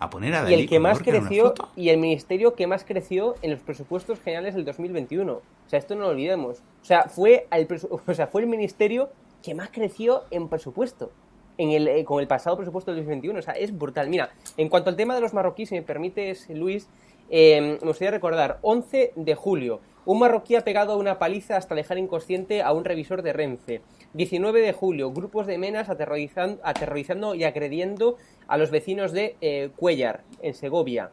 a 0.00 0.08
poner 0.08 0.34
a 0.34 0.50
y 0.50 0.54
el 0.54 0.68
que 0.68 0.80
más 0.80 0.98
creció 0.98 1.54
y 1.76 1.90
el 1.90 1.98
ministerio 1.98 2.54
que 2.54 2.66
más 2.66 2.84
creció 2.84 3.36
en 3.42 3.50
los 3.50 3.60
presupuestos 3.60 4.18
generales 4.18 4.54
del 4.54 4.64
2021 4.64 5.32
o 5.32 5.42
sea 5.68 5.78
esto 5.78 5.94
no 5.94 6.02
lo 6.02 6.08
olvidemos. 6.08 6.58
O 6.82 6.84
sea 6.84 7.04
fue 7.04 7.46
el 7.52 7.68
o 7.90 8.14
sea 8.14 8.26
fue 8.26 8.40
el 8.40 8.48
ministerio 8.48 9.10
que 9.42 9.54
más 9.54 9.68
creció 9.70 10.24
en 10.30 10.48
presupuesto 10.48 11.12
en 11.58 11.70
el, 11.70 11.86
eh, 11.86 12.04
con 12.04 12.20
el 12.20 12.26
pasado 12.26 12.56
presupuesto 12.56 12.90
del 12.90 13.00
2021 13.00 13.38
o 13.38 13.42
sea 13.42 13.54
es 13.54 13.76
brutal. 13.76 14.08
Mira 14.08 14.30
en 14.56 14.70
cuanto 14.70 14.88
al 14.88 14.96
tema 14.96 15.14
de 15.14 15.20
los 15.20 15.34
marroquíes 15.34 15.68
si 15.68 15.74
me 15.74 15.82
permites 15.82 16.48
Luis 16.48 16.88
eh, 17.28 17.78
me 17.80 17.86
gustaría 17.86 18.10
recordar 18.10 18.58
11 18.62 19.12
de 19.14 19.34
julio 19.34 19.80
un 20.04 20.18
marroquí 20.18 20.56
ha 20.56 20.64
pegado 20.64 20.96
una 20.96 21.18
paliza 21.18 21.56
hasta 21.56 21.74
dejar 21.74 21.98
inconsciente 21.98 22.62
a 22.62 22.72
un 22.72 22.84
revisor 22.84 23.22
de 23.22 23.32
Renfe 23.32 23.82
19 24.12 24.60
de 24.60 24.72
julio, 24.72 25.12
grupos 25.12 25.46
de 25.46 25.58
menas 25.58 25.88
aterrorizando, 25.88 26.60
aterrorizando 26.64 27.34
y 27.34 27.44
agrediendo 27.44 28.16
a 28.48 28.56
los 28.56 28.70
vecinos 28.70 29.12
de 29.12 29.36
eh, 29.40 29.70
Cuellar, 29.76 30.22
en 30.42 30.54
Segovia. 30.54 31.10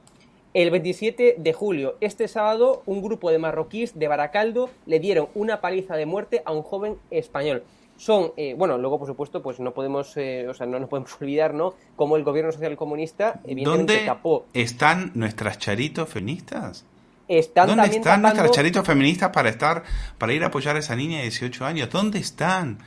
El 0.53 0.71
27 0.71 1.35
de 1.37 1.53
julio, 1.53 1.97
este 2.01 2.27
sábado, 2.27 2.81
un 2.87 3.03
grupo 3.03 3.29
de 3.29 3.37
marroquíes 3.37 3.99
de 3.99 4.07
Baracaldo 4.07 4.71
le 4.87 4.99
dieron 4.99 5.27
una 5.35 5.61
paliza 5.61 5.95
de 5.95 6.07
muerte 6.07 6.41
a 6.45 6.51
un 6.51 6.63
joven 6.63 6.97
español. 7.11 7.63
Son, 7.97 8.31
eh, 8.37 8.55
bueno, 8.57 8.77
luego 8.77 8.97
por 8.97 9.07
supuesto, 9.07 9.43
pues 9.43 9.59
no 9.59 9.73
podemos, 9.73 10.15
eh, 10.17 10.47
o 10.47 10.53
sea, 10.53 10.65
no 10.65 10.79
nos 10.79 10.89
podemos 10.89 11.15
olvidar, 11.21 11.53
¿no? 11.53 11.75
Como 11.95 12.15
el 12.15 12.23
gobierno 12.23 12.51
social 12.51 12.75
comunista, 12.75 13.41
evidentemente 13.43 14.05
¿Dónde 14.07 14.45
¿Están 14.53 15.11
nuestras 15.13 15.59
charitos 15.59 16.09
feministas? 16.09 16.85
¿Dónde 17.27 17.87
están 17.87 18.21
nuestras 18.21 18.51
charitos 18.51 18.85
feministas 18.85 19.31
para 19.31 19.49
estar, 19.49 19.83
para 20.17 20.33
ir 20.33 20.43
a 20.43 20.47
apoyar 20.47 20.75
a 20.77 20.79
esa 20.79 20.95
niña 20.95 21.17
de 21.17 21.23
18 21.23 21.65
años? 21.65 21.89
¿Dónde 21.89 22.19
están? 22.19 22.79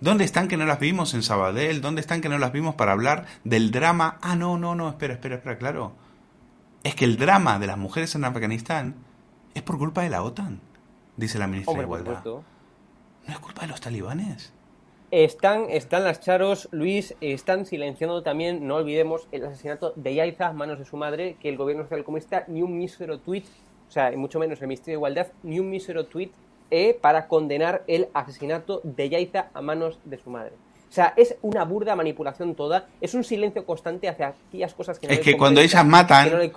¿Dónde 0.00 0.24
están 0.24 0.48
que 0.48 0.56
no 0.56 0.66
las 0.66 0.80
vimos 0.80 1.14
en 1.14 1.22
Sabadell? 1.22 1.80
¿Dónde 1.80 2.00
están 2.00 2.20
que 2.20 2.28
no 2.28 2.36
las 2.38 2.52
vimos 2.52 2.74
para 2.74 2.92
hablar 2.92 3.26
del 3.44 3.70
drama? 3.70 4.18
Ah, 4.20 4.36
no, 4.36 4.58
no, 4.58 4.74
no, 4.74 4.88
espera, 4.88 5.14
espera, 5.14 5.36
espera, 5.36 5.56
claro. 5.56 5.92
Es 6.82 6.94
que 6.94 7.04
el 7.04 7.16
drama 7.16 7.58
de 7.58 7.66
las 7.66 7.78
mujeres 7.78 8.14
en 8.14 8.24
Afganistán 8.24 8.96
es 9.54 9.62
por 9.62 9.78
culpa 9.78 10.02
de 10.02 10.10
la 10.10 10.22
OTAN, 10.22 10.60
dice 11.16 11.38
la 11.38 11.46
ministra 11.46 11.74
de 11.74 11.82
Igualdad. 11.82 12.24
¿No 12.24 12.42
es 13.32 13.38
culpa 13.38 13.62
de 13.62 13.68
los 13.68 13.80
talibanes? 13.80 14.52
Están, 15.12 15.70
están 15.70 16.04
las 16.04 16.20
charos, 16.20 16.68
Luis, 16.72 17.14
están 17.20 17.64
silenciando 17.64 18.22
también, 18.22 18.66
no 18.66 18.74
olvidemos, 18.74 19.28
el 19.30 19.46
asesinato 19.46 19.92
de 19.94 20.14
Yaiza 20.14 20.48
a 20.48 20.52
manos 20.52 20.78
de 20.78 20.84
su 20.84 20.96
madre, 20.96 21.36
que 21.40 21.48
el 21.48 21.56
gobierno 21.56 21.84
social 21.84 22.04
comunista 22.04 22.44
ni 22.48 22.62
un 22.62 22.76
mísero 22.76 23.18
tuit 23.20 23.46
o 23.88 23.92
sea, 23.92 24.12
y 24.12 24.16
mucho 24.16 24.38
menos 24.38 24.60
el 24.60 24.68
Ministerio 24.68 24.96
de 24.96 25.00
Igualdad, 25.00 25.26
ni 25.42 25.60
un 25.60 25.70
mísero 25.70 26.06
tuit 26.06 26.32
eh, 26.70 26.98
para 27.00 27.28
condenar 27.28 27.84
el 27.86 28.08
asesinato 28.12 28.80
de 28.82 29.08
Yaiza 29.08 29.46
a 29.54 29.62
manos 29.62 29.98
de 30.04 30.18
su 30.18 30.30
madre. 30.30 30.52
O 30.88 30.92
sea, 30.92 31.14
es 31.16 31.36
una 31.42 31.64
burda 31.64 31.94
manipulación 31.94 32.54
toda, 32.54 32.86
es 33.00 33.14
un 33.14 33.24
silencio 33.24 33.64
constante 33.66 34.08
hacia 34.08 34.34
aquellas 34.48 34.72
cosas 34.74 34.98
que 34.98 35.06
no 35.06 35.12
Es 35.12 35.20
que 35.20 35.36
cuando 35.36 35.60
ellas 35.60 35.84
matan, 35.84 36.50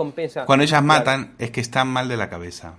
cuando 0.45 0.63
ellas 0.63 0.83
matan, 0.83 1.33
es 1.39 1.51
que 1.51 1.61
están 1.61 1.87
mal 1.87 2.07
de 2.07 2.17
la 2.17 2.29
cabeza. 2.29 2.75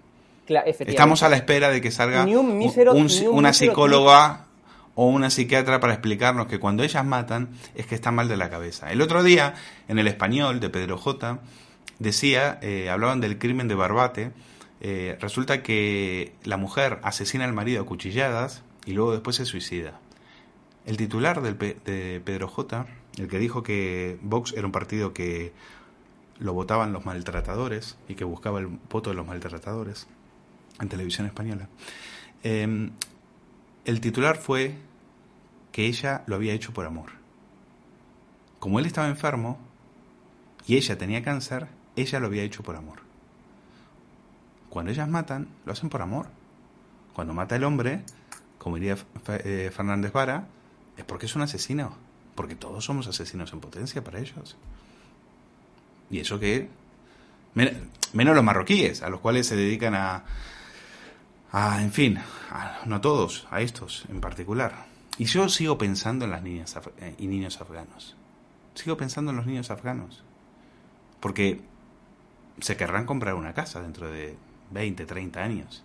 Estamos 0.64 1.22
a 1.22 1.28
la 1.28 1.36
espera 1.36 1.70
de 1.70 1.80
que 1.80 1.90
salga 1.90 2.24
una 2.24 3.52
psicóloga 3.52 4.46
o 4.94 5.06
una 5.06 5.30
psiquiatra 5.30 5.80
para 5.80 5.92
explicarnos 5.92 6.46
que 6.46 6.58
cuando 6.58 6.82
ellas 6.82 7.04
matan 7.04 7.50
es 7.74 7.86
que 7.86 7.94
están 7.94 8.14
mal 8.14 8.28
de 8.28 8.36
la 8.36 8.50
cabeza. 8.50 8.90
El 8.90 9.00
otro 9.00 9.22
día, 9.22 9.54
en 9.88 9.98
el 9.98 10.08
español 10.08 10.60
de 10.60 10.68
Pedro 10.70 10.98
J, 10.98 11.38
decía, 12.00 12.58
eh, 12.62 12.90
hablaban 12.90 13.20
del 13.20 13.38
crimen 13.38 13.68
de 13.68 13.76
Barbate, 13.76 14.32
eh, 14.80 15.16
resulta 15.20 15.62
que 15.62 16.34
la 16.42 16.56
mujer 16.56 16.98
asesina 17.04 17.44
al 17.44 17.52
marido 17.52 17.82
a 17.82 17.86
cuchilladas 17.86 18.64
y 18.86 18.92
luego 18.92 19.12
después 19.12 19.36
se 19.36 19.44
suicida. 19.44 20.00
El 20.86 20.96
titular 20.96 21.42
del 21.42 21.58
de 21.58 22.20
Pedro 22.24 22.48
J, 22.48 22.86
el 23.18 23.28
que 23.28 23.38
dijo 23.38 23.62
que 23.62 24.18
Vox 24.22 24.54
era 24.56 24.66
un 24.66 24.72
partido 24.72 25.12
que 25.12 25.52
lo 26.38 26.54
votaban 26.54 26.94
los 26.94 27.04
maltratadores 27.04 27.98
y 28.08 28.14
que 28.14 28.24
buscaba 28.24 28.58
el 28.58 28.66
voto 28.66 29.10
de 29.10 29.16
los 29.16 29.26
maltratadores 29.26 30.08
en 30.80 30.88
televisión 30.88 31.26
española, 31.26 31.68
em, 32.42 32.92
el 33.84 34.00
titular 34.00 34.38
fue 34.38 34.76
que 35.70 35.84
ella 35.84 36.24
lo 36.26 36.36
había 36.36 36.54
hecho 36.54 36.72
por 36.72 36.86
amor. 36.86 37.10
Como 38.58 38.78
él 38.78 38.86
estaba 38.86 39.08
enfermo 39.08 39.58
y 40.66 40.76
ella 40.76 40.96
tenía 40.96 41.22
cáncer, 41.22 41.68
ella 41.96 42.20
lo 42.20 42.26
había 42.26 42.42
hecho 42.42 42.62
por 42.62 42.76
amor. 42.76 43.00
Cuando 44.68 44.92
ellas 44.92 45.08
matan, 45.08 45.48
lo 45.64 45.72
hacen 45.72 45.88
por 45.88 46.02
amor. 46.02 46.26
Cuando 47.12 47.34
mata 47.34 47.56
el 47.56 47.64
hombre, 47.64 48.04
como 48.58 48.76
diría 48.76 48.96
eh, 49.28 49.70
Fernández 49.74 50.12
Vara, 50.12 50.46
es 50.96 51.04
porque 51.04 51.26
es 51.26 51.34
un 51.34 51.42
asesino. 51.42 51.96
Porque 52.34 52.54
todos 52.54 52.84
somos 52.84 53.06
asesinos 53.08 53.52
en 53.52 53.60
potencia 53.60 54.02
para 54.02 54.20
ellos. 54.20 54.56
Y 56.10 56.20
eso 56.20 56.38
que... 56.38 56.68
Menos 57.54 58.34
los 58.34 58.44
marroquíes, 58.44 59.02
a 59.02 59.10
los 59.10 59.20
cuales 59.20 59.46
se 59.46 59.56
dedican 59.56 59.94
a... 59.94 60.24
a 61.52 61.82
en 61.82 61.92
fin, 61.92 62.18
no 62.86 63.00
todos, 63.00 63.48
a 63.50 63.60
estos 63.60 64.04
en 64.08 64.20
particular. 64.20 64.86
Y 65.18 65.24
yo 65.24 65.48
sigo 65.48 65.76
pensando 65.76 66.24
en 66.24 66.30
las 66.30 66.42
niñas 66.42 66.78
eh, 66.98 67.14
y 67.18 67.26
niños 67.26 67.60
afganos. 67.60 68.16
Sigo 68.74 68.96
pensando 68.96 69.32
en 69.32 69.36
los 69.36 69.46
niños 69.46 69.70
afganos. 69.70 70.22
Porque 71.18 71.60
se 72.60 72.76
querrán 72.76 73.06
comprar 73.06 73.34
una 73.34 73.54
casa 73.54 73.80
dentro 73.80 74.10
de 74.10 74.36
20, 74.70 75.06
30 75.06 75.42
años. 75.42 75.84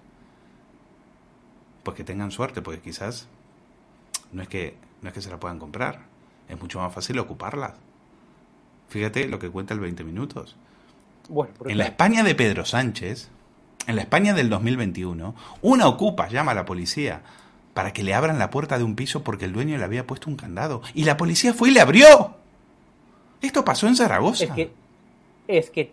Pues 1.83 1.95
que 1.95 2.03
tengan 2.03 2.31
suerte, 2.31 2.61
porque 2.61 2.81
quizás 2.81 3.27
no 4.31 4.41
es 4.41 4.47
que, 4.47 4.75
no 5.01 5.09
es 5.09 5.13
que 5.13 5.21
se 5.21 5.29
la 5.29 5.39
puedan 5.39 5.59
comprar, 5.59 6.01
es 6.49 6.59
mucho 6.59 6.79
más 6.79 6.93
fácil 6.93 7.19
ocuparla. 7.19 7.75
Fíjate 8.89 9.27
lo 9.27 9.39
que 9.39 9.49
cuenta 9.49 9.73
el 9.73 9.79
20 9.79 10.03
minutos. 10.03 10.55
Bueno, 11.29 11.53
en 11.65 11.77
la 11.77 11.85
España 11.85 12.23
de 12.23 12.35
Pedro 12.35 12.65
Sánchez, 12.65 13.29
en 13.87 13.95
la 13.95 14.01
España 14.01 14.33
del 14.33 14.49
2021, 14.49 15.35
una 15.61 15.87
ocupa, 15.87 16.27
llama 16.27 16.51
a 16.51 16.55
la 16.55 16.65
policía 16.65 17.21
para 17.73 17.91
que 17.93 18.03
le 18.03 18.13
abran 18.13 18.39
la 18.39 18.51
puerta 18.51 18.77
de 18.77 18.83
un 18.83 18.95
piso 18.95 19.23
porque 19.23 19.45
el 19.45 19.53
dueño 19.53 19.77
le 19.77 19.83
había 19.83 20.07
puesto 20.07 20.29
un 20.29 20.37
candado. 20.37 20.81
Y 20.93 21.03
la 21.03 21.17
policía 21.17 21.53
fue 21.53 21.69
y 21.69 21.71
le 21.73 21.81
abrió. 21.81 22.35
Esto 23.41 23.65
pasó 23.65 23.87
en 23.87 23.95
Zaragoza. 23.95 24.45
Es 24.45 24.51
que, 24.51 24.71
es 25.47 25.69
que 25.71 25.91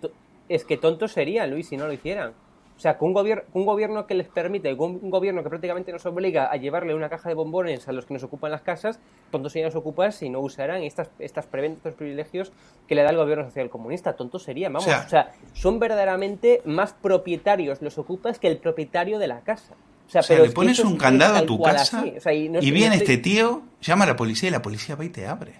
es 0.54 0.64
que 0.64 0.76
tontos 0.76 1.12
serían, 1.12 1.50
Luis, 1.50 1.68
si 1.68 1.76
no 1.76 1.86
lo 1.86 1.92
hicieran. 1.92 2.32
O 2.76 2.80
sea, 2.82 2.98
con 2.98 3.08
un, 3.08 3.14
gobierno, 3.14 3.44
un 3.52 3.64
gobierno 3.64 4.06
que 4.06 4.14
les 4.14 4.26
permite, 4.28 4.76
con 4.76 4.98
un 5.02 5.10
gobierno 5.10 5.42
que 5.42 5.48
prácticamente 5.48 5.92
nos 5.92 6.04
obliga 6.04 6.50
a 6.50 6.56
llevarle 6.56 6.94
una 6.94 7.08
caja 7.08 7.28
de 7.28 7.34
bombones 7.34 7.86
a 7.86 7.92
los 7.92 8.06
que 8.06 8.14
nos 8.14 8.24
ocupan 8.24 8.50
las 8.50 8.62
casas, 8.62 8.98
tontos 9.30 9.52
serían 9.52 9.68
los 9.68 9.76
ocupas 9.76 10.16
si 10.16 10.30
no 10.30 10.40
usaran 10.40 10.82
estas, 10.82 11.10
estas 11.18 11.46
preventos 11.46 11.94
privilegios 11.94 12.50
que 12.88 12.94
le 12.94 13.02
da 13.02 13.10
el 13.10 13.16
gobierno 13.16 13.44
social 13.44 13.70
comunista. 13.70 14.14
Tontos 14.14 14.42
serían, 14.42 14.72
vamos. 14.72 14.88
O 14.88 15.08
sea, 15.08 15.32
son 15.52 15.78
verdaderamente 15.78 16.60
más 16.64 16.92
propietarios 16.92 17.80
los 17.82 17.98
ocupas 17.98 18.38
que 18.38 18.48
el 18.48 18.58
propietario 18.58 19.18
de 19.18 19.28
la 19.28 19.40
casa. 19.40 19.74
O 20.08 20.10
sea, 20.10 20.22
pero 20.26 20.44
le 20.44 20.50
pones 20.50 20.80
un 20.80 20.96
candado 20.96 21.36
a 21.36 21.46
tu 21.46 21.62
casa 21.62 22.04
y, 22.04 22.70
viene 22.70 22.96
este 22.96 23.16
tío, 23.16 23.62
llama 23.80 24.04
a 24.04 24.08
la 24.08 24.16
policía 24.16 24.48
y 24.48 24.52
la 24.52 24.60
policía 24.60 24.96
va 24.96 25.04
y 25.04 25.08
te 25.08 25.26
abre. 25.26 25.54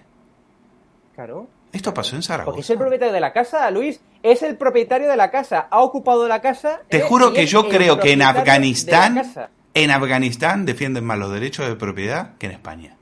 Claro. 1.15 1.47
Esto 1.73 1.91
pasó 1.91 2.15
en 2.15 2.21
Zaragoza. 2.21 2.45
Porque 2.45 2.61
es 2.61 2.69
el 2.69 2.77
propietario 2.77 3.13
de 3.13 3.19
la 3.19 3.33
casa, 3.33 3.69
Luis. 3.71 3.99
Es 4.21 4.43
el 4.43 4.55
propietario 4.57 5.09
de 5.09 5.17
la 5.17 5.31
casa. 5.31 5.67
Ha 5.71 5.81
ocupado 5.81 6.27
la 6.27 6.39
casa. 6.39 6.81
Te 6.87 6.97
eh, 6.97 7.01
juro 7.01 7.33
que 7.33 7.47
yo 7.47 7.67
creo 7.67 7.99
que 7.99 8.11
en 8.11 8.21
Afganistán, 8.21 9.49
en 9.73 9.91
Afganistán 9.91 10.65
defienden 10.65 11.03
más 11.03 11.17
los 11.17 11.31
derechos 11.31 11.67
de 11.67 11.75
propiedad 11.75 12.37
que 12.37 12.45
en 12.45 12.51
España. 12.51 12.95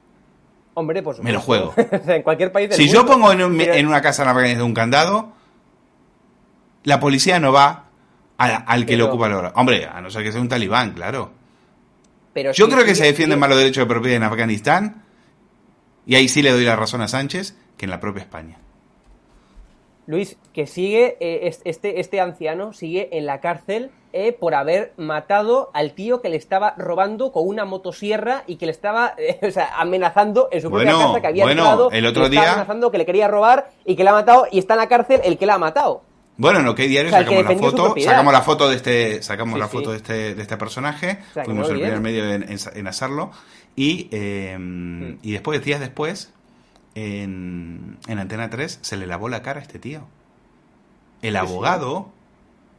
Hombre, 0.74 1.04
pues 1.04 1.20
Me 1.20 1.34
lo 1.34 1.42
juego. 1.42 1.74
en 2.08 2.24
cualquier 2.24 2.54
país 2.54 2.70
del 2.70 2.78
Si 2.78 2.88
yo 2.88 3.06
pongo 3.06 3.34
en, 3.34 3.42
una 3.86 4.02
casa 4.02 4.24
en 4.24 4.30
Afganistán 4.30 4.64
un 4.64 4.74
candado, 4.74 5.34
la 6.86 6.98
policía 7.02 7.42
no 7.42 7.52
va 7.52 7.88
al 8.38 8.86
que 8.86 8.96
le 8.96 9.04
ocupa 9.04 9.28
la 9.28 9.38
hora. 9.38 9.54
Hombre, 9.58 9.86
a 9.86 10.00
no 10.00 10.10
ser 10.10 10.24
que 10.24 10.32
sea 10.32 10.40
un 10.40 10.48
talibán, 10.48 10.94
claro. 10.94 11.34
Pero 12.32 12.54
yo 12.54 12.70
creo 12.70 12.86
que 12.86 12.96
se 12.96 13.04
defienden 13.04 13.38
más 13.38 13.50
los 13.50 13.58
derechos 13.58 13.84
de 13.84 13.88
propiedad 13.88 14.16
en 14.16 14.24
Afganistán. 14.24 15.04
Y 16.06 16.16
ahí 16.16 16.30
sí 16.30 16.42
le 16.42 16.52
doy 16.52 16.64
la 16.64 16.78
razón 16.78 17.02
a 17.02 17.10
Sánchez 17.10 17.56
que 17.82 17.86
en 17.86 17.90
la 17.90 18.00
propia 18.00 18.22
España. 18.22 18.60
Luis, 20.06 20.38
que 20.54 20.68
sigue, 20.68 21.18
eh, 21.20 21.52
este, 21.66 22.00
este 22.00 22.22
anciano 22.22 22.74
sigue 22.74 23.10
en 23.18 23.26
la 23.26 23.40
cárcel 23.40 23.90
eh, 24.14 24.34
por 24.34 24.54
haber 24.54 24.94
matado 24.98 25.72
al 25.74 25.94
tío 25.94 26.22
que 26.22 26.30
le 26.30 26.38
estaba 26.38 26.76
robando 26.78 27.32
con 27.32 27.48
una 27.48 27.66
motosierra 27.66 28.44
y 28.46 28.58
que 28.58 28.68
le 28.68 28.72
estaba 28.72 29.16
eh, 29.18 29.40
amenazando 29.76 30.48
en 30.52 30.62
su 30.62 30.70
propia 30.70 30.92
casa 30.92 31.22
que 31.22 31.28
había 31.28 31.44
bueno, 31.44 31.90
el 31.92 32.06
otro 32.06 32.30
día 32.30 32.52
amenazando 32.52 32.92
que 32.92 33.00
le 33.00 33.06
quería 33.08 33.28
robar 33.28 33.72
y 33.84 33.96
que 33.96 34.04
le 34.04 34.12
ha 34.12 34.14
matado 34.14 34.46
y 34.52 34.60
está 34.60 34.76
en 34.76 34.80
la 34.82 34.88
cárcel 34.88 35.22
el 35.24 35.40
que 35.40 35.48
la 35.48 35.56
ha 35.56 35.60
matado. 35.60 36.04
Bueno, 36.38 36.60
en 36.60 36.68
OK 36.68 36.78
Diario 36.82 37.10
sacamos 37.10 37.44
la 37.44 37.56
foto, 37.58 37.96
sacamos 37.98 38.34
la 38.34 38.42
foto 38.42 38.70
de 38.70 38.76
este, 38.76 39.24
sacamos 39.24 39.60
la 39.60 39.68
foto 39.68 39.90
de 39.90 39.98
este, 39.98 40.36
de 40.36 40.42
este 40.42 40.58
personaje, 40.58 41.18
fuimos 41.46 41.68
el 41.70 41.80
primer 41.80 42.00
medio 42.00 42.32
en, 42.32 42.88
hacerlo 42.88 43.32
y, 43.76 44.08
mm. 44.12 45.20
y 45.24 45.32
después, 45.32 45.64
días 45.64 45.80
después, 45.80 46.32
en, 46.96 47.98
Antena 48.08 48.50
3 48.50 48.80
se 48.82 48.98
le 48.98 49.08
lavó 49.08 49.30
la 49.30 49.42
cara 49.42 49.60
a 49.60 49.64
este 49.64 49.80
tío. 49.80 50.08
El 51.22 51.36
abogado 51.36 52.12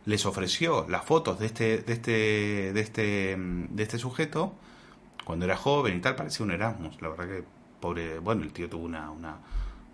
les 0.04 0.26
ofreció 0.26 0.86
las 0.88 1.04
fotos 1.04 1.38
de 1.38 1.46
este, 1.46 1.78
de 1.78 1.92
este, 1.92 2.72
de 2.72 2.80
este, 2.80 3.36
de 3.38 3.82
este 3.82 3.98
sujeto 3.98 4.54
cuando 5.24 5.44
era 5.44 5.56
joven 5.56 5.96
y 5.96 6.00
tal, 6.00 6.16
parecía 6.16 6.44
un 6.44 6.52
Erasmus. 6.52 7.00
La 7.00 7.08
verdad 7.08 7.26
que, 7.26 7.44
pobre, 7.80 8.18
bueno, 8.18 8.42
el 8.42 8.52
tío 8.52 8.68
tuvo 8.68 8.84
una, 8.84 9.10
una, 9.10 9.36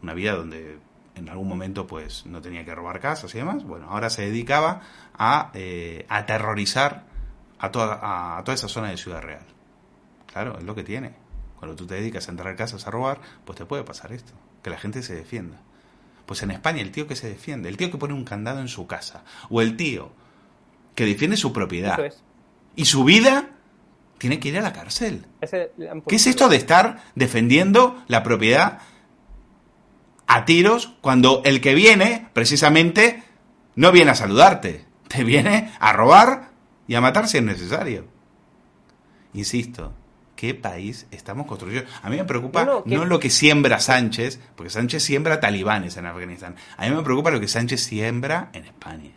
una 0.02 0.14
vida 0.14 0.34
donde 0.34 0.78
en 1.14 1.28
algún 1.28 1.48
momento 1.48 1.86
pues 1.86 2.26
no 2.26 2.40
tenía 2.40 2.64
que 2.64 2.74
robar 2.74 3.00
casas 3.00 3.34
y 3.34 3.38
demás. 3.38 3.64
Bueno, 3.64 3.88
ahora 3.90 4.10
se 4.10 4.22
dedicaba 4.22 4.82
a 5.14 5.50
eh, 5.54 6.06
aterrorizar 6.08 7.04
a 7.58 7.70
toda, 7.70 8.38
a 8.38 8.42
toda 8.44 8.54
esa 8.54 8.68
zona 8.68 8.90
de 8.90 8.96
Ciudad 8.96 9.20
Real. 9.20 9.44
Claro, 10.26 10.58
es 10.58 10.64
lo 10.64 10.74
que 10.74 10.84
tiene. 10.84 11.14
Cuando 11.58 11.76
tú 11.76 11.86
te 11.86 11.94
dedicas 11.94 12.28
a 12.28 12.30
entrar 12.30 12.54
a 12.54 12.56
casas 12.56 12.86
a 12.86 12.90
robar, 12.90 13.20
pues 13.44 13.58
te 13.58 13.64
puede 13.64 13.82
pasar 13.82 14.12
esto, 14.12 14.32
que 14.62 14.70
la 14.70 14.78
gente 14.78 15.02
se 15.02 15.14
defienda. 15.14 15.60
Pues 16.24 16.42
en 16.42 16.50
España 16.50 16.82
el 16.82 16.92
tío 16.92 17.06
que 17.06 17.16
se 17.16 17.28
defiende, 17.28 17.68
el 17.68 17.76
tío 17.76 17.90
que 17.90 17.98
pone 17.98 18.14
un 18.14 18.24
candado 18.24 18.60
en 18.60 18.68
su 18.68 18.86
casa, 18.86 19.24
o 19.48 19.60
el 19.60 19.76
tío 19.76 20.10
que 20.94 21.04
defiende 21.06 21.36
su 21.36 21.52
propiedad 21.52 21.98
y 22.76 22.84
su 22.84 23.04
vida, 23.04 23.50
tiene 24.18 24.38
que 24.38 24.48
ir 24.48 24.58
a 24.58 24.62
la 24.62 24.72
cárcel. 24.72 25.26
¿Qué 26.06 26.16
es 26.16 26.26
esto 26.26 26.48
de 26.48 26.56
estar 26.56 27.02
defendiendo 27.14 28.02
la 28.08 28.22
propiedad 28.22 28.80
a 30.26 30.44
tiros 30.44 30.94
cuando 31.00 31.42
el 31.44 31.60
que 31.60 31.74
viene, 31.74 32.28
precisamente, 32.34 33.22
no 33.74 33.90
viene 33.90 34.10
a 34.10 34.14
saludarte, 34.14 34.84
te 35.08 35.24
viene 35.24 35.72
a 35.80 35.92
robar 35.92 36.50
y 36.86 36.94
a 36.94 37.00
matar 37.00 37.28
si 37.28 37.38
es 37.38 37.44
necesario? 37.44 38.06
Insisto, 39.34 39.92
qué 40.38 40.54
país 40.54 41.08
estamos 41.10 41.46
construyendo. 41.46 41.90
A 42.00 42.08
mí 42.08 42.16
me 42.16 42.24
preocupa 42.24 42.64
no, 42.64 43.04
lo 43.04 43.18
que 43.18 43.28
siembra 43.28 43.80
Sánchez, 43.80 44.40
porque 44.54 44.70
Sánchez 44.70 45.02
siembra 45.02 45.40
talibanes 45.40 45.96
en 45.96 46.06
Afganistán. 46.06 46.54
A 46.76 46.88
mí 46.88 46.94
me 46.94 47.02
preocupa 47.02 47.32
lo 47.32 47.40
que 47.40 47.48
Sánchez 47.48 47.80
siembra 47.80 48.48
en 48.52 48.64
España. 48.64 49.10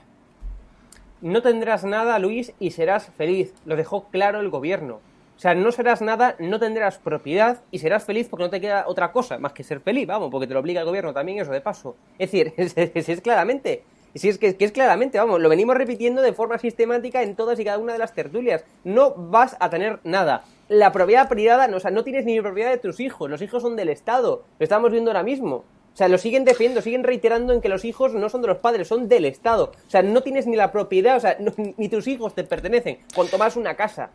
No 1.21 1.43
tendrás 1.43 1.83
nada, 1.83 2.17
Luis, 2.17 2.53
y 2.59 2.71
serás 2.71 3.11
feliz. 3.15 3.53
Lo 3.65 3.75
dejó 3.75 4.09
claro 4.09 4.39
el 4.39 4.49
gobierno. 4.49 4.95
O 4.95 5.39
sea, 5.39 5.53
no 5.53 5.71
serás 5.71 6.01
nada, 6.01 6.35
no 6.39 6.59
tendrás 6.59 6.97
propiedad 6.97 7.61
y 7.69 7.77
serás 7.77 8.03
feliz 8.03 8.27
porque 8.27 8.45
no 8.45 8.49
te 8.49 8.59
queda 8.59 8.85
otra 8.87 9.11
cosa 9.11 9.37
más 9.37 9.53
que 9.53 9.63
ser 9.63 9.79
feliz, 9.79 10.07
vamos, 10.07 10.31
porque 10.31 10.47
te 10.47 10.55
lo 10.55 10.59
obliga 10.59 10.81
el 10.81 10.87
gobierno 10.87 11.13
también 11.13 11.39
eso 11.39 11.51
de 11.51 11.61
paso. 11.61 11.95
Es 12.17 12.31
decir, 12.31 12.51
es, 12.57 12.75
es 12.75 13.21
claramente. 13.21 13.83
Si 14.15 14.27
es 14.27 14.39
que, 14.39 14.57
que, 14.57 14.65
es 14.65 14.71
claramente, 14.71 15.19
vamos, 15.19 15.39
lo 15.39 15.47
venimos 15.49 15.77
repitiendo 15.77 16.21
de 16.23 16.33
forma 16.33 16.57
sistemática 16.57 17.21
en 17.21 17.35
todas 17.35 17.59
y 17.59 17.63
cada 17.63 17.77
una 17.77 17.93
de 17.93 17.99
las 17.99 18.13
tertulias. 18.13 18.65
No 18.83 19.13
vas 19.15 19.55
a 19.59 19.69
tener 19.69 19.99
nada 20.03 20.43
la 20.71 20.93
propiedad 20.93 21.27
privada, 21.27 21.67
no, 21.67 21.77
o 21.77 21.79
sea, 21.81 21.91
no 21.91 22.05
tienes 22.05 22.23
ni 22.23 22.39
propiedad 22.39 22.69
de 22.69 22.77
tus 22.77 23.01
hijos, 23.01 23.29
los 23.29 23.41
hijos 23.41 23.61
son 23.61 23.75
del 23.75 23.89
Estado, 23.89 24.45
lo 24.57 24.63
estamos 24.63 24.89
viendo 24.89 25.11
ahora 25.11 25.21
mismo. 25.21 25.65
O 25.93 25.97
sea, 25.97 26.07
lo 26.07 26.17
siguen 26.17 26.45
defendiendo, 26.45 26.81
siguen 26.81 27.03
reiterando 27.03 27.51
en 27.51 27.59
que 27.59 27.67
los 27.67 27.83
hijos 27.83 28.13
no 28.13 28.29
son 28.29 28.41
de 28.41 28.47
los 28.47 28.59
padres, 28.59 28.87
son 28.87 29.09
del 29.09 29.25
Estado. 29.25 29.73
O 29.85 29.89
sea, 29.89 30.01
no 30.01 30.21
tienes 30.21 30.47
ni 30.47 30.55
la 30.55 30.71
propiedad, 30.71 31.17
o 31.17 31.19
sea, 31.19 31.37
ni 31.75 31.89
tus 31.89 32.07
hijos 32.07 32.33
te 32.33 32.45
pertenecen, 32.45 32.99
cuanto 33.13 33.37
más 33.37 33.57
una 33.57 33.75
casa. 33.75 34.11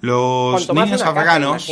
Los 0.00 0.72
niños 0.72 1.02
afganos, 1.02 1.70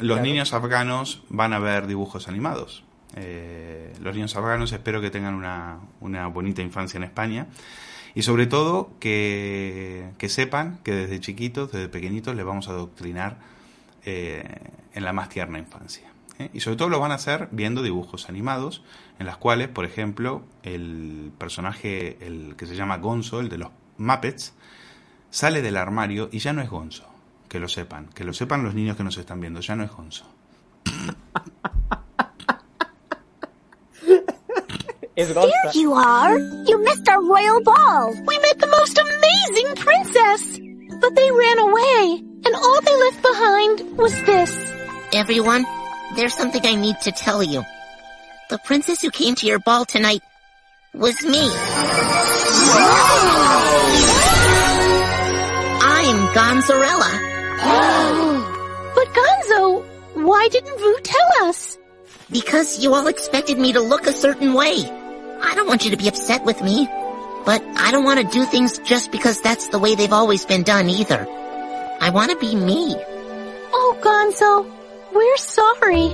los 0.00 0.20
niños 0.20 0.52
afganos 0.52 1.22
van 1.28 1.52
a 1.52 1.60
ver 1.60 1.86
dibujos 1.86 2.26
animados. 2.26 2.82
Eh, 3.14 3.92
los 4.02 4.16
niños 4.16 4.34
afganos 4.34 4.72
espero 4.72 5.00
que 5.00 5.10
tengan 5.10 5.34
una, 5.34 5.78
una 6.00 6.26
bonita 6.26 6.62
infancia 6.62 6.98
en 6.98 7.04
España 7.04 7.46
y 8.16 8.22
sobre 8.22 8.46
todo 8.46 8.88
que, 8.98 10.10
sepan 10.26 10.78
que 10.82 10.92
desde 10.92 11.20
chiquitos, 11.20 11.70
desde 11.70 11.90
pequeñitos, 11.90 12.34
les 12.34 12.46
vamos 12.46 12.66
a 12.66 12.70
adoctrinar 12.70 13.36
eh, 14.06 14.42
en 14.94 15.04
la 15.04 15.12
más 15.12 15.28
tierna 15.28 15.58
infancia. 15.58 16.10
¿eh? 16.38 16.48
Y 16.54 16.60
sobre 16.60 16.78
todo 16.78 16.88
lo 16.88 16.98
van 16.98 17.12
a 17.12 17.16
hacer 17.16 17.50
viendo 17.52 17.82
dibujos 17.82 18.30
animados, 18.30 18.82
en 19.18 19.26
las 19.26 19.36
cuales, 19.36 19.68
por 19.68 19.84
ejemplo, 19.84 20.42
el 20.62 21.30
personaje, 21.36 22.16
el 22.26 22.54
que 22.56 22.64
se 22.64 22.74
llama 22.74 22.96
Gonzo, 22.96 23.40
el 23.40 23.50
de 23.50 23.58
los 23.58 23.68
Muppets, 23.98 24.54
sale 25.28 25.60
del 25.60 25.76
armario 25.76 26.30
y 26.32 26.38
ya 26.38 26.54
no 26.54 26.62
es 26.62 26.70
Gonzo. 26.70 27.06
Que 27.50 27.60
lo 27.60 27.68
sepan, 27.68 28.06
que 28.14 28.24
lo 28.24 28.32
sepan 28.32 28.64
los 28.64 28.74
niños 28.74 28.96
que 28.96 29.04
nos 29.04 29.18
están 29.18 29.42
viendo, 29.42 29.60
ya 29.60 29.76
no 29.76 29.84
es 29.84 29.90
Gonzo. 29.90 30.24
Is 35.16 35.32
There 35.32 35.50
you 35.72 35.94
are! 35.94 36.36
You 36.38 36.84
missed 36.84 37.08
our 37.08 37.22
royal 37.22 37.62
ball! 37.62 38.12
We 38.26 38.38
met 38.38 38.58
the 38.58 38.66
most 38.66 38.98
amazing 38.98 39.74
princess! 39.76 40.60
But 41.00 41.14
they 41.14 41.30
ran 41.30 41.58
away, 41.58 42.22
and 42.44 42.54
all 42.54 42.80
they 42.82 42.94
left 42.94 43.22
behind 43.22 43.96
was 43.96 44.12
this. 44.24 44.54
Everyone, 45.14 45.64
there's 46.16 46.34
something 46.34 46.60
I 46.66 46.74
need 46.74 47.00
to 47.00 47.12
tell 47.12 47.42
you. 47.42 47.64
The 48.50 48.58
princess 48.58 49.00
who 49.00 49.10
came 49.10 49.34
to 49.36 49.46
your 49.46 49.58
ball 49.58 49.86
tonight 49.86 50.20
was 50.92 51.22
me. 51.22 51.48
I'm 55.80 56.28
Gonzarella. 56.36 57.12
but 58.94 59.08
Gonzo, 59.14 59.82
why 60.26 60.48
didn't 60.52 60.78
Vu 60.78 60.98
tell 61.02 61.48
us? 61.48 61.78
Because 62.30 62.80
you 62.84 62.92
all 62.92 63.06
expected 63.06 63.58
me 63.58 63.72
to 63.72 63.80
look 63.80 64.06
a 64.06 64.12
certain 64.12 64.52
way. 64.52 65.04
I 65.42 65.54
don't 65.54 65.66
want 65.66 65.84
you 65.84 65.90
to 65.92 65.96
be 65.96 66.08
upset 66.08 66.44
with 66.44 66.62
me. 66.62 66.88
But 67.46 67.62
I 67.76 67.92
don't 67.92 68.02
want 68.02 68.20
to 68.20 68.26
do 68.26 68.44
things 68.44 68.78
just 68.78 69.12
because 69.12 69.40
that's 69.40 69.68
the 69.68 69.78
way 69.78 69.94
they've 69.94 70.12
always 70.12 70.44
been 70.44 70.64
done 70.64 70.90
either. 70.90 71.26
I 72.00 72.10
want 72.10 72.32
to 72.32 72.36
be 72.36 72.56
me. 72.56 72.96
Oh, 73.72 73.96
Gonzo, 74.02 74.66
we're 75.14 75.36
sorry. 75.36 76.06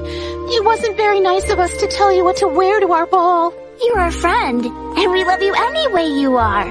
It 0.55 0.65
wasn't 0.65 0.97
very 0.99 1.21
nice 1.21 1.49
of 1.51 1.59
us 1.59 1.75
to 1.79 1.87
tell 1.89 2.13
you 2.13 2.23
what 2.23 2.37
to 2.37 2.49
wear 2.49 2.81
to 2.81 2.93
our 2.93 3.07
ball. 3.07 3.55
You're 3.83 3.99
our 3.99 4.13
friend, 4.13 4.65
and 4.65 5.11
we 5.11 5.25
love 5.25 5.43
you 5.43 5.55
any 5.55 5.93
way 5.93 6.07
you 6.21 6.37
are. 6.37 6.69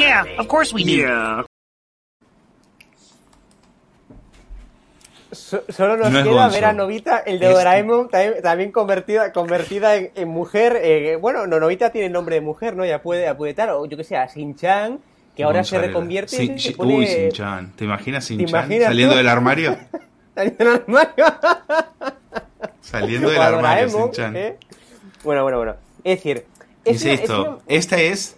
Yeah, 0.00 0.24
of 0.38 0.48
course 0.48 0.72
we 0.72 0.82
do. 0.82 0.90
Yeah. 0.90 1.44
Solo 5.68 5.96
nos 5.96 6.08
queda 6.10 6.48
ver 6.48 6.64
a 6.64 6.72
Novita, 6.72 7.18
el 7.18 7.38
de 7.38 7.48
Doraemon, 7.48 8.08
también, 8.42 8.72
convertida, 8.72 9.32
convertida 9.32 9.96
en, 9.96 10.28
mujer. 10.28 10.78
Eh, 10.82 11.16
bueno, 11.16 11.46
no, 11.46 11.58
Novita 11.60 11.90
tiene 11.90 12.08
nombre 12.10 12.36
de 12.36 12.40
mujer, 12.40 12.76
¿no? 12.76 12.84
Ya 12.84 13.02
puede, 13.02 13.24
ya 13.24 13.36
puede 13.36 13.50
estar. 13.50 13.70
O 13.70 13.86
yo 13.86 13.96
que 13.96 14.04
sé, 14.04 14.16
a 14.16 14.26
Shin-Chan, 14.26 14.98
que 15.36 15.44
ahora 15.44 15.64
se 15.64 15.78
reconvierte. 15.78 16.36
Sin, 16.36 16.52
Uy, 16.78 17.06
Shin-Chan. 17.06 17.72
¿Te 17.76 17.84
imaginas 17.84 18.28
Shin-Chan 18.30 18.68
saliendo 18.82 19.16
del 19.16 19.28
armario? 19.28 19.76
saliendo 20.34 20.64
del 20.64 20.82
armario. 20.82 21.24
saliendo 22.80 23.30
del 23.30 23.42
armario, 23.42 23.88
Shin-Chan. 23.88 24.36
¿eh? 24.36 24.56
Bueno, 25.22 25.42
bueno, 25.42 25.58
bueno. 25.58 25.76
Es 26.04 26.18
decir, 26.18 26.44
es 26.84 27.04
Insisto, 27.04 27.62
esta 27.66 28.00
es 28.00 28.36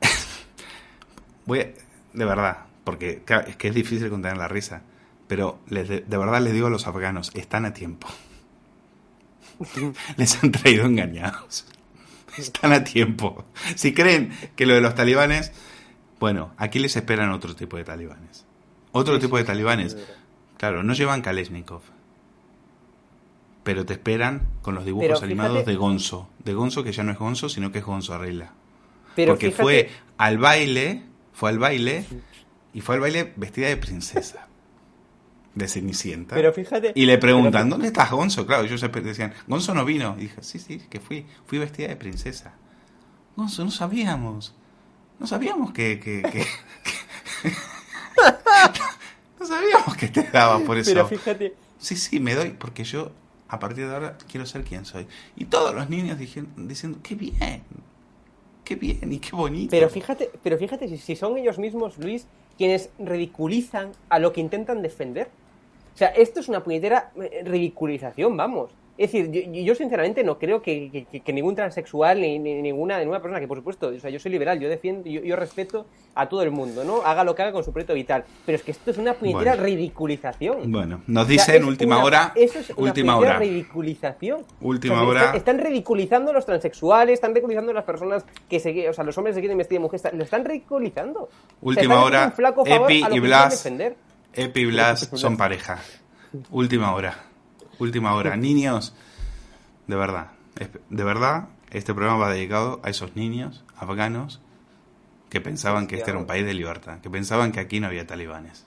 Voy 1.46 1.60
a- 1.60 1.68
de 2.12 2.24
verdad, 2.24 2.58
porque 2.84 3.22
es 3.48 3.56
que 3.56 3.68
es 3.68 3.74
difícil 3.74 4.10
contener 4.10 4.36
la 4.36 4.48
risa, 4.48 4.82
pero 5.30 5.60
les 5.68 5.88
de, 5.88 6.00
de 6.00 6.16
verdad 6.18 6.40
les 6.42 6.52
digo 6.52 6.66
a 6.66 6.70
los 6.70 6.88
afganos, 6.88 7.30
están 7.34 7.64
a 7.64 7.72
tiempo. 7.72 8.08
les 10.16 10.42
han 10.42 10.50
traído 10.50 10.86
engañados. 10.86 11.66
Están 12.36 12.72
a 12.72 12.82
tiempo. 12.82 13.44
Si 13.76 13.94
creen 13.94 14.32
que 14.56 14.66
lo 14.66 14.74
de 14.74 14.80
los 14.80 14.96
talibanes, 14.96 15.52
bueno, 16.18 16.52
aquí 16.56 16.80
les 16.80 16.96
esperan 16.96 17.30
otro 17.30 17.54
tipo 17.54 17.76
de 17.76 17.84
talibanes. 17.84 18.44
Otro 18.90 19.20
tipo 19.20 19.36
de 19.36 19.44
talibanes. 19.44 19.96
Claro, 20.58 20.82
no 20.82 20.94
llevan 20.94 21.22
Kalashnikov. 21.22 21.82
Pero 23.62 23.86
te 23.86 23.92
esperan 23.92 24.48
con 24.62 24.74
los 24.74 24.84
dibujos 24.84 25.08
fíjate- 25.10 25.24
animados 25.26 25.64
de 25.64 25.76
Gonzo. 25.76 26.28
De 26.44 26.54
Gonzo 26.54 26.82
que 26.82 26.90
ya 26.92 27.04
no 27.04 27.12
es 27.12 27.18
Gonzo, 27.18 27.48
sino 27.48 27.70
que 27.70 27.78
es 27.78 27.84
Gonzo 27.84 28.14
Arregla. 28.14 28.52
Pero 29.14 29.32
Porque 29.34 29.46
fíjate- 29.52 29.62
fue 29.62 29.90
al 30.18 30.38
baile, 30.38 31.04
fue 31.32 31.50
al 31.50 31.60
baile, 31.60 32.04
y 32.72 32.80
fue 32.80 32.96
al 32.96 33.00
baile 33.00 33.32
vestida 33.36 33.68
de 33.68 33.76
princesa. 33.76 34.48
De 35.54 35.66
Cenicienta. 35.68 36.34
Pero 36.36 36.52
fíjate- 36.52 36.92
Y 36.94 37.06
le 37.06 37.18
preguntan, 37.18 37.52
pero- 37.52 37.70
¿dónde 37.70 37.86
estás, 37.88 38.10
Gonzo? 38.10 38.46
Claro, 38.46 38.64
ellos 38.64 38.80
decían, 38.80 39.34
Gonzo 39.48 39.74
no 39.74 39.84
vino. 39.84 40.14
Y 40.18 40.22
dije, 40.22 40.42
sí, 40.42 40.58
sí, 40.58 40.80
que 40.88 41.00
fui, 41.00 41.26
fui 41.46 41.58
vestida 41.58 41.88
de 41.88 41.96
princesa. 41.96 42.54
Gonzo, 43.36 43.64
no 43.64 43.70
sabíamos. 43.70 44.54
No 45.18 45.26
sabíamos 45.26 45.72
que... 45.72 45.98
que, 46.00 46.22
que- 46.22 46.46
que- 47.42 47.52
no 49.40 49.46
sabíamos 49.46 49.96
que 49.96 50.08
te 50.08 50.22
daba 50.24 50.58
por 50.60 50.78
eso. 50.78 50.90
Pero 50.92 51.06
fíjate, 51.06 51.54
Sí, 51.78 51.96
sí, 51.96 52.20
me 52.20 52.34
doy, 52.34 52.50
porque 52.50 52.84
yo 52.84 53.10
a 53.48 53.58
partir 53.58 53.86
de 53.88 53.94
ahora 53.94 54.18
quiero 54.30 54.44
ser 54.46 54.62
quien 54.64 54.84
soy. 54.84 55.06
Y 55.36 55.46
todos 55.46 55.74
los 55.74 55.88
niños 55.88 56.18
dijeron, 56.18 56.50
diciendo, 56.68 56.98
qué 57.02 57.14
bien, 57.14 57.62
qué 58.64 58.76
bien 58.76 59.12
y 59.12 59.18
qué 59.18 59.30
bonito. 59.34 59.70
pero 59.70 59.88
fíjate, 59.88 60.30
pero 60.42 60.58
fíjate 60.58 60.88
si, 60.88 60.98
si 60.98 61.16
son 61.16 61.36
ellos 61.38 61.58
mismos, 61.58 61.96
Luis, 61.98 62.26
quienes 62.58 62.90
ridiculizan 62.98 63.92
a 64.10 64.18
lo 64.18 64.32
que 64.32 64.40
intentan 64.42 64.82
defender. 64.82 65.30
O 65.94 65.96
sea, 66.00 66.08
esto 66.08 66.40
es 66.40 66.48
una 66.48 66.62
puñetera 66.62 67.10
eh, 67.20 67.42
ridiculización, 67.44 68.36
vamos. 68.36 68.70
Es 68.98 69.12
decir, 69.12 69.30
yo, 69.30 69.40
yo 69.62 69.74
sinceramente 69.74 70.22
no 70.22 70.38
creo 70.38 70.60
que, 70.60 71.06
que- 71.10 71.20
que 71.20 71.32
ningún 71.32 71.54
transexual 71.54 72.20
ni, 72.20 72.38
ni 72.38 72.60
ninguna, 72.60 72.98
ninguna 72.98 73.22
persona, 73.22 73.40
que 73.40 73.48
por 73.48 73.56
supuesto, 73.56 73.88
o 73.88 73.98
sea, 73.98 74.10
yo 74.10 74.18
soy 74.18 74.30
liberal, 74.30 74.60
yo 74.60 74.68
defiendo, 74.68 75.08
yo, 75.08 75.22
yo 75.22 75.36
respeto 75.36 75.86
a 76.14 76.28
todo 76.28 76.42
el 76.42 76.50
mundo, 76.50 76.84
¿no? 76.84 77.00
Haga 77.02 77.24
lo 77.24 77.34
que 77.34 77.40
haga 77.40 77.52
con 77.52 77.64
su 77.64 77.72
proyecto 77.72 77.94
vital. 77.94 78.24
Pero 78.44 78.56
es 78.56 78.62
que 78.62 78.72
esto 78.72 78.90
es 78.90 78.98
una 78.98 79.14
puñetera 79.14 79.52
Bueno. 79.52 79.62
ridiculización. 79.64 80.70
Bueno, 80.70 81.02
nos 81.06 81.24
O 81.24 81.26
sea, 81.26 81.32
dicen 81.32 81.62
es 81.62 81.68
última 81.68 81.96
una- 81.96 82.04
hora, 82.04 82.32
Eso 82.36 82.58
es 82.58 82.70
una 82.70 82.88
última 82.90 83.14
puñetera 83.14 83.36
hora. 83.38 83.46
ridiculización. 83.46 84.44
Última 84.60 84.94
O 84.96 84.98
sea, 84.98 85.08
hora. 85.08 85.20
Están, 85.22 85.36
están 85.36 85.58
ridiculizando 85.60 86.30
a 86.32 86.34
los 86.34 86.44
transexuales, 86.44 87.14
están 87.14 87.30
ridiculizando 87.34 87.70
a 87.70 87.74
las 87.74 87.84
personas 87.84 88.26
que 88.50 88.60
se, 88.60 88.86
o 88.88 88.92
sea, 88.92 89.04
los 89.04 89.16
hombres 89.16 89.34
que 89.34 89.40
quieren 89.40 89.56
vestir 89.56 89.76
de 89.78 89.80
mujer, 89.82 89.96
están- 89.96 90.18
lo 90.18 90.24
están 90.24 90.44
ridiculizando. 90.44 91.22
O 91.22 91.28
sea, 91.28 91.58
Última 91.62 91.94
están 91.94 92.06
hora, 92.06 92.26
un 92.26 92.32
flaco 92.32 92.66
favor 92.66 92.90
Epi 92.90 93.02
a 93.02 93.08
lo 93.08 93.14
y 93.16 93.20
que 93.20 93.26
Blas. 93.26 93.50
defender. 93.62 93.96
Epi 94.34 94.60
y 94.60 94.66
Blas 94.66 95.10
son 95.14 95.36
pareja. 95.36 95.78
Última 96.50 96.92
hora. 96.94 97.24
Última 97.78 98.14
hora. 98.14 98.36
Niños, 98.36 98.94
de 99.86 99.96
verdad, 99.96 100.32
de 100.90 101.04
verdad, 101.04 101.48
este 101.70 101.94
programa 101.94 102.18
va 102.26 102.32
dedicado 102.32 102.80
a 102.84 102.90
esos 102.90 103.16
niños 103.16 103.64
afganos 103.76 104.40
que 105.30 105.40
pensaban 105.40 105.86
que 105.86 105.96
este 105.96 106.10
era 106.10 106.18
un 106.18 106.26
país 106.26 106.44
de 106.44 106.54
libertad, 106.54 107.00
que 107.00 107.08
pensaban 107.10 107.52
que 107.52 107.60
aquí 107.60 107.80
no 107.80 107.86
había 107.86 108.06
talibanes. 108.06 108.66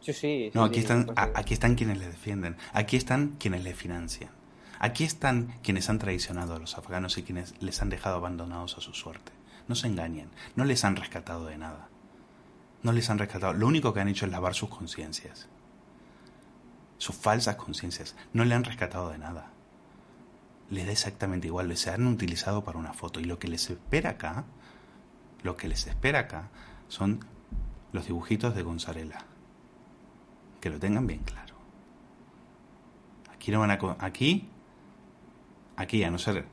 Sí, 0.00 0.12
sí. 0.12 0.50
No, 0.54 0.64
aquí 0.64 0.80
están, 0.80 1.06
a- 1.16 1.30
aquí 1.34 1.54
están 1.54 1.74
quienes 1.74 1.98
les 1.98 2.08
defienden, 2.08 2.56
aquí 2.74 2.96
están 2.96 3.36
quienes 3.38 3.64
les 3.64 3.74
financian, 3.74 4.30
aquí 4.78 5.04
están 5.04 5.54
quienes 5.62 5.88
han 5.88 5.98
traicionado 5.98 6.54
a 6.54 6.58
los 6.58 6.76
afganos 6.76 7.16
y 7.16 7.22
quienes 7.22 7.54
les 7.62 7.80
han 7.80 7.88
dejado 7.88 8.16
abandonados 8.16 8.76
a 8.76 8.80
su 8.82 8.92
suerte. 8.92 9.32
No 9.66 9.74
se 9.74 9.86
engañen, 9.86 10.28
no 10.56 10.64
les 10.66 10.84
han 10.84 10.96
rescatado 10.96 11.46
de 11.46 11.56
nada. 11.56 11.88
No 12.84 12.92
les 12.92 13.08
han 13.10 13.18
rescatado. 13.18 13.54
Lo 13.54 13.66
único 13.66 13.92
que 13.94 14.00
han 14.00 14.08
hecho 14.08 14.26
es 14.26 14.30
lavar 14.30 14.54
sus 14.54 14.68
conciencias. 14.68 15.48
Sus 16.98 17.16
falsas 17.16 17.56
conciencias. 17.56 18.14
No 18.34 18.44
le 18.44 18.54
han 18.54 18.62
rescatado 18.62 19.08
de 19.08 19.18
nada. 19.18 19.50
Les 20.68 20.84
da 20.84 20.92
exactamente 20.92 21.46
igual. 21.46 21.66
Les 21.68 21.88
han 21.88 22.06
utilizado 22.06 22.62
para 22.62 22.78
una 22.78 22.92
foto. 22.92 23.20
Y 23.20 23.24
lo 23.24 23.38
que 23.38 23.48
les 23.48 23.70
espera 23.70 24.10
acá, 24.10 24.44
lo 25.42 25.56
que 25.56 25.66
les 25.66 25.86
espera 25.86 26.20
acá, 26.20 26.50
son 26.88 27.24
los 27.92 28.06
dibujitos 28.06 28.54
de 28.54 28.62
Gonzarela. 28.62 29.24
Que 30.60 30.68
lo 30.68 30.78
tengan 30.78 31.06
bien 31.06 31.20
claro. 31.20 31.54
Aquí 33.32 33.50
no 33.50 33.60
van 33.60 33.70
a. 33.70 33.78
Aquí. 33.98 34.50
Aquí, 35.76 36.04
a 36.04 36.10
no 36.10 36.18
ser 36.18 36.44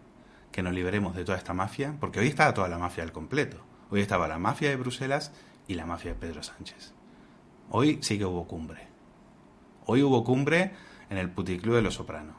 que 0.54 0.64
nos 0.64 0.74
liberemos 0.74 1.14
de 1.14 1.26
toda 1.26 1.38
esta 1.38 1.54
mafia, 1.54 1.96
porque 2.00 2.20
hoy 2.20 2.28
estaba 2.28 2.54
toda 2.54 2.70
la 2.70 2.78
mafia 2.78 3.04
al 3.04 3.12
completo. 3.12 3.58
Hoy 3.90 4.00
estaba 4.00 4.30
la 4.30 4.38
mafia 4.38 4.70
de 4.70 4.78
Bruselas 4.78 5.34
y 5.68 5.76
la 5.76 5.86
mafia 5.86 6.14
de 6.14 6.20
Pedro 6.20 6.44
Sánchez. 6.44 6.94
Hoy 7.70 8.00
sí 8.02 8.18
que 8.18 8.26
hubo 8.26 8.46
cumbre. 8.46 8.88
Hoy 9.86 10.04
hubo 10.04 10.24
cumbre 10.24 10.72
en 11.10 11.18
el 11.18 11.30
puticlub 11.30 11.76
de 11.76 11.82
los 11.82 11.96
Soprano. 11.96 12.34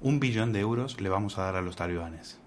Un 0.00 0.20
billón 0.20 0.52
de 0.52 0.60
euros 0.60 1.00
le 1.00 1.08
vamos 1.08 1.38
a 1.38 1.42
dar 1.44 1.56
a 1.56 1.62
los 1.62 1.76
talibanes. 1.76 2.38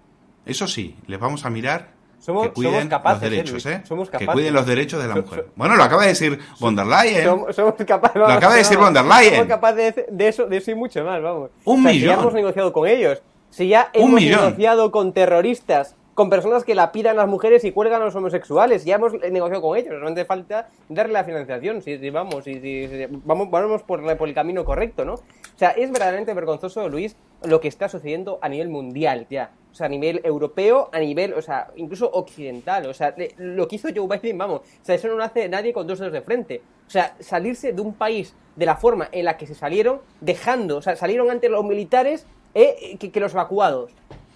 Eso 0.46 0.66
sí, 0.66 0.96
les 1.06 1.20
vamos 1.20 1.44
a 1.44 1.50
mirar 1.50 1.90
Somos- 2.18 2.44
que 2.48 2.52
cuiden 2.52 2.72
somos 2.74 2.88
capaces, 2.88 3.22
los 3.22 3.32
eh, 3.32 3.36
derechos, 3.36 3.66
¿eh? 3.66 3.82
somos 3.84 4.10
Que 4.10 4.26
cuiden 4.26 4.54
los 4.54 4.64
derechos 4.66 5.02
de 5.02 5.08
la 5.08 5.16
mujer. 5.16 5.48
Bueno, 5.56 5.76
lo 5.76 5.82
acaba 5.82 6.02
de 6.02 6.08
decir 6.08 6.38
von 6.60 6.74
der 6.74 6.86
Leyen. 6.86 7.24
Somos, 7.24 7.54
somos 7.56 7.74
capaces, 7.86 8.16
Lo 8.16 8.26
acaba 8.26 8.52
de 8.54 8.58
decir 8.60 8.78
von 8.78 8.94
der 8.94 9.04
Leyen. 9.04 9.34
Somos 9.34 9.48
capaces 9.48 9.94
de, 9.96 10.06
de 10.10 10.28
eso, 10.28 10.46
de 10.46 10.56
eso 10.56 10.70
y 10.70 10.74
mucho 10.74 11.04
más, 11.04 11.20
vamos. 11.22 11.50
Un 11.64 11.80
O 11.80 11.82
sea, 11.82 11.92
Si 11.92 11.98
millón. 11.98 12.14
ya 12.16 12.20
hemos 12.22 12.34
negociado 12.34 12.72
con 12.72 12.88
ellos, 12.88 13.22
si 13.50 13.68
ya 13.68 13.90
hemos 13.92 14.10
millón. 14.12 14.40
negociado 14.40 14.90
con 14.90 15.12
terroristas, 15.12 15.94
con 16.14 16.28
personas 16.28 16.64
que 16.64 16.74
la 16.74 16.92
pidan 16.92 17.18
a 17.18 17.22
las 17.22 17.28
mujeres 17.28 17.64
y 17.64 17.72
cuelgan 17.72 18.02
a 18.02 18.04
los 18.04 18.14
homosexuales, 18.14 18.84
ya 18.84 18.96
hemos 18.96 19.14
negociado 19.14 19.62
con 19.62 19.78
ellos, 19.78 19.94
hace 20.02 20.24
falta 20.24 20.68
darle 20.88 21.14
la 21.14 21.24
financiación, 21.24 21.80
si, 21.80 22.10
vamos, 22.10 22.44
si, 22.44 23.06
vamos, 23.24 23.82
por, 23.82 24.28
el 24.28 24.34
camino 24.34 24.64
correcto, 24.64 25.04
¿no? 25.04 25.14
O 25.14 25.58
sea, 25.58 25.70
es 25.70 25.90
verdaderamente 25.90 26.34
vergonzoso, 26.34 26.88
Luis, 26.88 27.16
lo 27.44 27.60
que 27.60 27.68
está 27.68 27.88
sucediendo 27.88 28.38
a 28.42 28.48
nivel 28.48 28.68
mundial 28.68 29.26
ya. 29.30 29.52
O 29.70 29.74
sea, 29.74 29.86
a 29.86 29.88
nivel 29.88 30.20
europeo, 30.24 30.90
a 30.92 30.98
nivel, 30.98 31.32
o 31.32 31.40
sea, 31.40 31.68
incluso 31.76 32.10
occidental. 32.10 32.84
O 32.86 32.92
sea, 32.94 33.14
lo 33.38 33.66
que 33.68 33.76
hizo 33.76 33.88
Joe 33.94 34.06
Biden, 34.06 34.36
vamos, 34.36 34.60
o 34.60 34.84
sea, 34.84 34.94
eso 34.94 35.08
no 35.08 35.14
lo 35.14 35.24
hace 35.24 35.48
nadie 35.48 35.72
con 35.72 35.86
dos 35.86 35.98
dedos 35.98 36.12
de 36.12 36.20
frente. 36.20 36.60
O 36.86 36.90
sea, 36.90 37.16
salirse 37.20 37.72
de 37.72 37.80
un 37.80 37.94
país 37.94 38.34
de 38.54 38.66
la 38.66 38.76
forma 38.76 39.08
en 39.12 39.24
la 39.24 39.38
que 39.38 39.46
se 39.46 39.54
salieron, 39.54 40.00
dejando, 40.20 40.76
o 40.76 40.82
sea, 40.82 40.94
salieron 40.94 41.30
ante 41.30 41.48
los 41.48 41.64
militares 41.64 42.26
eh, 42.54 42.98
que 42.98 43.20
los 43.20 43.32
evacuados. 43.32 43.92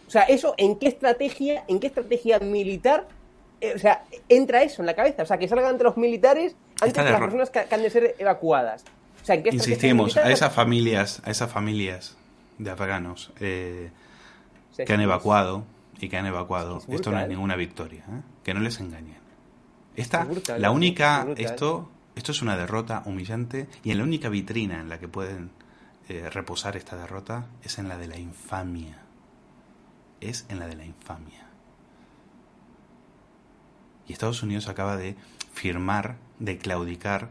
O 0.07 0.11
sea, 0.11 0.23
eso, 0.23 0.55
¿en 0.57 0.79
qué 0.79 0.89
estrategia, 0.89 1.65
en 1.69 1.81
qué 1.81 1.89
estrategia 1.89 2.39
militar, 2.39 3.09
eh, 3.61 3.73
o 3.75 3.79
sea, 3.79 4.05
entra 4.29 4.63
eso 4.63 4.83
en 4.83 4.87
la 4.87 4.95
cabeza? 4.95 5.23
O 5.23 5.27
sea, 5.27 5.39
que 5.39 5.49
salgan 5.49 5.71
ante 5.71 5.85
los 5.85 5.97
militares 5.97 6.55
antes 6.81 6.99
el 6.99 7.11
las 7.11 7.21
personas 7.21 7.51
que, 7.51 7.65
que 7.65 7.75
han 7.75 7.83
de 7.83 7.91
ser 7.91 8.15
evacuadas. 8.19 8.85
O 9.23 9.27
sea, 9.27 9.35
¿en 9.35 9.47
Insistimos, 9.53 10.17
a 10.17 10.31
esas 10.31 10.53
familias, 10.53 11.21
a 11.25 11.31
esas 11.31 11.51
familias 11.51 12.17
de 12.59 12.71
afganos 12.71 13.33
eh, 13.41 13.91
que 14.77 14.93
han 14.93 15.01
evacuado 15.01 15.65
y 16.01 16.09
que 16.09 16.17
han 16.17 16.27
evacuado, 16.27 16.79
Es 16.79 16.89
esto 16.89 17.11
no 17.11 17.21
es 17.21 17.29
ninguna 17.29 17.57
victoria, 17.57 18.05
¿eh? 18.09 18.21
que 18.45 18.55
no 18.55 18.61
les 18.61 18.79
engañen. 18.81 19.19
Esta, 19.97 20.23
Es 20.23 20.29
brutal, 20.29 20.61
la 20.61 20.71
única, 20.71 21.27
esto, 21.37 21.91
esto 22.15 22.33
es 22.33 22.43
una 22.43 22.57
derrota 22.57 23.03
humillante 23.07 23.67
y 23.83 23.91
en 23.91 23.99
la 23.99 24.05
única 24.05 24.29
vitrina 24.29 24.79
en 24.79 24.89
la 24.89 25.01
que 25.01 25.09
pueden 25.09 25.51
eh, 26.09 26.29
reposar 26.31 26.77
esta 26.77 26.97
derrota 26.97 27.47
es 27.65 27.79
en 27.79 27.89
la 27.89 27.97
de 27.97 28.09
la 28.09 28.19
infamia. 28.19 28.99
Es 30.27 30.45
en 30.49 30.59
la 30.59 30.67
de 30.67 30.75
la 30.75 30.85
infamia. 30.85 31.47
Y 34.09 34.13
Estados 34.13 34.43
Unidos 34.43 34.69
acaba 34.69 34.97
de 34.97 35.17
firmar, 35.53 36.17
de 36.41 36.59
claudicar, 36.59 37.31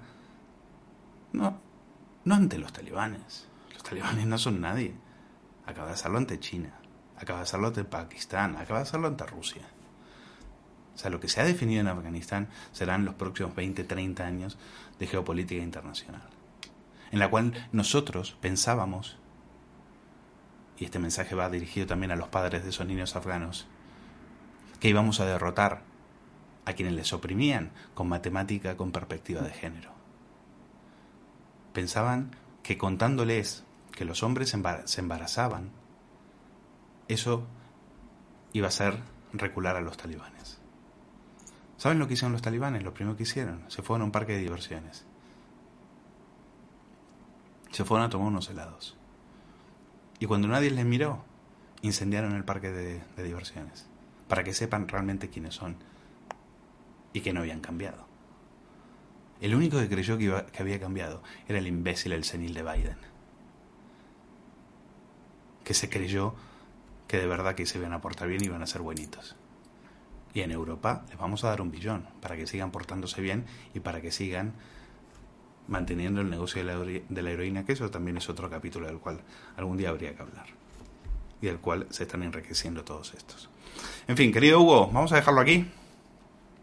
no, 1.34 1.60
no 2.24 2.36
ante 2.36 2.58
los 2.58 2.72
talibanes. 2.72 3.50
Los 3.74 3.84
talibanes 3.84 4.26
no 4.28 4.38
son 4.38 4.62
nadie. 4.62 4.96
Acaba 5.66 5.88
de 5.88 5.96
hacerlo 5.96 6.20
ante 6.20 6.40
China, 6.40 6.72
acaba 7.18 7.40
de 7.40 7.44
hacerlo 7.44 7.68
ante 7.68 7.84
Pakistán, 7.84 8.56
acaba 8.56 8.80
de 8.80 8.84
hacerlo 8.84 9.08
ante 9.08 9.26
Rusia. 9.26 9.64
O 10.96 10.98
sea, 10.98 11.10
lo 11.10 11.20
que 11.20 11.28
se 11.28 11.42
ha 11.42 11.44
definido 11.44 11.82
en 11.82 11.90
Afganistán 11.90 12.48
serán 12.72 13.04
los 13.04 13.16
próximos 13.16 13.54
20, 13.56 13.84
30 13.84 14.26
años 14.26 14.58
de 15.00 15.08
geopolítica 15.08 15.62
internacional, 15.62 16.30
en 17.12 17.20
la 17.20 17.30
cual 17.30 17.68
nosotros 17.74 18.38
pensábamos, 18.40 19.18
y 20.78 20.86
este 20.86 21.00
mensaje 21.00 21.36
va 21.36 21.50
dirigido 21.50 21.88
también 21.88 22.12
a 22.12 22.16
los 22.16 22.28
padres 22.30 22.64
de 22.64 22.70
esos 22.70 22.86
niños 22.86 23.16
afganos, 23.16 23.68
que 24.80 24.90
íbamos 24.90 25.20
a 25.20 25.26
derrotar 25.26 25.82
a 26.66 26.74
quienes 26.74 26.96
les 26.96 27.14
oprimían 27.14 27.72
con 27.94 28.10
matemática, 28.10 28.76
con 28.76 28.92
perspectiva 28.92 29.42
de 29.42 29.52
género. 29.52 29.92
Pensaban 31.74 32.36
que 32.64 32.78
contándoles 32.78 33.64
que 33.92 34.06
los 34.06 34.24
hombres 34.24 34.50
se 34.50 34.58
embar- 34.58 34.86
se 34.88 35.02
embarazaban, 35.02 35.72
eso 37.08 37.46
iba 38.54 38.68
a 38.68 38.72
ser 38.72 38.98
recular 39.32 39.76
a 39.76 39.82
los 39.82 39.98
talibanes. 39.98 40.60
¿Saben 41.78 42.00
lo 42.00 42.08
que 42.08 42.14
hicieron 42.16 42.32
los 42.32 42.42
talibanes? 42.42 42.84
Lo 42.84 42.94
primero 42.94 43.16
que 43.16 43.24
hicieron, 43.24 43.64
se 43.70 43.82
fueron 43.82 44.02
a 44.02 44.06
un 44.06 44.12
parque 44.12 44.34
de 44.34 44.40
diversiones. 44.40 45.06
Se 47.72 47.84
fueron 47.84 48.08
a 48.08 48.10
tomar 48.10 48.30
unos 48.30 48.50
helados. 48.50 48.95
Y 50.20 50.26
cuando 50.26 50.48
nadie 50.48 50.72
les 50.72 50.86
miró, 50.86 51.24
incendiaron 51.82 52.34
el 52.34 52.44
parque 52.44 52.72
de, 52.72 53.02
diversiones. 53.24 53.88
para 54.28 54.44
que 54.44 54.54
sepan 54.54 54.88
realmente 54.88 55.30
quiénes 55.30 55.54
son 55.54 55.76
y 57.14 57.22
que 57.22 57.32
no 57.32 57.42
habían 57.42 57.60
cambiado. 57.60 58.08
El 59.40 59.54
único 59.54 59.78
que 59.78 59.88
creyó 59.88 60.18
que, 60.18 60.46
que 60.52 60.62
había 60.64 60.80
cambiado 60.80 61.22
era 61.48 61.60
el 61.60 61.68
imbécil, 61.68 62.14
el 62.14 62.24
senil 62.24 62.54
de 62.54 62.64
Biden, 62.64 62.98
que 65.64 65.74
se 65.74 65.90
creyó 65.90 66.34
que 67.08 67.18
de 67.18 67.28
verdad 67.28 67.56
que 67.56 67.66
se 67.66 67.78
iban 67.78 67.94
a 67.94 68.02
portar 68.02 68.28
bien 68.28 68.42
y 68.42 68.46
iban 68.46 68.64
a 68.64 68.68
ser 68.68 68.82
buenitos. 68.82 69.36
Y 70.34 70.42
en 70.42 70.52
Europa 70.52 71.06
les 71.10 71.18
vamos 71.18 71.44
a 71.44 71.50
dar 71.50 71.62
un 71.62 71.72
billón 71.72 72.08
para 72.22 72.36
que 72.36 72.48
sigan 72.48 72.72
portándose 72.72 73.22
bien 73.22 73.46
y 73.74 73.80
para 73.80 74.02
que 74.02 74.12
sigan 74.12 74.54
manteniendo 75.68 76.22
el 76.22 76.30
negocio 76.30 76.64
de 76.64 76.74
la, 76.74 77.02
de 77.10 77.22
la 77.22 77.32
heroína, 77.32 77.66
que 77.66 77.74
eso 77.74 77.90
también 77.90 78.18
es 78.18 78.30
otro 78.30 78.50
capítulo 78.50 78.88
del 78.88 79.00
cual 79.00 79.20
algún 79.58 79.78
día 79.78 79.90
habría 79.90 80.16
que 80.16 80.22
hablar. 80.22 80.46
Y 81.42 81.48
del 81.48 81.60
cual 81.60 81.88
se 81.90 82.04
están 82.04 82.24
enriqueciendo 82.24 82.84
todos 82.84 83.14
estos. 83.14 83.50
En 84.08 84.18
fin, 84.18 84.32
querido 84.32 84.62
Hugo, 84.62 84.88
vamos 84.88 85.12
a 85.12 85.16
dejarlo 85.16 85.42
aquí. 85.42 85.66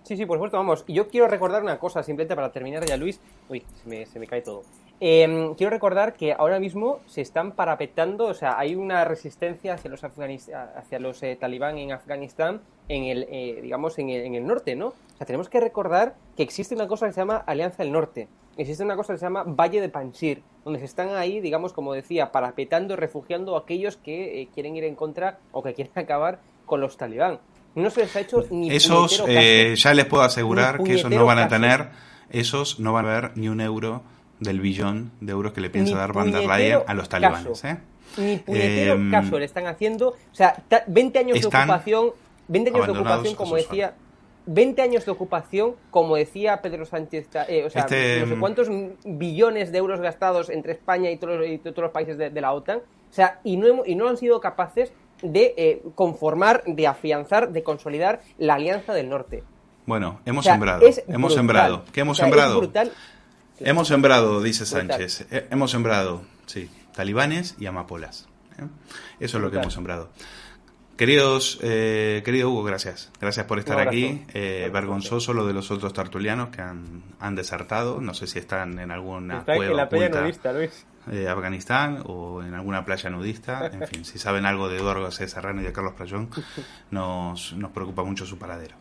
Sí, 0.04 0.16
sí, 0.16 0.26
por 0.26 0.36
supuesto, 0.36 0.56
vamos. 0.56 0.84
Y 0.86 0.94
yo 0.94 1.08
quiero 1.08 1.28
recordar 1.28 1.62
una 1.62 1.78
cosa, 1.78 2.02
simplemente 2.02 2.34
para 2.34 2.50
terminar 2.50 2.84
ya, 2.84 2.96
Luis. 2.96 3.20
Uy, 3.48 3.62
se 3.82 3.88
me, 3.88 4.06
se 4.06 4.18
me 4.18 4.26
cae 4.26 4.42
todo. 4.42 4.64
Em, 5.04 5.54
quiero 5.56 5.70
recordar 5.70 6.14
que 6.14 6.32
ahora 6.32 6.60
mismo 6.60 7.00
se 7.06 7.22
están 7.22 7.52
parapetando, 7.52 8.26
o 8.26 8.34
sea, 8.34 8.56
hay 8.56 8.76
una 8.76 9.04
resistencia 9.04 9.74
hacia 9.74 9.90
los, 9.90 10.04
hacia 10.04 11.00
los 11.00 11.22
eh, 11.24 11.36
talibán 11.40 11.76
en 11.78 11.90
Afganistán, 11.90 12.60
en 12.88 13.04
el, 13.04 13.26
eh, 13.28 13.58
digamos, 13.62 13.98
en 13.98 14.10
el, 14.10 14.24
en 14.24 14.36
el, 14.36 14.46
norte, 14.46 14.76
¿no? 14.76 14.88
O 14.88 15.16
sea, 15.16 15.26
tenemos 15.26 15.48
que 15.48 15.58
recordar 15.58 16.14
que 16.36 16.44
existe 16.44 16.76
una 16.76 16.86
cosa 16.86 17.06
que 17.06 17.14
se 17.14 17.20
llama 17.20 17.38
Alianza 17.38 17.82
del 17.82 17.90
Norte, 17.90 18.28
existe 18.56 18.84
una 18.84 18.96
cosa 18.96 19.14
que 19.14 19.18
se 19.18 19.26
llama 19.26 19.44
Valle 19.44 19.80
de 19.80 19.88
Panjshir, 19.88 20.42
donde 20.64 20.78
se 20.78 20.84
están 20.84 21.10
ahí, 21.10 21.40
digamos, 21.40 21.72
como 21.72 21.92
decía, 21.92 22.32
parapetando, 22.32 22.96
refugiando 22.96 23.56
a 23.56 23.60
aquellos 23.60 23.96
que 23.96 24.42
eh, 24.42 24.48
quieren 24.54 24.76
ir 24.76 24.84
en 24.84 24.94
contra 24.94 25.38
o 25.52 25.62
que 25.62 25.74
quieren 25.74 25.92
acabar 25.98 26.40
con 26.66 26.80
los 26.80 26.96
talibán. 26.96 27.40
No 27.74 27.88
se 27.90 28.02
les 28.02 28.16
ha 28.16 28.20
hecho 28.20 28.44
ni 28.50 28.70
Esos, 28.70 29.24
eh, 29.26 29.74
ya 29.76 29.94
les 29.94 30.04
puedo 30.04 30.22
asegurar 30.22 30.82
que 30.82 30.94
esos 30.94 31.10
no 31.10 31.24
van 31.24 31.38
a 31.38 31.48
tener, 31.48 31.88
esos 32.30 32.78
no 32.80 32.92
van 32.92 33.06
a 33.06 33.08
ver 33.08 33.30
ni 33.34 33.48
un 33.48 33.62
euro 33.62 34.02
del 34.40 34.60
billón 34.60 35.12
de 35.20 35.32
euros 35.32 35.52
que 35.52 35.60
le 35.60 35.70
piensa 35.70 35.96
dar 35.96 36.12
Van 36.12 36.30
der 36.30 36.46
Leyen 36.46 36.80
a 36.86 36.94
los 36.94 37.08
talibanes. 37.08 37.64
¿eh? 37.64 37.78
Ni 38.18 38.36
puñetero 38.36 38.94
eh, 38.94 39.08
caso 39.10 39.38
le 39.38 39.46
están 39.46 39.66
haciendo. 39.66 40.08
O 40.08 40.34
sea, 40.34 40.62
20 40.86 41.18
años 41.18 41.40
de 41.40 41.46
ocupación, 41.46 42.10
20 42.48 42.70
años 42.70 42.86
de 42.86 42.92
ocupación, 42.92 43.34
como 43.36 43.56
decía, 43.56 43.94
20 44.46 44.82
años 44.82 45.04
de 45.04 45.12
ocupación, 45.12 45.76
como 45.90 46.16
decía 46.16 46.60
Pedro 46.62 46.84
Sánchez, 46.84 47.28
eh, 47.48 47.64
o 47.64 47.70
sea, 47.70 47.82
este, 47.82 48.20
no 48.20 48.26
sé 48.26 48.40
cuántos 48.40 48.68
billones 49.04 49.72
de 49.72 49.78
euros 49.78 50.00
gastados 50.00 50.50
entre 50.50 50.72
España 50.72 51.10
y 51.10 51.16
todos, 51.16 51.46
y 51.46 51.58
todos 51.58 51.78
los 51.78 51.90
países 51.90 52.18
de, 52.18 52.30
de, 52.30 52.40
la 52.40 52.52
OTAN, 52.52 52.78
o 52.78 53.14
sea, 53.14 53.40
y 53.44 53.56
no, 53.56 53.84
y 53.84 53.94
no 53.94 54.08
han 54.08 54.16
sido 54.16 54.40
capaces 54.40 54.92
de 55.22 55.54
eh, 55.56 55.82
conformar, 55.94 56.62
de 56.66 56.86
afianzar, 56.86 57.52
de 57.52 57.62
consolidar 57.62 58.20
la 58.38 58.54
Alianza 58.54 58.92
del 58.92 59.08
Norte. 59.08 59.44
Bueno, 59.86 60.20
hemos 60.24 60.44
sembrado, 60.44 60.82
hemos 61.08 61.34
sembrado. 61.34 61.84
¿Qué 61.92 62.00
hemos 62.00 62.16
sembrado? 62.16 62.70
Hemos 63.60 63.88
sembrado, 63.88 64.42
dice 64.42 64.66
Sánchez. 64.66 65.26
Eh, 65.30 65.46
hemos 65.50 65.70
sembrado, 65.70 66.22
sí, 66.46 66.68
talibanes 66.94 67.56
y 67.58 67.66
amapolas. 67.66 68.28
¿eh? 68.58 68.66
Eso 69.20 69.38
es 69.38 69.42
lo 69.42 69.50
que 69.50 69.58
hemos 69.58 69.72
sembrado. 69.72 70.10
Queridos, 71.02 71.58
eh, 71.62 72.22
querido 72.24 72.48
Hugo, 72.48 72.62
gracias. 72.62 73.10
Gracias 73.20 73.44
por 73.46 73.58
estar 73.58 73.80
aquí. 73.80 74.22
Eh, 74.34 74.70
vergonzoso 74.72 75.32
lo 75.32 75.44
de 75.44 75.52
los 75.52 75.72
otros 75.72 75.92
tartulianos 75.92 76.50
que 76.50 76.62
han, 76.62 77.02
han 77.18 77.34
desertado. 77.34 78.00
No 78.00 78.14
sé 78.14 78.28
si 78.28 78.38
están 78.38 78.78
en 78.78 78.92
alguna 78.92 79.38
Está 79.38 79.56
cueva 79.56 79.72
en 79.72 79.76
la 79.78 79.88
playa 79.88 80.20
nudista, 80.20 80.52
Luis. 80.52 80.86
Eh, 81.10 81.26
Afganistán 81.26 82.04
o 82.06 82.40
en 82.44 82.54
alguna 82.54 82.84
playa 82.84 83.10
nudista. 83.10 83.66
En 83.66 83.88
fin, 83.88 84.04
si 84.04 84.20
saben 84.20 84.46
algo 84.46 84.68
de 84.68 84.76
Eduardo 84.76 85.02
García 85.02 85.26
Serrano 85.26 85.60
y 85.60 85.64
de 85.64 85.72
Carlos 85.72 85.94
Playón, 85.94 86.30
nos, 86.92 87.52
nos 87.54 87.72
preocupa 87.72 88.04
mucho 88.04 88.24
su 88.24 88.38
paradero. 88.38 88.76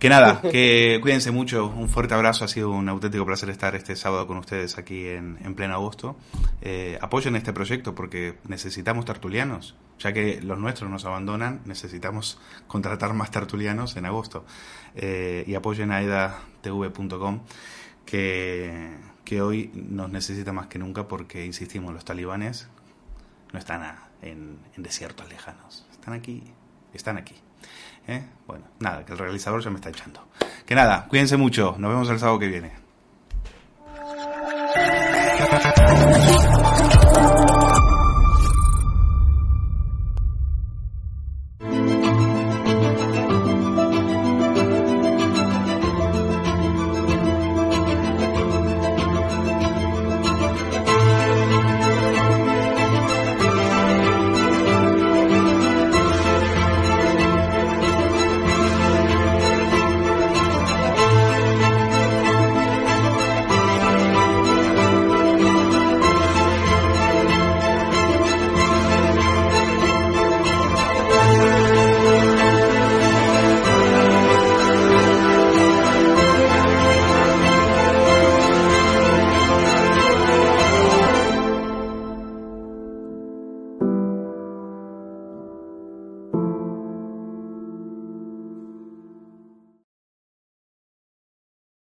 Que 0.00 0.08
nada, 0.08 0.40
que 0.50 0.98
cuídense 1.02 1.30
mucho. 1.30 1.66
Un 1.66 1.90
fuerte 1.90 2.14
abrazo. 2.14 2.46
Ha 2.46 2.48
sido 2.48 2.70
un 2.70 2.88
auténtico 2.88 3.26
placer 3.26 3.50
estar 3.50 3.74
este 3.74 3.94
sábado 3.94 4.26
con 4.26 4.38
ustedes 4.38 4.78
aquí 4.78 5.06
en, 5.06 5.38
en 5.44 5.54
pleno 5.54 5.74
agosto. 5.74 6.16
Eh, 6.62 6.98
apoyen 7.02 7.36
este 7.36 7.52
proyecto 7.52 7.94
porque 7.94 8.38
necesitamos 8.48 9.04
tertulianos. 9.04 9.76
Ya 9.98 10.14
que 10.14 10.40
los 10.40 10.58
nuestros 10.58 10.90
nos 10.90 11.04
abandonan, 11.04 11.60
necesitamos 11.66 12.40
contratar 12.66 13.12
más 13.12 13.30
tertulianos 13.30 13.94
en 13.98 14.06
agosto. 14.06 14.46
Eh, 14.94 15.44
y 15.46 15.54
apoyen 15.54 15.92
a 15.92 16.00
edatv.com 16.00 17.40
que, 18.06 18.96
que 19.22 19.42
hoy 19.42 19.70
nos 19.74 20.10
necesita 20.10 20.54
más 20.54 20.68
que 20.68 20.78
nunca 20.78 21.06
porque, 21.08 21.44
insistimos, 21.44 21.92
los 21.92 22.06
talibanes 22.06 22.68
no 23.52 23.58
están 23.58 23.96
en, 24.22 24.60
en 24.74 24.82
desiertos 24.82 25.28
lejanos. 25.28 25.86
Están 25.92 26.14
aquí, 26.14 26.42
están 26.94 27.18
aquí. 27.18 27.34
¿Eh? 28.10 28.24
Bueno, 28.44 28.64
nada, 28.80 29.04
que 29.04 29.12
el 29.12 29.18
realizador 29.18 29.62
ya 29.62 29.70
me 29.70 29.76
está 29.76 29.90
echando. 29.90 30.26
Que 30.66 30.74
nada, 30.74 31.06
cuídense 31.08 31.36
mucho. 31.36 31.76
Nos 31.78 31.90
vemos 31.90 32.10
el 32.10 32.18
sábado 32.18 32.40
que 32.40 32.48
viene. 32.48 32.72